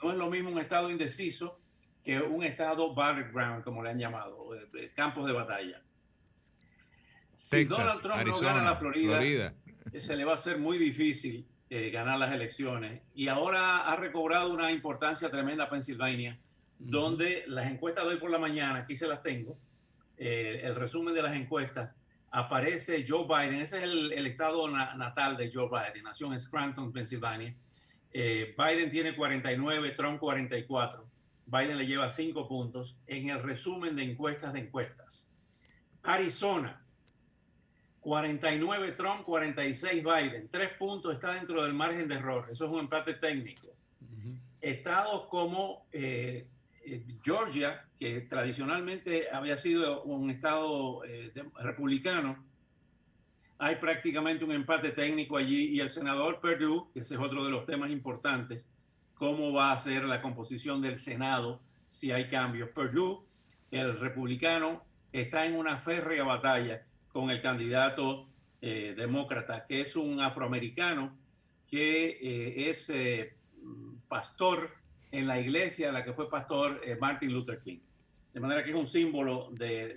[0.01, 1.59] No es lo mismo un estado indeciso
[2.03, 5.83] que un estado battleground, como le han llamado, eh, eh, campos de batalla.
[7.39, 9.53] Si Texas, Donald Trump no Arizona, gana la Florida, Florida.
[9.93, 13.03] eh, se le va a hacer muy difícil eh, ganar las elecciones.
[13.13, 16.39] Y ahora ha recobrado una importancia tremenda Pensilvania,
[16.79, 19.55] donde las encuestas de hoy por la mañana, aquí se las tengo,
[20.17, 21.93] eh, el resumen de las encuestas,
[22.31, 26.39] aparece Joe Biden, ese es el, el estado na- natal de Joe Biden, nació en
[26.39, 27.55] Scranton, Pensilvania.
[28.11, 31.07] Eh, Biden tiene 49, Trump 44.
[31.45, 35.31] Biden le lleva 5 puntos en el resumen de encuestas de encuestas.
[36.03, 36.83] Arizona,
[38.11, 40.47] 49 Trump, 46 Biden.
[40.49, 42.47] 3 puntos está dentro del margen de error.
[42.49, 43.67] Eso es un empate técnico.
[44.61, 46.47] Estados como eh,
[46.85, 52.41] eh, Georgia, que tradicionalmente había sido un estado eh, de- republicano,
[53.57, 57.51] hay prácticamente un empate técnico allí y el senador Perdue, que ese es otro de
[57.51, 58.69] los temas importantes,
[59.15, 61.59] cómo va a ser la composición del Senado
[61.89, 62.69] si hay cambios.
[62.69, 63.19] Perdue,
[63.69, 64.81] el republicano,
[65.11, 66.86] está en una férrea batalla
[67.17, 68.27] con el candidato
[68.61, 71.17] eh, demócrata, que es un afroamericano
[71.67, 73.33] que eh, es eh,
[74.07, 74.69] pastor
[75.09, 77.79] en la iglesia de la que fue pastor Martin Luther King.
[78.31, 79.95] De manera que es un símbolo de,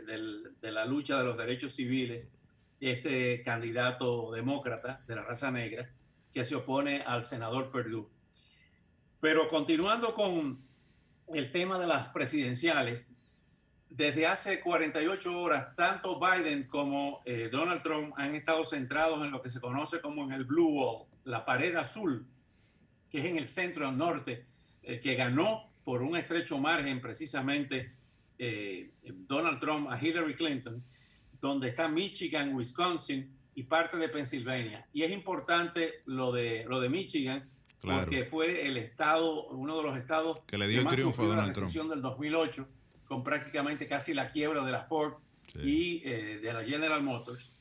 [0.62, 2.34] de la lucha de los derechos civiles,
[2.80, 5.90] este candidato demócrata de la raza negra
[6.32, 8.08] que se opone al senador Perdue.
[9.20, 10.64] Pero continuando con
[11.34, 13.14] el tema de las presidenciales,
[13.90, 19.42] desde hace 48 horas, tanto Biden como eh, Donald Trump han estado centrados en lo
[19.42, 22.24] que se conoce como en el Blue Wall, la pared azul,
[23.10, 24.46] que es en el centro norte,
[24.82, 27.92] eh, que ganó por un estrecho margen precisamente
[28.38, 30.82] eh, Donald Trump a Hillary Clinton,
[31.40, 34.86] donde está Michigan, Wisconsin y parte de Pensilvania.
[34.92, 37.48] Y es importante lo de, lo de Michigan,
[37.80, 38.00] Claro.
[38.02, 41.24] porque fue el estado, uno de los estados Que le dio el más triunfo a
[41.24, 41.64] sufrió la Donald Trump.
[41.66, 42.68] recesión del 2008,
[43.10, 45.14] con prácticamente casi la quiebra de la Ford
[45.64, 47.52] y eh, de la General Motors,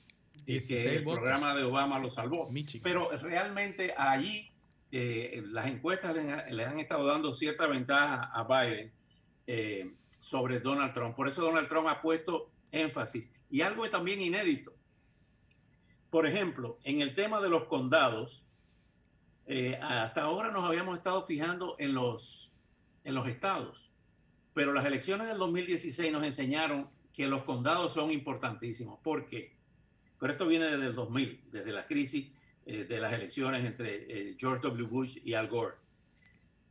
[0.45, 1.21] y 16 que el votos.
[1.21, 2.47] programa de Obama lo salvó.
[2.84, 4.51] Pero realmente allí
[4.91, 8.93] eh, las encuestas le, han- le han estado dando cierta ventaja a Biden
[9.47, 11.15] eh, sobre Donald Trump.
[11.15, 13.31] Por eso Donald Trump ha puesto énfasis.
[13.49, 14.76] Y algo también inédito.
[16.11, 18.47] Por ejemplo, en el tema de los condados,
[19.47, 22.53] eh, hasta ahora nos habíamos estado fijando en los,
[23.03, 23.89] en los estados,
[24.53, 28.99] pero las elecciones del 2016 nos enseñaron que los condados son importantísimos.
[28.99, 29.55] ¿Por qué?
[30.19, 32.31] Pero esto viene desde el 2000, desde la crisis
[32.65, 34.88] eh, de las elecciones entre eh, George W.
[34.88, 35.76] Bush y Al Gore.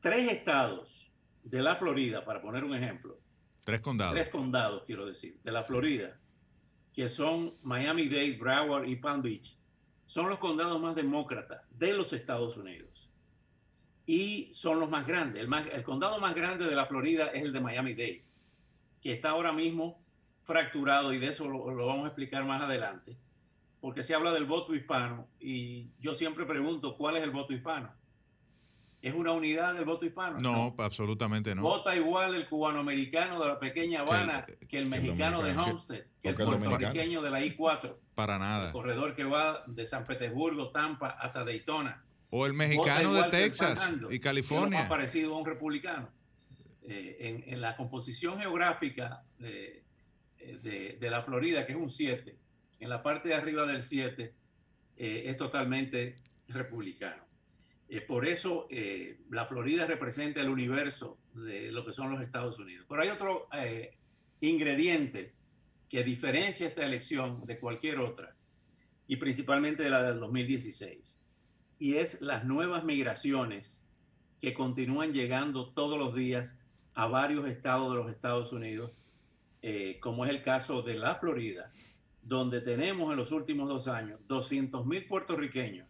[0.01, 1.11] Tres estados
[1.43, 3.19] de la Florida, para poner un ejemplo,
[3.65, 4.15] Tres condados.
[4.15, 6.19] tres condados, quiero decir, de la Florida,
[6.93, 9.57] que son Miami-Dade, Broward y Palm Beach,
[10.07, 12.98] son los condados más demócratas de los Estados Unidos.
[14.11, 15.43] Y son los más grandes.
[15.43, 18.25] El, más- el condado más grande de la Florida es el de Miami-Dade,
[19.03, 20.01] que está ahora mismo
[20.45, 23.19] fracturado y de eso lo, lo vamos a explicar más adelante,
[23.83, 27.93] porque se habla del voto hispano y yo siempre pregunto, ¿cuál es el voto hispano?
[29.03, 30.39] ¿Es una unidad del voto hispano?
[30.41, 31.61] No, absolutamente no.
[31.63, 35.53] Vota igual el cubanoamericano de la pequeña Habana que el, mexicano de.
[35.57, 38.69] Homestead, que, Que- el puertorriqueño de la I-4, Para nada.
[38.69, 42.03] el corredor que va de San Petersburgo, Tampa hasta Daytona.
[42.31, 44.81] O el mexicano de Texas Panhandle, y California.
[44.81, 46.11] más parecido a un republicano.
[46.87, 49.83] Eh, en, en la composición geográfica de,
[50.63, 52.37] de- de la Florida, que es un 7,
[52.81, 54.33] en la parte de arriba del 7
[54.97, 56.17] eh, es totalmente
[56.49, 57.23] republicano.
[57.91, 62.59] Eh, por eso eh, la Florida representa el universo de lo que son los Estados
[62.59, 62.87] Unidos.
[62.89, 63.95] Pero hay otro eh,
[64.41, 65.35] ingrediente
[65.89, 68.35] que diferencia esta elección de cualquier otra,
[69.07, 71.21] y principalmente de la del 2016,
[71.79, 73.87] y es las nuevas migraciones
[74.41, 76.59] que continúan llegando todos los días
[76.95, 78.93] a varios estados de los Estados Unidos,
[79.63, 81.73] eh, como es el caso de la Florida,
[82.23, 85.89] donde tenemos en los últimos dos años 200 mil puertorriqueños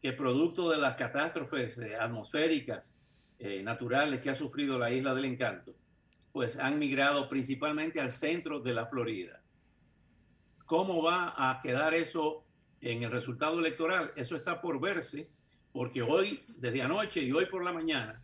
[0.00, 2.94] que producto de las catástrofes eh, atmosféricas
[3.38, 5.74] eh, naturales que ha sufrido la isla del encanto,
[6.32, 9.42] pues han migrado principalmente al centro de la Florida.
[10.66, 12.44] ¿Cómo va a quedar eso
[12.80, 14.12] en el resultado electoral?
[14.16, 15.28] Eso está por verse,
[15.72, 18.22] porque hoy, desde anoche y hoy por la mañana,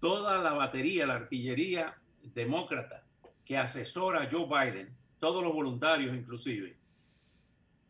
[0.00, 3.04] toda la batería, la artillería demócrata
[3.44, 6.78] que asesora a Joe Biden, todos los voluntarios inclusive,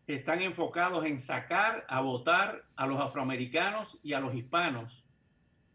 [0.07, 5.05] están enfocados en sacar a votar a los afroamericanos y a los hispanos,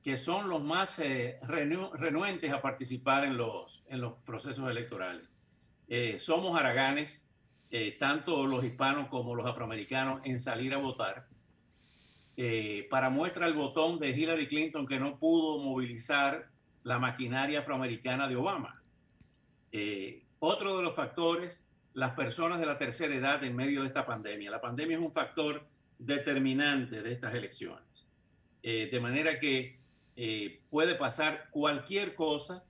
[0.03, 5.27] que son los más eh, renu- renuentes a participar en los, en los procesos electorales.
[5.87, 7.31] Eh, somos haraganes,
[7.77, 11.27] eh, tanto los hispanos como los afroamericanos, en salir a votar.
[12.37, 16.47] Eh, para muestra el botón de Hillary Clinton que no pudo movilizar
[16.83, 18.81] la maquinaria afroamericana de Obama.
[19.73, 24.05] Eh, otro de los factores, las personas de la tercera edad en medio de esta
[24.05, 24.49] pandemia.
[24.51, 25.67] La pandemia es un factor
[25.99, 28.07] determinante de estas elecciones.
[28.63, 29.79] De manera que
[30.69, 32.63] puede pasar cualquier cosa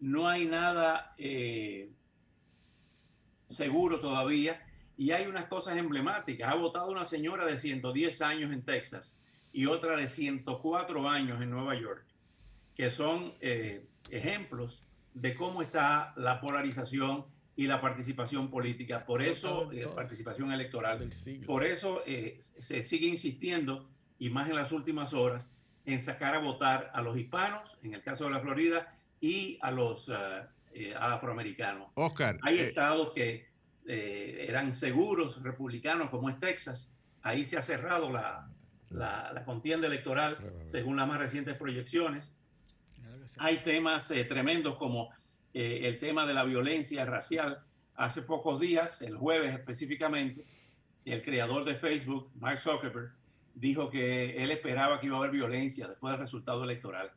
[0.00, 1.14] no hay nada
[3.48, 4.62] seguro todavía
[4.96, 6.50] y hay unas cosas emblemáticas.
[6.50, 9.20] Ha votado una señora de 110 años en Texas
[9.52, 12.04] y otra de 104 años en Nueva York,
[12.74, 17.26] que son eh, ejemplos de cómo está la polarización
[17.56, 19.04] y la participación política.
[19.06, 21.10] Por eso, eh, participación electoral.
[21.46, 23.88] Por eso eh, se sigue insistiendo,
[24.18, 25.52] y más en las últimas horas,
[25.84, 29.70] en sacar a votar a los hispanos, en el caso de la Florida, y a
[29.70, 30.10] los
[30.72, 31.88] eh, afroamericanos.
[31.94, 32.38] Oscar.
[32.42, 33.48] Hay estados que
[33.90, 36.94] eran seguros republicanos, como es Texas.
[37.22, 38.50] Ahí se ha cerrado la,
[38.90, 42.36] la, la contienda electoral, según las más recientes proyecciones.
[43.38, 45.10] Hay temas tremendos como
[45.54, 47.64] eh, el tema de la violencia racial.
[47.94, 50.44] Hace pocos días, el jueves específicamente,
[51.04, 53.12] el creador de Facebook, Mark Zuckerberg,
[53.54, 57.10] dijo que él esperaba que iba a haber violencia después del resultado electoral.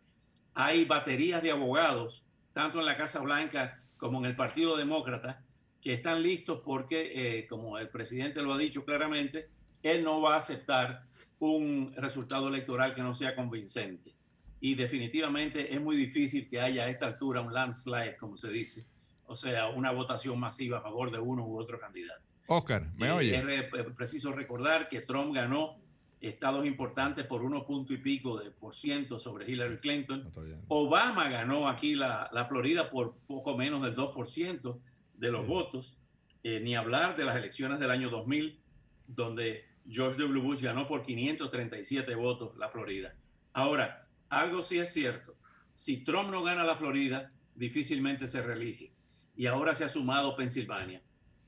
[0.53, 5.43] Hay baterías de abogados, tanto en la Casa Blanca como en el Partido Demócrata,
[5.81, 9.49] que están listos porque, eh, como el presidente lo ha dicho claramente,
[9.83, 11.03] él no va a aceptar
[11.39, 14.13] un resultado electoral que no sea convincente
[14.59, 18.85] y definitivamente es muy difícil que haya a esta altura un landslide, como se dice,
[19.25, 22.21] o sea, una votación masiva a favor de uno u otro candidato.
[22.45, 23.35] Oscar, ¿me Eh, oye?
[23.37, 25.77] Es re- preciso recordar que Trump ganó
[26.21, 30.23] estados importantes por uno punto y pico de por ciento sobre Hillary Clinton.
[30.67, 34.79] Obama ganó aquí la, la Florida por poco menos del 2%
[35.15, 35.97] de los votos,
[36.43, 38.59] Eh, ni hablar de las elecciones del año 2000,
[39.07, 40.41] donde George W.
[40.41, 43.13] Bush ganó por 537 votos la Florida.
[43.53, 45.35] Ahora, algo sí es cierto,
[45.75, 48.91] si Trump no gana la Florida, difícilmente se reelige.
[49.35, 51.01] Y ahora se ha sumado Pensilvania.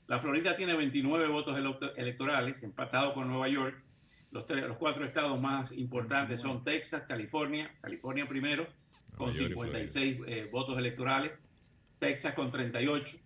[0.08, 3.84] La Florida tiene 29 votos ele- electorales, empatado con Nueva York.
[4.34, 8.68] Los, tres- los cuatro estados más importantes son Texas, California, California primero,
[9.16, 9.78] con York y Florida.
[9.88, 11.34] 56 eh, votos electorales,
[12.00, 13.18] Texas con 38,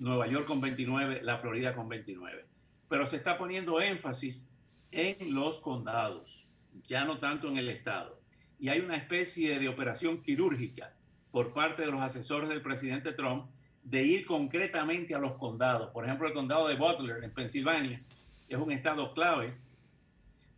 [0.00, 2.44] Nueva York con 29, la Florida con 29.
[2.88, 4.50] Pero se está poniendo énfasis
[4.90, 6.48] en los condados,
[6.88, 8.20] ya no tanto en el estado.
[8.58, 10.92] Y hay una especie de operación quirúrgica
[11.30, 13.46] por parte de los asesores del presidente Trump
[13.84, 15.90] de ir concretamente a los condados.
[15.92, 18.02] Por ejemplo, el condado de Butler en Pensilvania
[18.48, 19.54] es un estado clave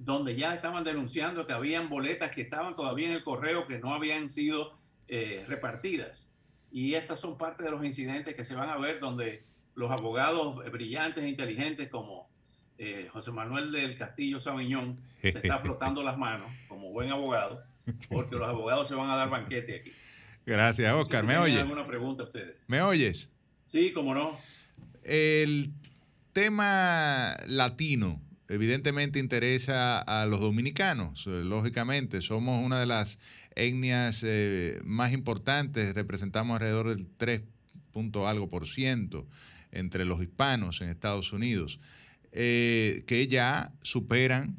[0.04, 3.94] donde ya estaban denunciando que habían boletas que estaban todavía en el correo que no
[3.94, 4.76] habían sido
[5.08, 6.30] eh, repartidas.
[6.72, 10.56] Y estas son parte de los incidentes que se van a ver donde los abogados
[10.72, 12.28] brillantes e inteligentes como
[12.78, 17.62] eh, José Manuel del Castillo Sabiñón se está frotando las manos como buen abogado,
[18.08, 19.92] porque los abogados se van a dar banquete aquí.
[20.44, 21.20] Gracias, Oscar.
[21.20, 21.60] Si ¿Me tienen oye?
[21.60, 22.56] alguna pregunta a ustedes?
[22.66, 23.30] ¿Me oyes?
[23.66, 24.36] Sí, cómo no.
[25.04, 25.70] El
[26.32, 32.20] tema latino evidentemente interesa a los dominicanos, eh, lógicamente.
[32.20, 33.18] Somos una de las
[33.54, 37.42] etnias eh, más importantes, representamos alrededor del 3
[37.92, 39.26] punto algo por ciento
[39.70, 41.78] entre los hispanos en Estados Unidos,
[42.32, 44.56] eh, que ya superan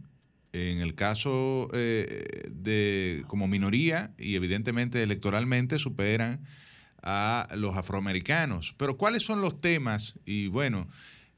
[0.53, 6.41] en el caso de como minoría y evidentemente electoralmente superan
[7.01, 8.76] a los afroamericanos.
[8.77, 10.14] Pero ¿cuáles son los temas?
[10.26, 10.88] Y bueno,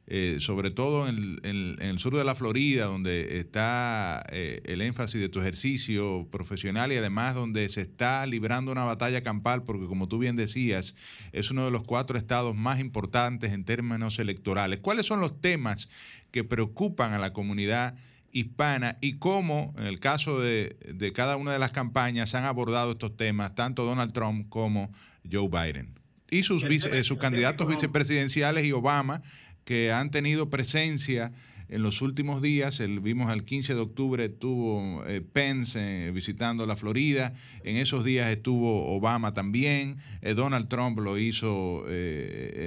[0.08, 4.62] eh, sobre todo en el, en- en el sur de la Florida, donde está eh,
[4.66, 9.64] el énfasis de tu ejercicio profesional y además donde se está librando una batalla campal,
[9.64, 10.96] porque como tú bien decías,
[11.32, 14.80] es uno de los cuatro estados más importantes en términos electorales.
[14.80, 15.90] ¿Cuáles son los temas
[16.32, 17.96] que preocupan a la comunidad
[18.32, 22.92] hispana y cómo, en el caso de, de cada una de las campañas, han abordado
[22.92, 24.92] estos temas tanto Donald Trump como
[25.32, 25.96] Joe Biden?
[26.30, 29.22] Y sus, vice- eh, sus candidatos vicepresidenciales y Obama,
[29.66, 31.34] que han tenido presencia
[31.70, 32.82] en los últimos días.
[33.02, 37.34] Vimos el 15 de octubre estuvo eh, Pence eh, visitando la Florida.
[37.64, 39.98] En esos días estuvo Obama también.
[40.22, 41.84] Eh, Donald Trump lo hizo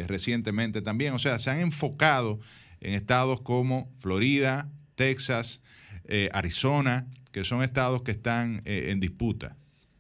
[0.06, 1.14] recientemente también.
[1.14, 2.40] O sea, se han enfocado
[2.80, 5.62] en estados como Florida, Texas,
[6.32, 9.56] Arizona, que son estados que están en disputa.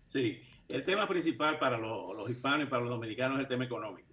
[0.06, 4.08] Sí, el tema principal para los hispanos y para los dominicanos es el tema económico.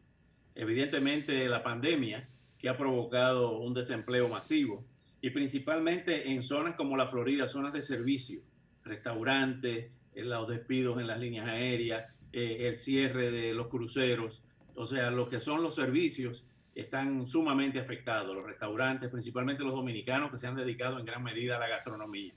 [0.55, 2.27] Evidentemente la pandemia
[2.65, 4.83] que ha provocado un desempleo masivo
[5.21, 8.41] y principalmente en zonas como la Florida, zonas de servicio,
[8.83, 14.87] restaurantes, eh, los despidos en las líneas aéreas, eh, el cierre de los cruceros, o
[14.87, 20.39] sea, lo que son los servicios están sumamente afectados, los restaurantes, principalmente los dominicanos que
[20.39, 22.33] se han dedicado en gran medida a la gastronomía.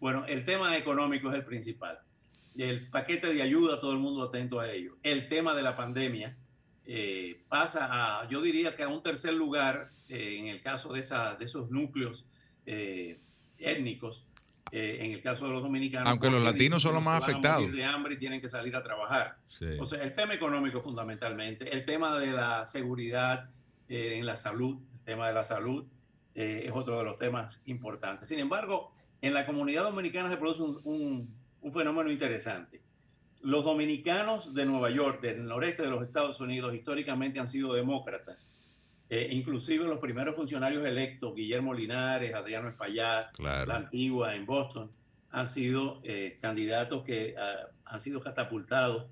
[0.00, 2.00] Bueno, el tema económico es el principal
[2.56, 4.96] el paquete de ayuda, todo el mundo atento a ello.
[5.04, 6.36] El tema de la pandemia
[6.90, 7.88] eh, pasa
[8.22, 11.44] a, yo diría que a un tercer lugar eh, en el caso de, esa, de
[11.44, 12.26] esos núcleos
[12.66, 13.18] eh,
[13.58, 14.26] étnicos.
[14.72, 16.08] eh, en el caso de los dominicanos.
[16.10, 17.70] Aunque los latinos son los más afectados.
[17.72, 19.36] de hambre y tienen que salir a trabajar.
[19.48, 19.64] Sí.
[19.80, 23.48] O sea, el tema económico fundamentalmente, el tema de la seguridad
[23.88, 25.86] eh, en la salud, el tema de la salud
[26.34, 28.28] eh, es otro de los temas importantes.
[28.28, 28.92] Sin embargo,
[29.22, 32.82] en la comunidad dominicana se produce un, un- un fenómeno interesante.
[33.48, 38.52] Los dominicanos de Nueva York, del noreste de los Estados Unidos, históricamente han sido demócratas.
[39.08, 43.64] Eh, inclusive los primeros funcionarios electos, Guillermo Linares, Adriano Espaillat, Claro.
[43.64, 44.90] la antigua en Boston,
[45.30, 49.06] han sido eh, candidatos que ah, han sido catapultados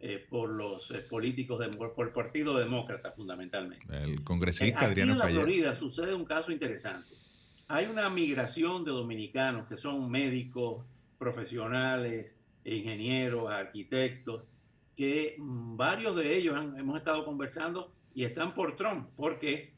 [0.00, 3.84] eh, por los eh, políticos, de- por, el Partido Demócrata fundamentalmente.
[3.94, 5.44] El Eh, congresista aquí Adriano en la Espaillat.
[5.44, 7.10] Florida sucede un caso interesante.
[7.68, 10.82] Hay una migración de dominicanos que son médicos,
[11.18, 14.44] profesionales, ingenieros, arquitectos,
[14.96, 19.08] que varios de ellos han- hemos estado conversando y están por Trump.
[19.16, 19.72] ¿Por qué?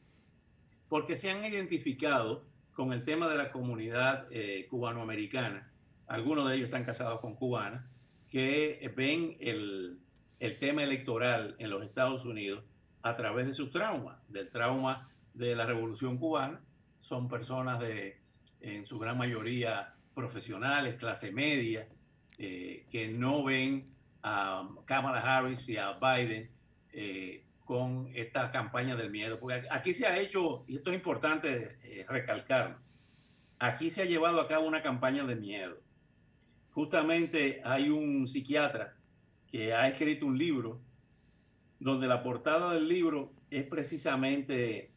[0.89, 2.43] Porque se han identificado
[2.73, 5.71] con el tema de la comunidad eh, cubanoamericana.
[6.07, 7.85] Algunos de ellos están casados con cubanas,
[8.29, 9.99] que ven el,
[10.39, 12.63] el tema electoral en los Estados Unidos
[13.01, 16.61] a través de sus traumas, del trauma de la Revolución Cubana.
[16.99, 18.19] Son personas de,
[18.61, 21.87] en su gran mayoría, profesionales, clase media,
[22.37, 23.93] eh, que no ven
[24.23, 26.49] a Kamala Harris y a Biden
[26.91, 29.39] eh, con esta campaña del miedo.
[29.39, 32.77] Porque aquí se ha hecho, y esto es importante eh, recalcarlo,
[33.59, 35.81] aquí se ha llevado a cabo una campaña de miedo.
[36.71, 38.95] Justamente hay un psiquiatra
[39.47, 40.81] que ha escrito un libro
[41.79, 44.91] donde la portada del libro es precisamente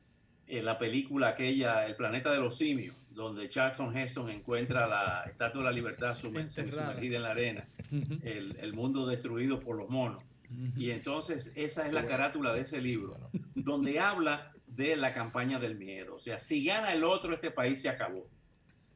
[0.47, 5.63] eh, la película aquella, El planeta de los simios, donde Charlton Heston encuentra la Estatua
[5.63, 7.69] de la Libertad sumergida en la arena,
[8.23, 10.23] el, el mundo destruido por los monos.
[10.77, 13.19] Y entonces esa es la carátula de ese libro,
[13.57, 16.15] donde habla de la campaña del miedo.
[16.15, 18.29] O sea, si gana el otro, este país se acabó.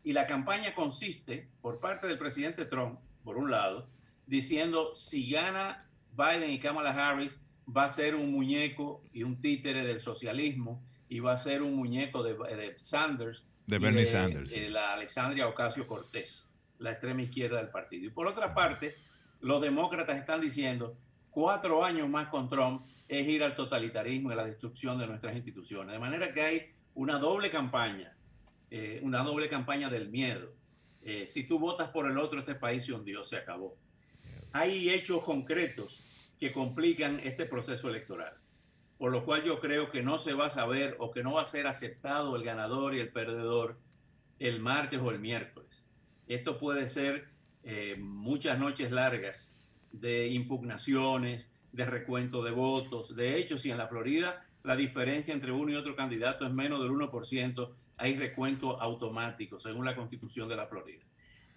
[0.05, 3.89] Y la campaña consiste, por parte del presidente Trump, por un lado,
[4.27, 9.85] diciendo, si gana Biden y Kamala Harris, va a ser un muñeco y un títere
[9.85, 13.49] del socialismo, y va a ser un muñeco de, de Sanders.
[13.67, 18.07] De Bernie Sanders, eh, la Alexandria Ocasio Cortés, la extrema izquierda del partido.
[18.07, 18.95] Y por otra parte,
[19.41, 20.97] los demócratas están diciendo,
[21.31, 25.35] cuatro años más con Trump es ir al totalitarismo y a la destrucción de nuestras
[25.35, 25.93] instituciones.
[25.93, 28.17] De manera que hay una doble campaña,
[28.71, 30.55] eh, una doble campaña del miedo.
[31.03, 33.77] Eh, si tú votas por el otro, este país se hundió, se acabó.
[34.53, 36.05] Hay hechos concretos
[36.39, 38.37] que complican este proceso electoral,
[39.03, 41.43] por lo cual yo creo que no se va a saber o que no va
[41.43, 43.77] a ser aceptado el ganador y el perdedor
[44.39, 45.91] el martes o el miércoles.
[46.29, 47.27] Esto puede ser
[47.65, 49.59] eh, muchas noches largas
[49.91, 53.17] de impugnaciones, de recuento de votos.
[53.17, 56.81] De hecho, si en la Florida la diferencia entre uno y otro candidato es menos
[56.81, 61.03] del 1%, hay recuento automático, según la constitución de la Florida.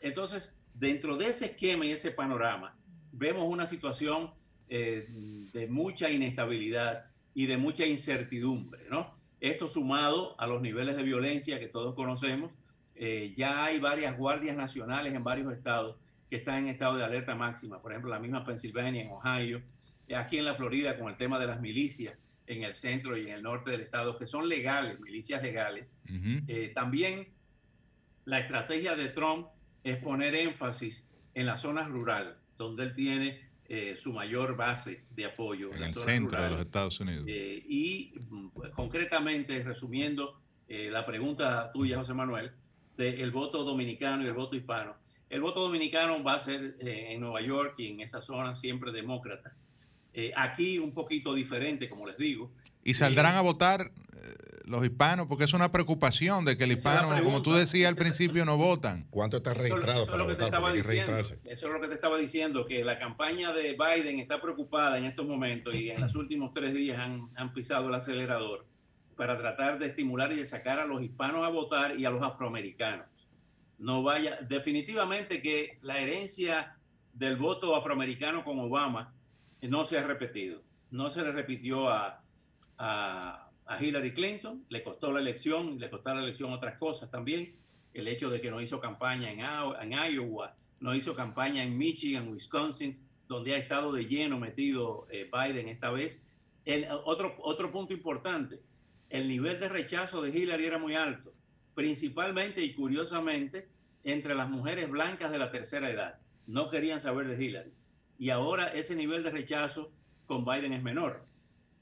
[0.02, 2.76] Entonces, dentro de ese esquema y ese panorama,
[3.12, 4.32] vemos una situación
[4.68, 5.06] eh,
[5.54, 9.14] de mucha inestabilidad y de mucha incertidumbre, ¿no?
[9.40, 12.58] Esto sumado a los niveles de violencia que todos conocemos,
[12.96, 15.98] eh, ya hay varias guardias nacionales en varios estados
[16.30, 19.62] que están en estado de alerta máxima, por ejemplo, la misma Pensilvania, en Ohio,
[20.16, 22.18] aquí en la Florida con el tema de las milicias
[22.48, 26.00] en el centro y en el norte del estado, que son legales, milicias legales.
[26.06, 26.46] Ujú.
[26.48, 27.28] Eh, también
[28.24, 29.48] la estrategia de Trump
[29.84, 35.26] es poner énfasis en la zona rural, donde él tiene eh, su mayor base de
[35.26, 35.74] apoyo.
[35.74, 36.52] En el centro de rurales.
[36.52, 37.26] los Estados Unidos.
[37.28, 42.52] Eh, y mm, pues, concretamente, resumiendo eh, la pregunta tuya, José Manuel,
[42.98, 44.96] del voto dominicano y el voto hispano.
[45.30, 48.92] El voto dominicano va a ser eh, en Nueva York y en esa zona siempre
[48.92, 49.56] demócrata.
[50.14, 52.52] Eh, aquí un poquito diferente, como les digo.
[52.86, 55.26] ¿Y saldrán a votar eh, los hispanos?
[55.26, 58.58] Porque es una preocupación de que el es hispano, como tú decías al principio, no
[58.58, 59.08] votan.
[59.10, 60.62] ¿Cuánto está Eso, registrado eso es para lo que te votar?
[60.72, 61.14] que diciendo.
[61.14, 61.52] registrarse.
[61.52, 65.06] Eso es lo que te estaba diciendo, que la campaña de Biden está preocupada en
[65.06, 68.68] estos momentos y en los últimos tres días han, han pisado el acelerador
[69.18, 72.22] para tratar de estimular y de sacar a los hispanos a votar y a los
[72.22, 73.08] afroamericanos.
[73.80, 76.78] No vaya, definitivamente que la herencia
[77.14, 79.12] del voto afroamericano con Obama
[79.64, 80.62] no se ha repetido.
[80.92, 82.25] No se le repitió a,
[82.78, 83.42] a,
[83.80, 87.56] Hillary Clinton, le costó la elección, le costó la elección otras cosas también.
[87.94, 91.78] El hecho de que no hizo campaña en, Io- en Iowa, no hizo campaña en
[91.78, 96.28] Michigan, Wisconsin, donde ha estado de lleno metido eh, Biden esta vez.
[97.06, 98.60] Otro, otro punto importante,
[99.10, 101.34] el nivel de rechazo de Hillary era muy alto,
[101.74, 103.68] principalmente y curiosamente
[104.04, 106.20] entre las mujeres blancas de la tercera edad.
[106.46, 107.74] No querían saber de Hillary.
[108.20, 109.92] Y ahora ese nivel de rechazo
[110.28, 111.24] con Biden es menor.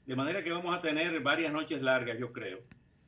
[0.06, 2.60] De manera que vamos a tener varias noches largas, yo creo.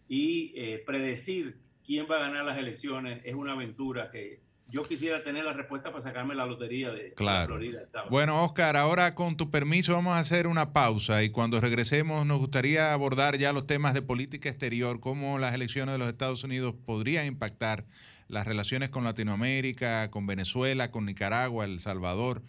[0.08, 5.22] Y eh, predecir quién va a ganar las elecciones es una aventura que yo quisiera
[5.22, 7.54] tener la respuesta para sacarme la lotería de, de Claro.
[7.54, 8.10] Florida el.
[8.10, 12.38] Bueno, Oscar, ahora con tu permiso vamos a hacer una pausa y cuando regresemos nos
[12.38, 16.74] gustaría abordar ya los temas de política exterior, cómo las elecciones de los Estados Unidos
[16.84, 17.84] podrían impactar
[18.28, 22.42] las relaciones con Latinoamérica, con Venezuela, con Nicaragua, El Salvador,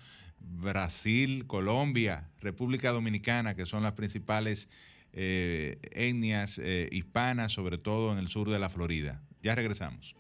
[0.50, 4.70] Brasil, Colombia, República Dominicana, que son las principales
[5.14, 9.22] eh, etnias eh, hispanas, sobre todo en el sur de la Florida.
[9.42, 10.16] Ya regresamos.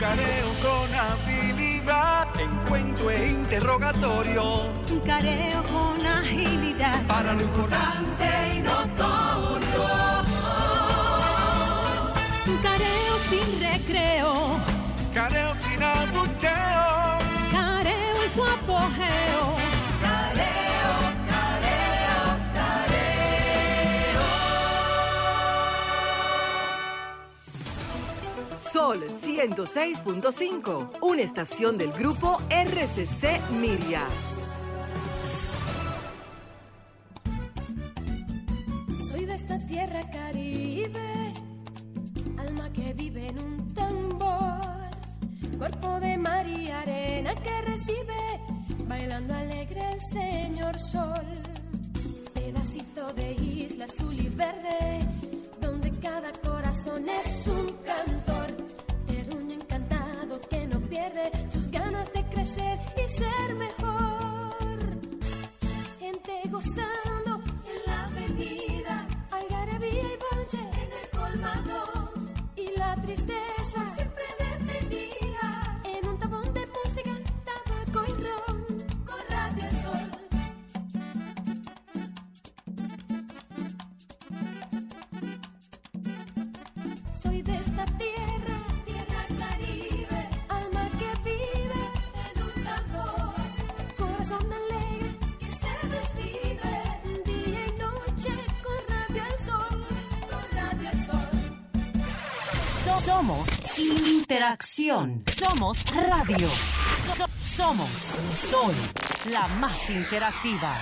[0.00, 4.72] Careo con habilidad, encuentro e interrogatorio.
[4.90, 7.06] Un careo con agilidad.
[7.06, 8.26] Para lo importante
[8.56, 9.35] y notorio.
[18.96, 19.56] Apogeo.
[20.00, 20.94] Careo,
[21.28, 21.76] careo,
[28.58, 34.02] Sol 106.5, una estación del grupo RCC Miria.
[39.10, 41.32] Soy de esta tierra caribe,
[42.38, 44.90] alma que vive en un tambor,
[45.58, 48.40] cuerpo de mar y arena que recibe,
[48.88, 51.26] bailando alegre el señor sol.
[52.34, 55.00] Pedacito de isla azul y verde,
[55.60, 58.46] donde cada corazón es un cantor,
[59.06, 64.78] terruño encantado que no pierde sus ganas de crecer y ser mejor.
[65.98, 67.42] Gente gozando
[67.72, 72.12] en la avenida, algarabía y bonche en el colmado.
[72.56, 74.45] Y la tristeza siempre detenida
[103.06, 103.46] somos
[103.78, 105.22] interacción.
[105.38, 106.48] Somos radio.
[107.16, 107.88] So- somos
[108.50, 108.74] Sol,
[109.30, 110.74] la más interactiva.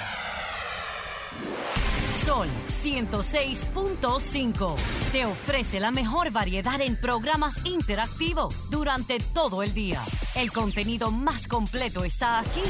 [2.24, 2.48] Sol
[2.82, 4.74] 106.5
[5.12, 10.00] te ofrece la mejor variedad en programas interactivos durante todo el día.
[10.34, 12.62] El contenido más completo está aquí.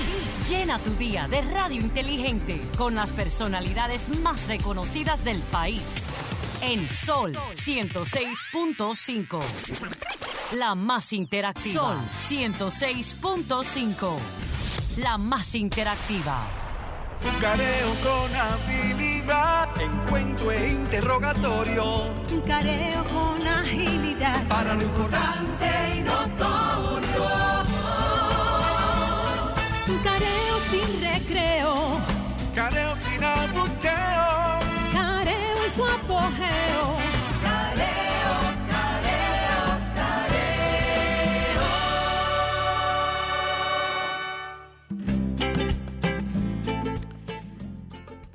[0.48, 5.80] Llena tu día de radio inteligente con las personalidades más reconocidas del país.
[6.66, 9.38] En Sol 106.5.
[10.56, 11.82] La más interactiva.
[11.82, 11.98] Sol
[12.30, 14.16] 106.5.
[14.96, 16.48] La más interactiva.
[17.38, 22.06] Careo con habilidad, encuentro e interrogatorio.
[22.32, 24.48] Un careo con agilidad.
[24.48, 26.63] Para lo importante y notorio.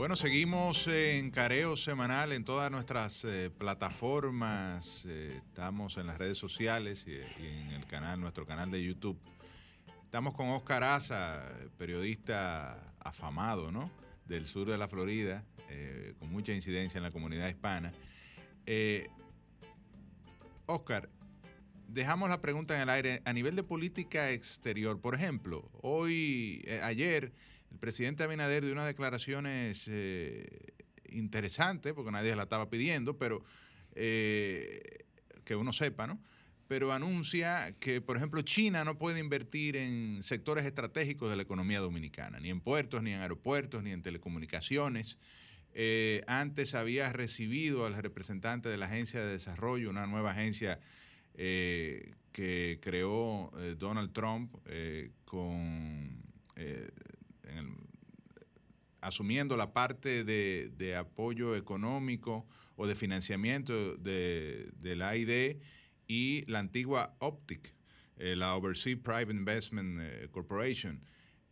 [0.10, 5.06] Bueno, seguimos en Careo Semanal en todas nuestras eh, plataformas.
[5.06, 9.20] eh, estamos en las redes sociales y, y en el canal, nuestro canal de YouTube.
[10.04, 11.44] Estamos con Oscar Aza,
[11.78, 13.92] periodista afamado, ¿no?
[14.26, 17.94] Del sur de la Florida, eh, con mucha incidencia en la comunidad hispana.
[18.66, 19.08] Eh,
[20.66, 21.10] Oscar,
[21.88, 23.22] dejamos la pregunta en el aire.
[23.26, 27.32] A nivel de política exterior, por ejemplo, hoy, eh, ayer,
[27.72, 30.74] el presidente Abinader dio unas declaraciones eh,
[31.10, 33.44] interesantes, porque nadie la estaba pidiendo, pero
[33.96, 35.06] eh,
[35.44, 36.20] que uno sepa, ¿no?
[36.68, 41.80] Pero anuncia que, por ejemplo, China no puede invertir en sectores estratégicos de la economía
[41.80, 45.18] dominicana, ni en puertos, ni en aeropuertos, ni en telecomunicaciones.
[45.74, 50.80] Eh, antes había recibido al representante de la Agencia de Desarrollo, una nueva agencia
[51.36, 56.24] eh, que creó eh, Donald Trump eh, con
[56.56, 57.74] en el-
[59.02, 65.62] asumiendo la parte de, apoyo económico o de financiamiento de, de la AID
[66.08, 67.74] y la antigua Optic,
[68.18, 71.00] la Overseas Private Investment Corporation,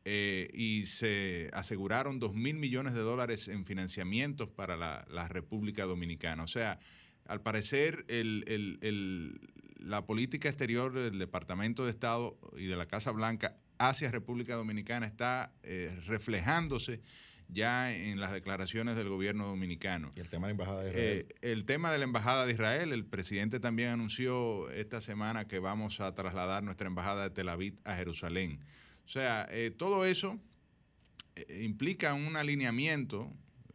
[0.09, 5.84] eh, y se aseguraron 2 mil millones de dólares en financiamientos para la, la República
[5.84, 6.43] Dominicana.
[6.43, 6.79] O sea,
[7.25, 9.41] al parecer el- el- el-
[9.85, 15.05] la política exterior del Departamento de Estado y de la Casa Blanca hacia República Dominicana
[15.05, 17.01] está eh, reflejándose
[17.49, 20.13] ya en las declaraciones del gobierno dominicano.
[20.15, 21.25] Y el tema de la Embajada de Israel.
[21.29, 25.59] Eh, el tema de la Embajada de Israel, el presidente también anunció esta semana que
[25.59, 28.59] vamos a trasladar nuestra Embajada de Tel Aviv a Jerusalén.
[29.07, 30.38] O sea, eh, todo eso
[31.35, 33.31] eh, implica un alineamiento,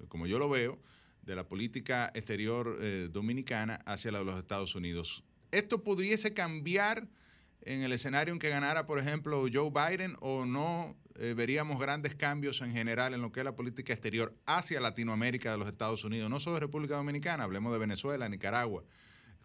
[0.09, 0.78] como yo lo veo,
[1.22, 5.24] de la política exterior eh, dominicana hacia la de los Estados Unidos.
[5.50, 7.09] ¿Esto pudiese cambiar
[7.62, 12.14] en el escenario en que ganara, por ejemplo, Joe Biden o no eh, veríamos grandes
[12.14, 16.04] cambios en general en lo que es la política exterior hacia Latinoamérica de los Estados
[16.04, 16.28] Unidos?
[16.28, 18.82] No solo República Dominicana, hablemos de Venezuela, Nicaragua,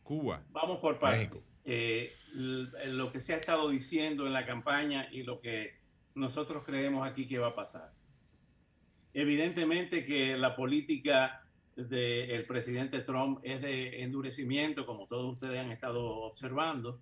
[0.03, 0.43] Cuba.
[0.51, 1.29] Vamos por partes.
[1.65, 5.76] Eh, lo que se ha estado diciendo en la campaña y lo que
[6.17, 7.93] nosotros creemos aquí que va a pasar.
[9.13, 11.43] Evidentemente que la política
[11.75, 16.99] del presidente Trump es de endurecimiento, como todos ustedes han estado observando,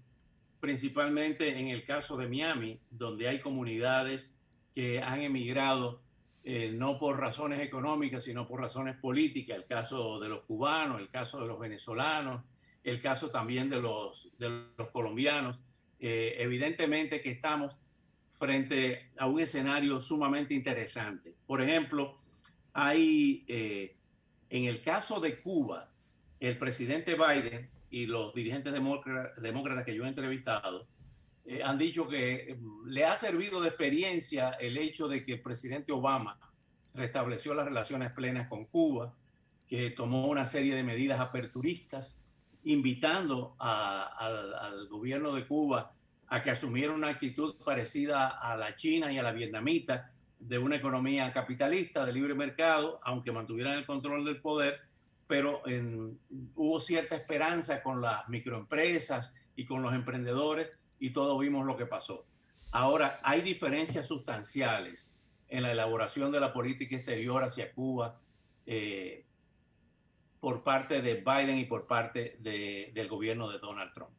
[0.59, 4.37] principalmente en el caso de Miami, donde hay comunidades
[4.73, 6.01] que han emigrado
[6.43, 11.09] eh, no por razones económicas, sino por razones políticas, el caso de los cubanos, el
[11.09, 12.43] caso de los venezolanos,
[12.83, 15.59] el caso también de los, de los colombianos.
[15.99, 17.79] Eh, evidentemente que estamos
[18.37, 21.35] frente a un escenario sumamente interesante.
[21.45, 22.15] Por ejemplo,
[22.73, 23.95] hay eh,
[24.49, 25.89] en el caso de Cuba,
[26.39, 30.87] el presidente Biden y los dirigentes demócratas que yo he entrevistado
[31.45, 35.41] eh, han dicho que mm, le ha servido de experiencia el hecho de que el
[35.41, 36.37] presidente Obama
[36.93, 39.13] restableció las relaciones plenas con Cuba,
[39.67, 42.25] que tomó una serie de medidas aperturistas,
[42.63, 45.94] invitando al gobierno de Cuba
[46.27, 50.75] a que asumiera una actitud parecida a la china y a la vietnamita, de una
[50.75, 54.79] economía capitalista de libre mercado, aunque mantuvieran el control del poder,
[55.27, 55.63] pero
[56.55, 60.69] hubo cierta esperanza con las microempresas y con los emprendedores
[60.99, 62.27] y todos vimos lo que pasó.
[62.71, 68.19] Ahora, hay diferencias sustanciales en la elaboración de la política exterior hacia Cuba
[68.65, 69.25] eh,
[70.39, 74.11] por parte de Biden y por parte de, del gobierno de Donald Trump.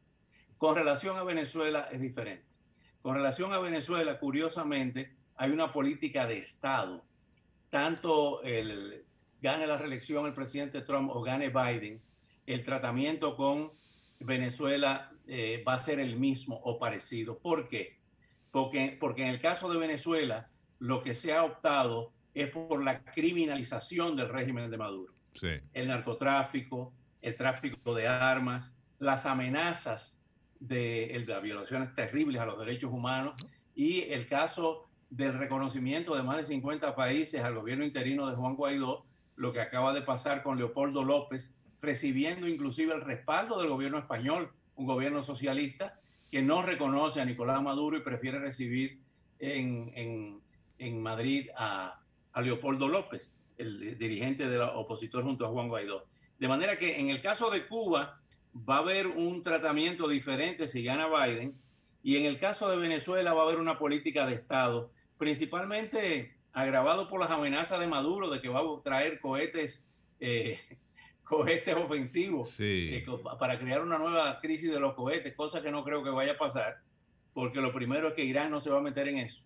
[0.57, 2.45] Con relación a Venezuela es diferente.
[3.01, 7.05] Con relación a Venezuela, curiosamente, hay una política de Estado.
[7.69, 9.05] Tanto el,
[9.41, 12.01] gane la reelección el presidente Trump o gane Biden,
[12.45, 13.71] el tratamiento con
[14.19, 17.37] Venezuela eh, va a ser el mismo o parecido.
[17.37, 17.97] ¿Por qué?
[18.51, 23.03] Porque, porque en el caso de Venezuela, lo que se ha optado es por la
[23.03, 25.13] criminalización del régimen de Maduro.
[25.73, 30.16] El narcotráfico, el tráfico de armas, las amenazas
[30.59, 33.35] de, de las violaciones terribles a los derechos humanos
[33.75, 38.55] y el caso del reconocimiento de más de 50 países al gobierno interino de Juan
[38.55, 39.05] Guaidó,
[39.35, 44.51] lo que acaba de pasar con Leopoldo López, recibiendo inclusive el respaldo del gobierno español,
[44.75, 48.99] un gobierno socialista que no reconoce a Nicolás Maduro y prefiere recibir
[49.39, 50.41] en,
[50.77, 52.01] en, Madrid a,
[52.33, 56.05] a, Leopoldo López, el dirigente del opositor junto a Juan Guaidó.
[56.37, 58.19] De manera que en el caso de Cuba
[58.67, 61.55] va a haber un tratamiento diferente si gana Biden
[62.03, 67.07] y en el caso de Venezuela va a haber una política de Estado principalmente agravado
[67.07, 69.85] por las amenazas de Maduro de que va a traer cohetes,
[70.19, 70.59] eh,
[71.23, 73.05] cohetes ofensivos eh,
[73.37, 76.37] para crear una nueva crisis de los cohetes, cosa que no creo que vaya a
[76.37, 76.77] pasar,
[77.33, 79.45] porque lo primero es que Irán no se va a meter en eso.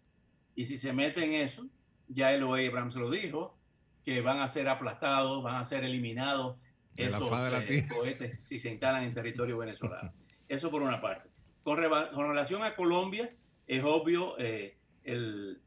[0.56, 1.66] Y si se mete en eso,
[2.08, 3.58] ya el Abrams lo dijo,
[4.04, 6.58] que van a ser aplastados, van a ser eliminados
[6.96, 7.32] esos
[7.70, 10.14] eh, cohetes si se instalan en territorio venezolano.
[10.48, 11.30] Eso por una parte.
[11.64, 11.78] Con,
[12.14, 13.34] con relación a Colombia,
[13.68, 15.62] es obvio, el,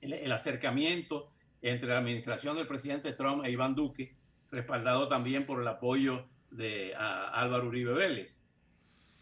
[0.00, 1.30] el, acercamiento
[1.62, 4.14] entre la administración del presidente Trump e Iván Duque,
[4.50, 8.42] respaldado también por el apoyo de Álvaro Uribe Vélez.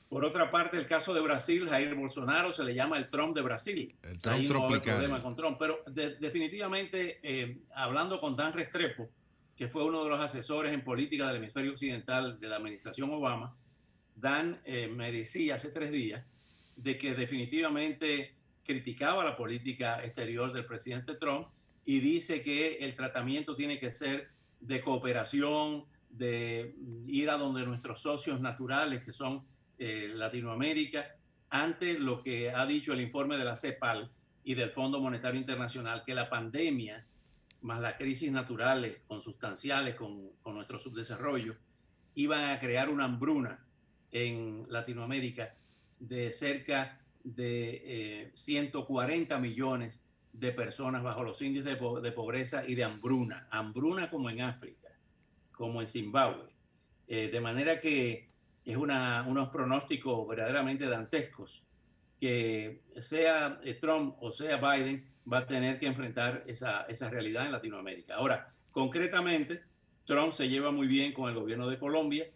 [0.08, 3.42] Por otra parte, el caso de Brasil, Jair Bolsonaro se le llama el Trump de
[3.42, 3.96] Brasil.
[4.02, 5.58] El Trump Ahí no hay problema con Trump.
[5.58, 5.82] Pero
[6.20, 9.10] definitivamente, eh, hablando con Dan Restrepo,
[9.56, 13.56] que fue uno de los asesores en política del hemisferio occidental de la administración Obama,
[14.14, 16.24] Dan eh, me decía hace tres días
[16.74, 18.34] de que definitivamente
[18.64, 21.48] criticaba la política exterior del presidente Trump
[21.84, 24.28] y dice que el tratamiento tiene que ser
[24.60, 26.74] de cooperación, de
[27.06, 29.44] ir a donde nuestros socios naturales, que son
[29.78, 31.14] eh, Latinoamérica,
[31.50, 34.06] ante lo que ha dicho el informe de la CEPAL
[34.44, 37.06] y del Fondo Monetario Internacional, que la pandemia
[37.66, 41.56] más las crisis naturales consustanciales con, con nuestro subdesarrollo
[42.14, 43.66] iban a crear una hambruna
[44.10, 45.55] en Latinoamérica
[45.98, 50.02] de cerca de 140 eh, millones
[50.32, 54.88] de personas bajo los índices de, pobreza y de hambruna, hambruna como en África,
[55.52, 56.51] como en Zimbabue.
[57.09, 58.28] Eh, de manera que
[58.64, 61.64] es una, unos pronósticos verdaderamente dantescos
[62.18, 67.47] que sea eh, Trump o sea Biden, va a tener que enfrentar esa, esa realidad
[67.47, 68.15] en Latinoamérica.
[68.16, 69.62] Ahora, concretamente,
[70.05, 72.27] Trump se lleva muy bien con el gobierno de Colombia,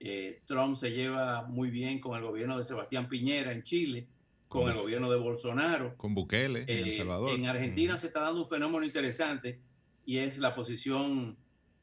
[0.00, 4.08] eh, Trump se lleva muy bien con el gobierno de Sebastián Piñera en Chile,
[4.48, 5.96] con el gobierno de Bolsonaro.
[5.96, 7.30] Con Bukele en El Eh, Salvador.
[7.30, 9.60] En Argentina se está dando un fenómeno interesante
[10.04, 11.36] y es la posición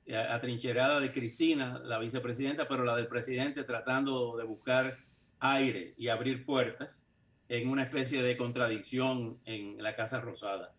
[0.05, 4.99] eh, atrincherada de Cristina, la vicepresidenta, pero la del presidente tratando de buscar
[5.39, 7.07] aire y abrir puertas
[7.51, 10.73] en una especie de contradicción en la Casa Rosada.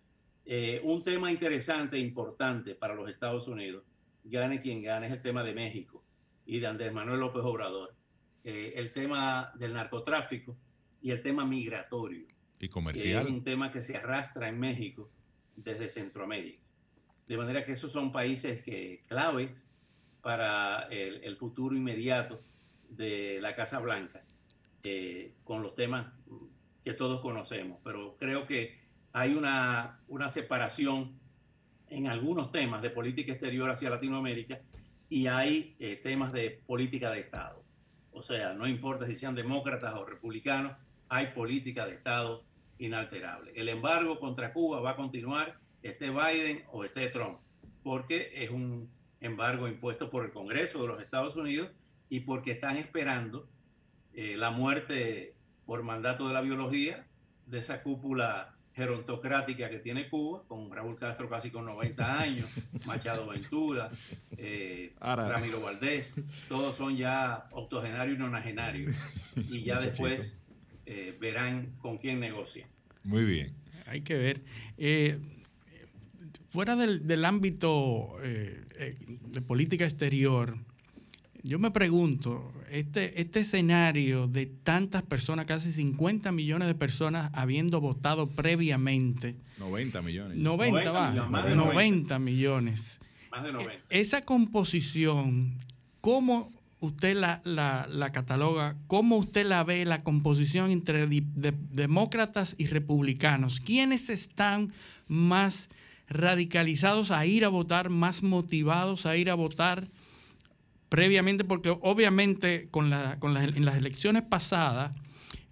[0.46, 3.84] Eh, un tema interesante e importante para los Estados Unidos,
[4.24, 6.02] gane quien gane, es el tema de México
[6.46, 7.94] y de Andrés Manuel López Obrador.
[8.42, 10.56] Eh, el tema del narcotráfico
[11.02, 12.26] y el tema migratorio
[12.58, 13.26] Y que es comercial.
[13.26, 15.10] un tema que se arrastra en México
[15.54, 16.62] desde Centroamérica.
[17.28, 19.62] De manera que esos son países que claves
[20.22, 22.42] para el, el futuro inmediato
[22.88, 24.24] de la Casa Blanca,
[24.84, 26.06] eh, con los temas
[26.84, 27.78] que todos conocemos.
[27.84, 28.78] Pero creo que
[29.12, 31.18] hay una, una separación
[31.88, 34.60] en algunos temas de política exterior hacia Latinoamérica
[35.08, 37.62] y hay eh, temas de política de Estado.
[38.12, 40.76] O sea, no importa si sean demócratas o republicanos,
[41.08, 42.44] hay política de Estado
[42.78, 43.52] inalterable.
[43.54, 47.38] El embargo contra Cuba va a continuar, esté Biden o esté Trump,
[47.82, 48.90] porque es un
[49.20, 51.70] embargo impuesto por el Congreso de los Estados Unidos
[52.08, 53.48] y porque están esperando
[54.14, 55.34] eh, la muerte
[55.72, 57.06] por mandato de la biología
[57.46, 62.46] de esa cúpula gerontocrática que tiene Cuba, con Raúl Castro casi con 90 años,
[62.86, 63.90] Machado Ventura,
[64.36, 66.16] eh, Ramiro Valdés,
[66.46, 68.94] todos son ya octogenarios y nonagenarios.
[69.34, 70.38] Y ya después
[70.84, 72.68] eh, verán con quién negocian.
[73.04, 73.54] Muy bien.
[73.86, 74.42] Hay que ver.
[74.76, 75.18] Eh,
[76.48, 80.54] fuera del, del ámbito de política exterior,
[81.42, 87.80] yo me pregunto, este, este escenario de tantas personas, casi 50 millones de personas habiendo
[87.80, 90.38] votado previamente, 90 millones.
[90.38, 93.00] 90, 90 va, millones, más de 90 millones.
[93.30, 93.84] Más de 90.
[93.90, 95.54] Esa composición,
[96.00, 98.76] ¿cómo usted la, la- la cataloga?
[98.86, 103.58] ¿Cómo usted la ve, la composición entre di- de- demócratas y republicanos?
[103.60, 104.72] ¿Quiénes están
[105.08, 105.68] más
[106.08, 109.86] radicalizados a ir a votar, más motivados a ir a votar
[110.92, 111.42] previamente?
[111.42, 114.94] Porque obviamente con la, con en las elecciones pasadas,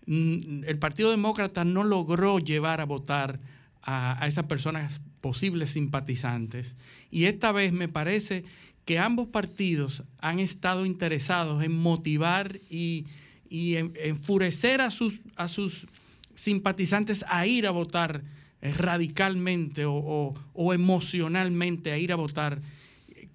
[0.04, 3.40] mm, el Partido Demócrata no logró llevar a votar
[3.82, 6.76] a, esas personas posibles simpatizantes.
[7.10, 8.44] Y esta vez me parece
[8.84, 13.06] que ambos partidos han estado interesados en motivar y,
[13.48, 15.86] y en- enfurecer a sus, a sus
[16.34, 18.22] simpatizantes a ir a votar
[18.60, 22.60] eh, radicalmente o, o- o emocionalmente a ir a votar.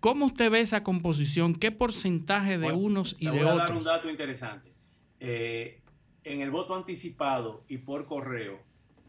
[0.06, 1.56] ¿Cómo usted ve esa composición?
[1.56, 3.86] ¿Qué porcentaje de Bueno, unos y de voy a dar un otros?
[3.86, 4.72] dato interesante.
[5.20, 5.82] Eh,
[6.24, 8.62] en el voto anticipado y por correo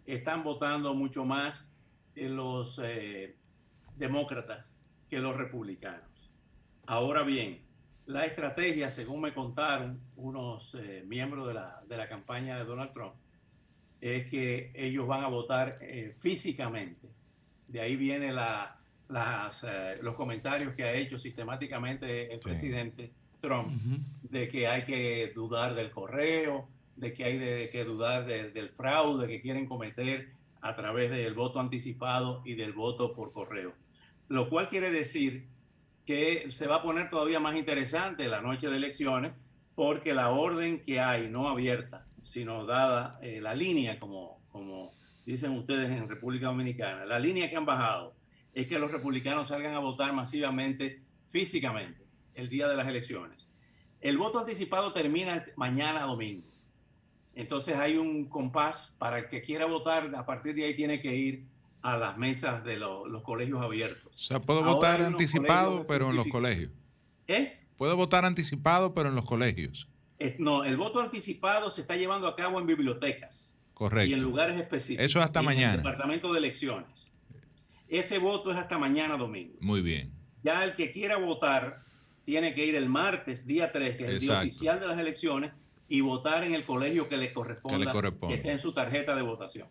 [0.07, 1.77] están votando mucho más
[2.15, 3.37] eh, los eh,
[3.99, 4.75] demócratas
[5.11, 6.31] que los republicanos.
[6.87, 7.61] Ahora bien,
[8.07, 12.95] la estrategia, según me contaron unos eh, miembros de la, de la campaña de Donald
[12.95, 13.17] Trump,
[14.01, 17.11] es que ellos van a votar eh, físicamente.
[17.69, 22.45] De ahí viene la, las, eh, los comentarios que ha hecho sistemáticamente el Sí.
[22.45, 23.99] presidente Trump Ujú.
[24.23, 28.71] de que hay que dudar del correo, de que hay de- que dudar de- del
[28.71, 30.31] fraude que quieren cometer
[30.61, 33.75] a través del voto anticipado y del voto por correo.
[34.29, 35.47] Lo cual quiere decir
[36.05, 39.33] que se va a poner todavía más interesante la noche de elecciones
[39.77, 44.93] porque la orden que hay, no abierta, sino dada eh, la línea, como, como
[45.25, 48.16] dicen ustedes en República Dominicana, la línea que han bajado
[48.57, 53.51] es que los republicanos salgan a votar masivamente, físicamente, el día de las elecciones.
[54.01, 56.49] El voto anticipado termina mañana domingo.
[57.35, 61.15] Entonces hay un compás para el que quiera votar, a partir de ahí tiene que
[61.15, 61.45] ir
[61.83, 64.17] a las mesas de lo- los colegios O abiertos.
[64.27, 66.71] sea, puedo Ahora votar anticipado, pero en los colegios.
[67.29, 67.61] ¿Eh?
[67.77, 69.87] Puedo votar anticipado, pero en los colegios.
[70.19, 74.17] Eh, No, el voto anticipado se está llevando a cabo en bibliotecas y en Correcto.
[74.17, 75.05] lugares específicos.
[75.05, 75.73] Eso hasta y en mañana.
[75.75, 77.13] El departamento de elecciones.
[77.89, 79.55] Ese voto es hasta mañana domingo.
[79.61, 80.13] Muy bien.
[80.43, 81.83] Ya el que quiera votar
[82.25, 85.53] tiene que ir el martes, día 3, que es el día oficial de las elecciones,
[85.89, 88.35] y votar en el colegio que le corresponda, Que le corresponda.
[88.35, 89.69] esté en su tarjeta de votación.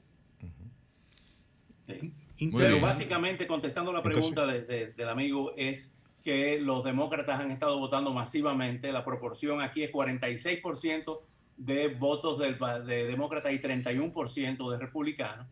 [1.87, 2.13] Sí.
[2.47, 7.51] Muy Pero básicamente, contestando la pregunta de- de- del amigo, es que los demócratas han
[7.51, 8.91] estado votando masivamente.
[8.91, 11.21] La proporción aquí es 46%
[11.57, 15.47] de votos del, de demócratas y 31% de republicanos,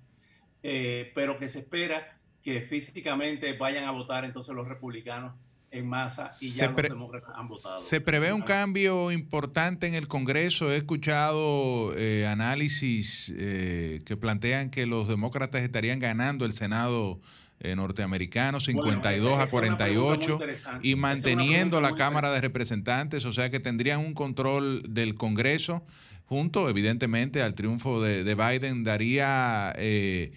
[0.64, 5.34] eh, pero que se espera que físicamente vayan a votar entonces los republicanos
[5.72, 7.82] en masa y ya los demócratas han votado.
[7.82, 10.72] Se prevé un cambio importante en el Congreso.
[10.72, 17.20] He escuchado eh, análisis eh, que plantean que los demócratas estarían ganando el Senado
[17.60, 20.88] eh, norteamericano 52 esa- a esa muy 48 interesante.
[20.88, 25.84] y manteniendo la Cámara de Representantes, o sea que tendrían un control del Congreso
[26.26, 30.34] junto, evidentemente, al triunfo de, de Biden, daría eh,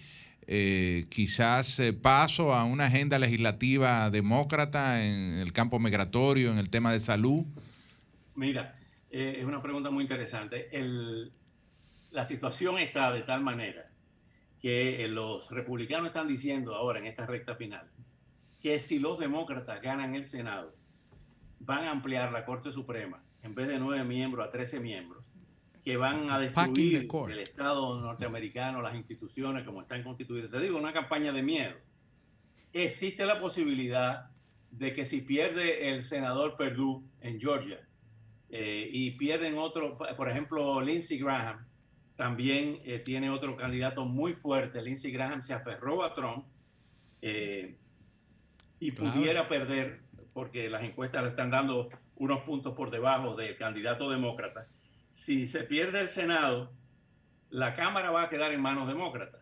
[0.47, 6.69] eh, quizás eh, paso a una agenda legislativa demócrata en el campo migratorio, en el
[6.69, 7.43] tema de salud.
[8.35, 8.79] Mira,
[9.11, 10.69] eh, es una pregunta muy interesante.
[10.71, 11.31] El-
[12.11, 13.91] la situación está de tal manera
[14.61, 17.85] que eh, los republicanos están diciendo ahora en esta recta final
[18.61, 20.73] que si los demócratas ganan el Senado,
[21.59, 25.16] van a ampliar la Corte Suprema en vez de nueve miembros a 13 miembros,
[25.87, 30.51] que van a destruir el Estado norteamericano, las instituciones como están constituidas.
[30.51, 31.75] Te digo, una campaña de miedo.
[32.73, 34.29] Existe la posibilidad
[34.69, 37.79] de que si pierde el senador Perdue en Georgia
[38.49, 41.65] eh, y pierden otro, por ejemplo, Lindsey Graham,
[42.17, 44.81] también eh, tiene otro candidato muy fuerte.
[44.81, 46.43] Lindsey Graham se aferró a Trump
[47.21, 47.77] eh,
[48.81, 49.13] y Claro.
[49.13, 50.01] pudiera perder,
[50.33, 51.87] porque las encuestas le están dando
[52.17, 54.67] unos puntos por debajo del candidato demócrata.
[55.17, 56.71] Si se pierde el Senado,
[57.49, 59.41] la Cámara va a quedar en manos demócratas.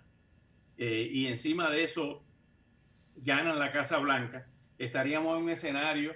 [0.78, 2.24] Eh, y encima de eso,
[3.18, 4.48] ganan la Casa Blanca,
[4.78, 6.16] estaríamos en un escenario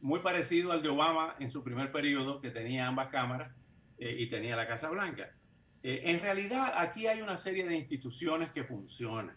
[0.00, 3.52] muy parecido al de Obama en su primer periodo, que tenía ambas cámaras
[3.98, 5.34] eh, y tenía la Casa Blanca.
[5.82, 9.36] Eh, en realidad, aquí hay una serie de instituciones que funcionan,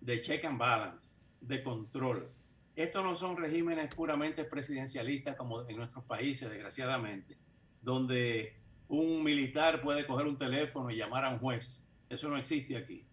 [0.00, 2.32] de check and balance, de control.
[2.74, 7.36] Estos no son regímenes puramente presidencialistas como en nuestros países, desgraciadamente,
[7.82, 8.61] donde
[8.92, 11.82] un militar puede coger un teléfono y llamar a un juez.
[12.10, 13.06] Eso no existe aquí.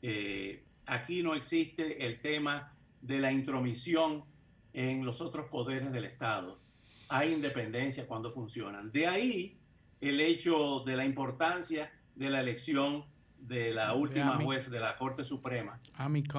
[0.00, 2.70] Eh, aquí no existe el tema
[3.02, 4.24] de la intromisión
[4.72, 6.60] en los otros poderes del Estado.
[7.08, 8.92] Hay independencia cuando funcionan.
[8.92, 9.58] De ahí
[10.00, 13.04] el hecho de la importancia de la elección
[13.40, 14.44] de la última Ami.
[14.44, 15.80] juez de la Corte Suprema,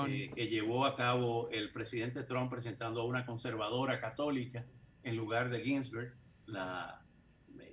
[0.08, 4.66] eh, que llevó a cabo el presidente Trump presentando a una conservadora católica
[5.04, 6.14] en lugar de Ginsburg,
[6.46, 7.02] la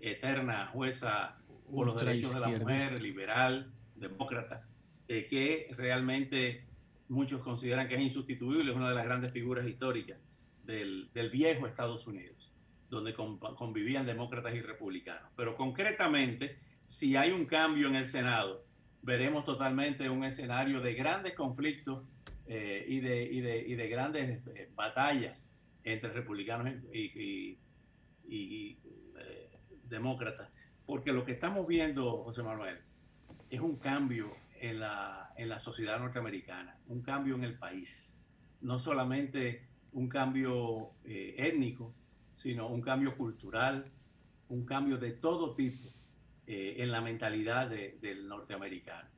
[0.02, 1.38] eterna jueza
[1.70, 4.66] por los derechos de la mujer, liberal, demócrata,
[5.08, 6.64] eh, que realmente
[7.08, 10.18] muchos consideran que es insustituible, es una de las grandes figuras históricas
[10.64, 12.52] del, del viejo Estados Unidos,
[12.90, 15.30] donde con- convivían demócratas y republicanos.
[15.36, 18.64] Pero concretamente, si hay un cambio en el Senado,
[19.02, 22.04] veremos totalmente un escenario de grandes conflictos
[22.48, 25.48] eh, y, de, y, de, y de grandes eh, batallas
[25.84, 27.58] entre republicanos y,
[28.28, 28.78] y-
[29.88, 30.50] demócratas.
[30.86, 32.78] Porque lo que estamos viendo, José Manuel,
[33.50, 38.18] es un cambio en la, en la sociedad norteamericana, un cambio en el país.
[38.60, 41.94] No solamente un cambio eh, étnico,
[42.32, 43.90] sino un cambio cultural,
[44.48, 45.88] un cambio de todo tipo
[46.46, 49.08] eh, en la mentalidad de- del norteamericano.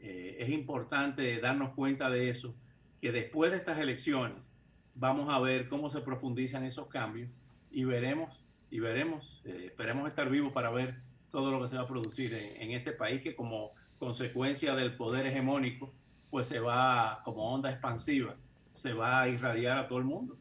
[0.00, 2.56] Eh, es importante darnos cuenta de eso,
[3.00, 4.52] que después de estas elecciones
[4.94, 7.36] vamos a ver cómo se profundizan esos cambios
[7.70, 8.41] y veremos,
[8.72, 10.96] y veremos, eh, esperemos estar vivos para ver
[11.30, 15.26] todo lo que se va a producir en, este país que como consecuencia del poder
[15.26, 15.92] hegemónico,
[16.30, 18.34] pues se va como onda expansiva,
[18.70, 20.38] se va a irradiar a todo el mundo.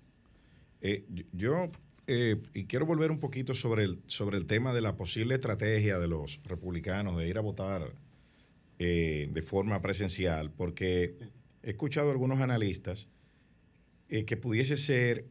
[0.80, 1.70] Eh, yo
[2.08, 6.00] eh, y quiero volver un poquito sobre el, sobre el tema de la posible estrategia
[6.00, 7.94] de los republicanos de ir a votar
[8.78, 11.16] de forma presencial, porque
[11.62, 13.12] he escuchado a algunos analistas
[14.08, 15.28] que pudiese ser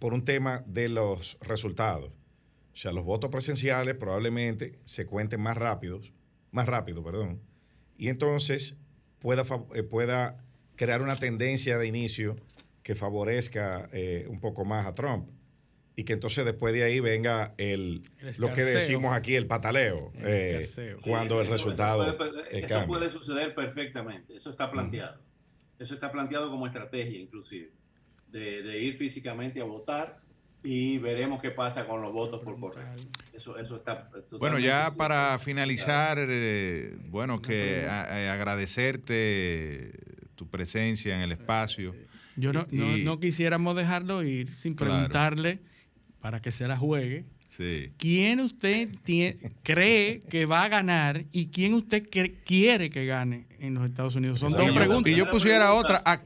[0.00, 2.10] por un tema de los resultados.
[2.72, 6.12] O sea, los votos presenciales probablemente se cuenten más rápidos,
[6.50, 7.40] más rápido, perdón,
[7.96, 8.78] y entonces
[9.20, 9.44] pueda,
[9.74, 10.42] eh, pueda
[10.76, 12.36] crear una tendencia de inicio
[12.82, 15.28] que favorezca eh, un poco más a Trump
[15.96, 20.12] y que entonces después de ahí venga el, El lo que decimos aquí, el pataleo,
[20.14, 25.20] El eh, cuando el Eso- eso resultado puede- Eso puede suceder perfectamente, eso está planteado.
[25.78, 27.70] Eso está planteado como estrategia inclusive,
[28.30, 30.18] de, de ir físicamente a votar
[30.62, 32.86] y veremos qué pasa con los votos por correo.
[33.32, 39.92] Eso, eso está Bueno, ya para finalizar, eh, bueno, que a- a- agradecerte
[40.36, 41.94] tu presencia en el espacio.
[42.36, 44.94] Yo no, no, Y- no quisiéramos dejarlo ir sin Claro.
[44.94, 45.58] preguntarle,
[46.20, 47.24] para que se la juegue,
[47.56, 47.92] Sí.
[47.98, 52.06] ¿quién usted tie- cree que va a ganar y quién usted
[52.44, 54.38] quiere que gane en los Estados Unidos?
[54.38, 55.10] Son dos yo- preguntas.
[55.12, 56.02] Y yo pusiera otra.
[56.04, 56.20] ah,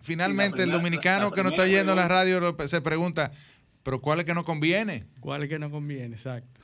[0.00, 3.30] finalmente, el dominicano que no está yendo a la radio lo- se pregunta,
[3.82, 5.04] ¿pero cuál es que no conviene?
[5.20, 6.14] ¿Cuál es que no conviene?
[6.16, 6.60] Exacto.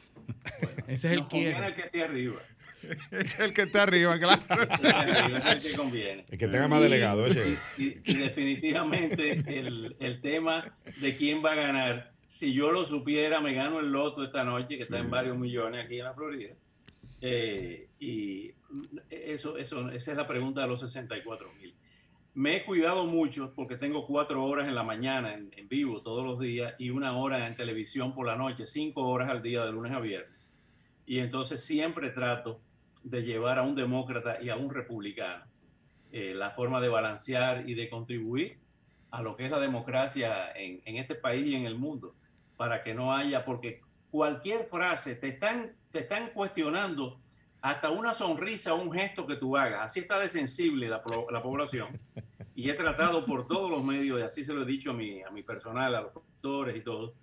[0.86, 1.66] Ese es el quiere.
[1.66, 2.36] el que esté arriba.
[3.10, 4.42] Es el que está arriba, claro.
[5.38, 6.26] Es el que conviene.
[6.30, 7.26] El que tenga más delegado.
[7.28, 12.84] Y, y- y definitivamente el, el tema de quién va a ganar, si yo lo
[12.84, 16.12] supiera, me gano el loto esta noche, que está en varios millones aquí en la
[16.12, 16.52] Florida.
[17.22, 18.52] Eh, y
[19.10, 21.74] eso, eso, esa es la pregunta de los 64 mil.
[22.36, 26.40] Me he cuidado mucho porque tengo cuatro horas en la mañana en, vivo todos los
[26.40, 29.92] días y una hora en televisión por la noche, cinco horas al día de lunes
[29.92, 30.52] a viernes.
[31.06, 32.60] Y entonces siempre trato
[33.04, 35.44] de llevar a un demócrata y a un republicano
[36.10, 38.58] eh, la forma de balancear y de contribuir
[39.12, 42.16] a lo que es la democracia en, en este país y en el mundo,
[42.56, 43.80] para que no haya, porque
[44.10, 47.16] cualquier frase te están, te están cuestionando
[47.64, 49.80] hasta una sonrisa o un gesto que tú hagas.
[49.80, 51.98] Así está de sensible la, la población.
[52.54, 55.22] Y he tratado por todos los medios, y así se lo he dicho a mi,
[55.22, 57.14] a mi personal, a los doctores y todo,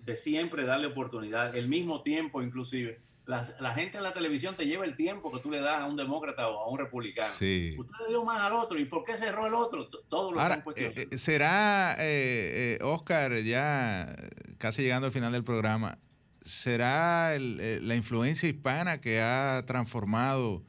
[0.00, 3.00] de siempre darle oportunidad, el mismo tiempo inclusive.
[3.24, 5.86] Las- la gente en la televisión te lleva el tiempo que tú le das a
[5.86, 7.32] un demócrata o a un republicano.
[7.32, 7.76] Sí.
[7.78, 8.76] Usted le dio más al otro.
[8.80, 9.88] ¿Y por qué cerró el otro?
[10.08, 14.12] Todo lo Ahora, eh, eh, ¿será, eh, eh, Oscar, ya
[14.58, 15.98] casi llegando al final del programa,
[16.44, 20.62] será el- eh, la influencia hispana que ha transformado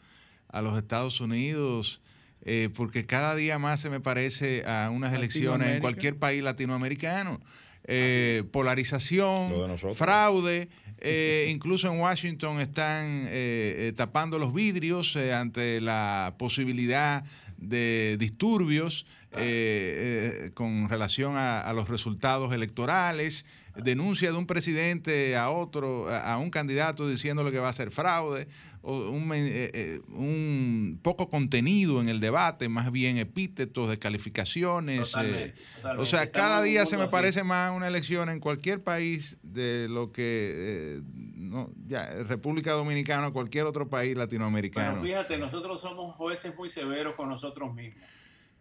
[0.50, 2.02] a los Estados Unidos?
[2.48, 7.40] Eh, porque cada día más se me parece a unas elecciones en cualquier país latinoamericano.
[7.88, 9.52] Eh, polarización,
[9.96, 10.70] fraude,
[11.00, 17.24] eh, incluso en Washington están eh, eh, tapando los vidrios eh, ante la posibilidad
[17.58, 19.06] de disturbios
[19.38, 23.46] eh, eh, con relación a, a los resultados electorales,
[23.84, 28.48] denuncia de un presidente a otro, a, un candidato diciéndole que va a ser fraude,
[28.82, 35.12] o un, eh, eh, un poco contenido en el debate, más bien epítetos de calificaciones.
[35.12, 36.04] Totalmente, eh, totalmente.
[36.04, 37.12] o sea, Estamos cada día se me así.
[37.12, 41.02] parece más una elección en cualquier país de lo que eh,
[41.36, 45.02] no, ya, República Dominicana o cualquier otro país Pero latinoamericano.
[45.02, 48.04] fíjate, nosotros somos jueces muy severos con nosotros mismos.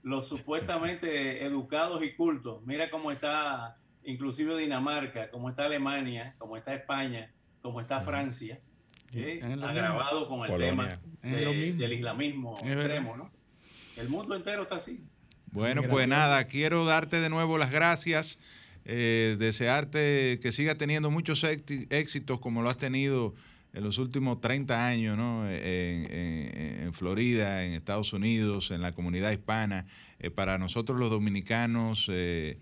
[0.02, 2.60] Los supuestamente educados y cultos.
[2.66, 3.74] Mira cómo está
[4.04, 7.30] inclusive Dinamarca, cómo está Alemania, cómo está España,
[7.62, 8.60] cómo está Francia.
[9.12, 9.40] ¿eh?
[9.62, 10.68] Agravado con el Polonia.
[10.70, 13.30] tema de- del islamismo Es extremo, ¿no?
[13.96, 15.04] El mundo entero está así.
[15.52, 18.38] Bueno, pues nada, quiero darte de nuevo las gracias,
[18.84, 23.34] eh, desearte que sigas teniendo muchos éxitos como lo has tenido
[23.72, 25.48] en los últimos 30 años, ¿no?
[25.48, 25.56] En,
[26.12, 29.86] en- en Florida, en Estados Unidos, en la comunidad hispana.
[30.18, 32.58] Eh, para nosotros los dominicanos, eh,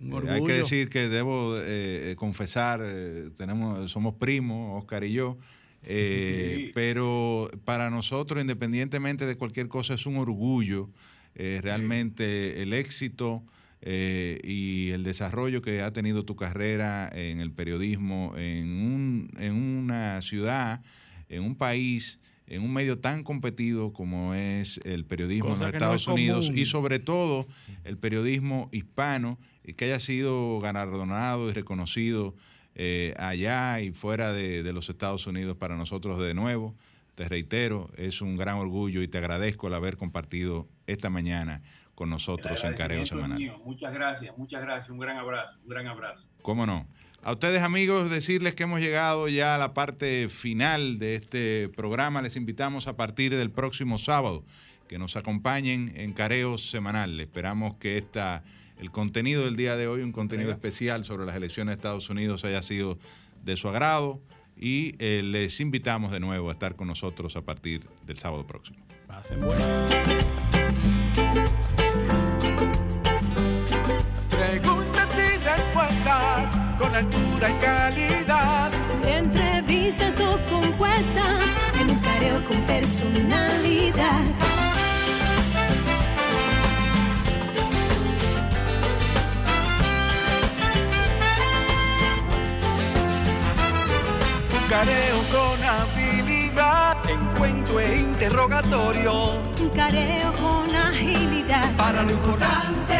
[0.00, 5.12] eh, hay que decir que debo eh, eh, confesar, eh, tenemos, somos primos, Oscar y
[5.12, 5.38] yo.
[5.86, 6.72] Sí.
[6.74, 10.90] pero para nosotros, independientemente de cualquier cosa, es un orgullo
[11.34, 13.44] realmente el éxito
[13.82, 20.20] y el desarrollo que ha tenido tu carrera en el periodismo en, un- en una
[20.22, 20.82] ciudad,
[21.28, 22.18] en un país,
[22.48, 26.00] en un medio tan competido como es el periodismo Cosa en los que no es
[26.00, 27.46] Estados Unidos y sobre todo
[27.84, 32.34] el periodismo hispano y que haya sido galardonado y reconocido
[32.74, 36.74] eh, allá y fuera de, de los Estados Unidos para nosotros de nuevo.
[37.16, 41.62] Te reitero, es un gran orgullo y te agradezco el haber compartido esta mañana
[41.96, 43.38] con nosotros en Careo Semanal.
[43.38, 43.58] mío.
[43.64, 44.90] Muchas gracias, muchas gracias.
[44.90, 46.28] Un gran abrazo, un gran abrazo.
[46.42, 46.86] ¿Cómo no?
[47.22, 52.20] A ustedes amigos, decirles que hemos llegado ya a la parte final de este programa.
[52.20, 54.44] Les invitamos a partir del próximo sábado
[54.88, 57.18] que nos acompañen en Careo Semanal.
[57.18, 58.44] Esperamos que esta,
[58.78, 62.44] el contenido del día de hoy, un contenido especial sobre las elecciones de Estados Unidos,
[62.44, 62.98] haya sido
[63.42, 64.20] de su agrado
[64.56, 68.78] y eh, les invitamos de nuevo a estar con nosotros a partir del sábado próximo.
[69.06, 69.62] Pasen bueno.
[74.30, 78.72] Preguntas y respuestas con altura y calidad.
[79.04, 81.46] Entrevistas o compuestas
[81.80, 83.45] en un careo con personalidad.
[94.68, 96.96] Careo con habilidad.
[97.08, 99.40] Encuentro e interrogatorio.
[99.74, 101.74] Careo con agilidad.
[101.76, 102.96] Para lo importante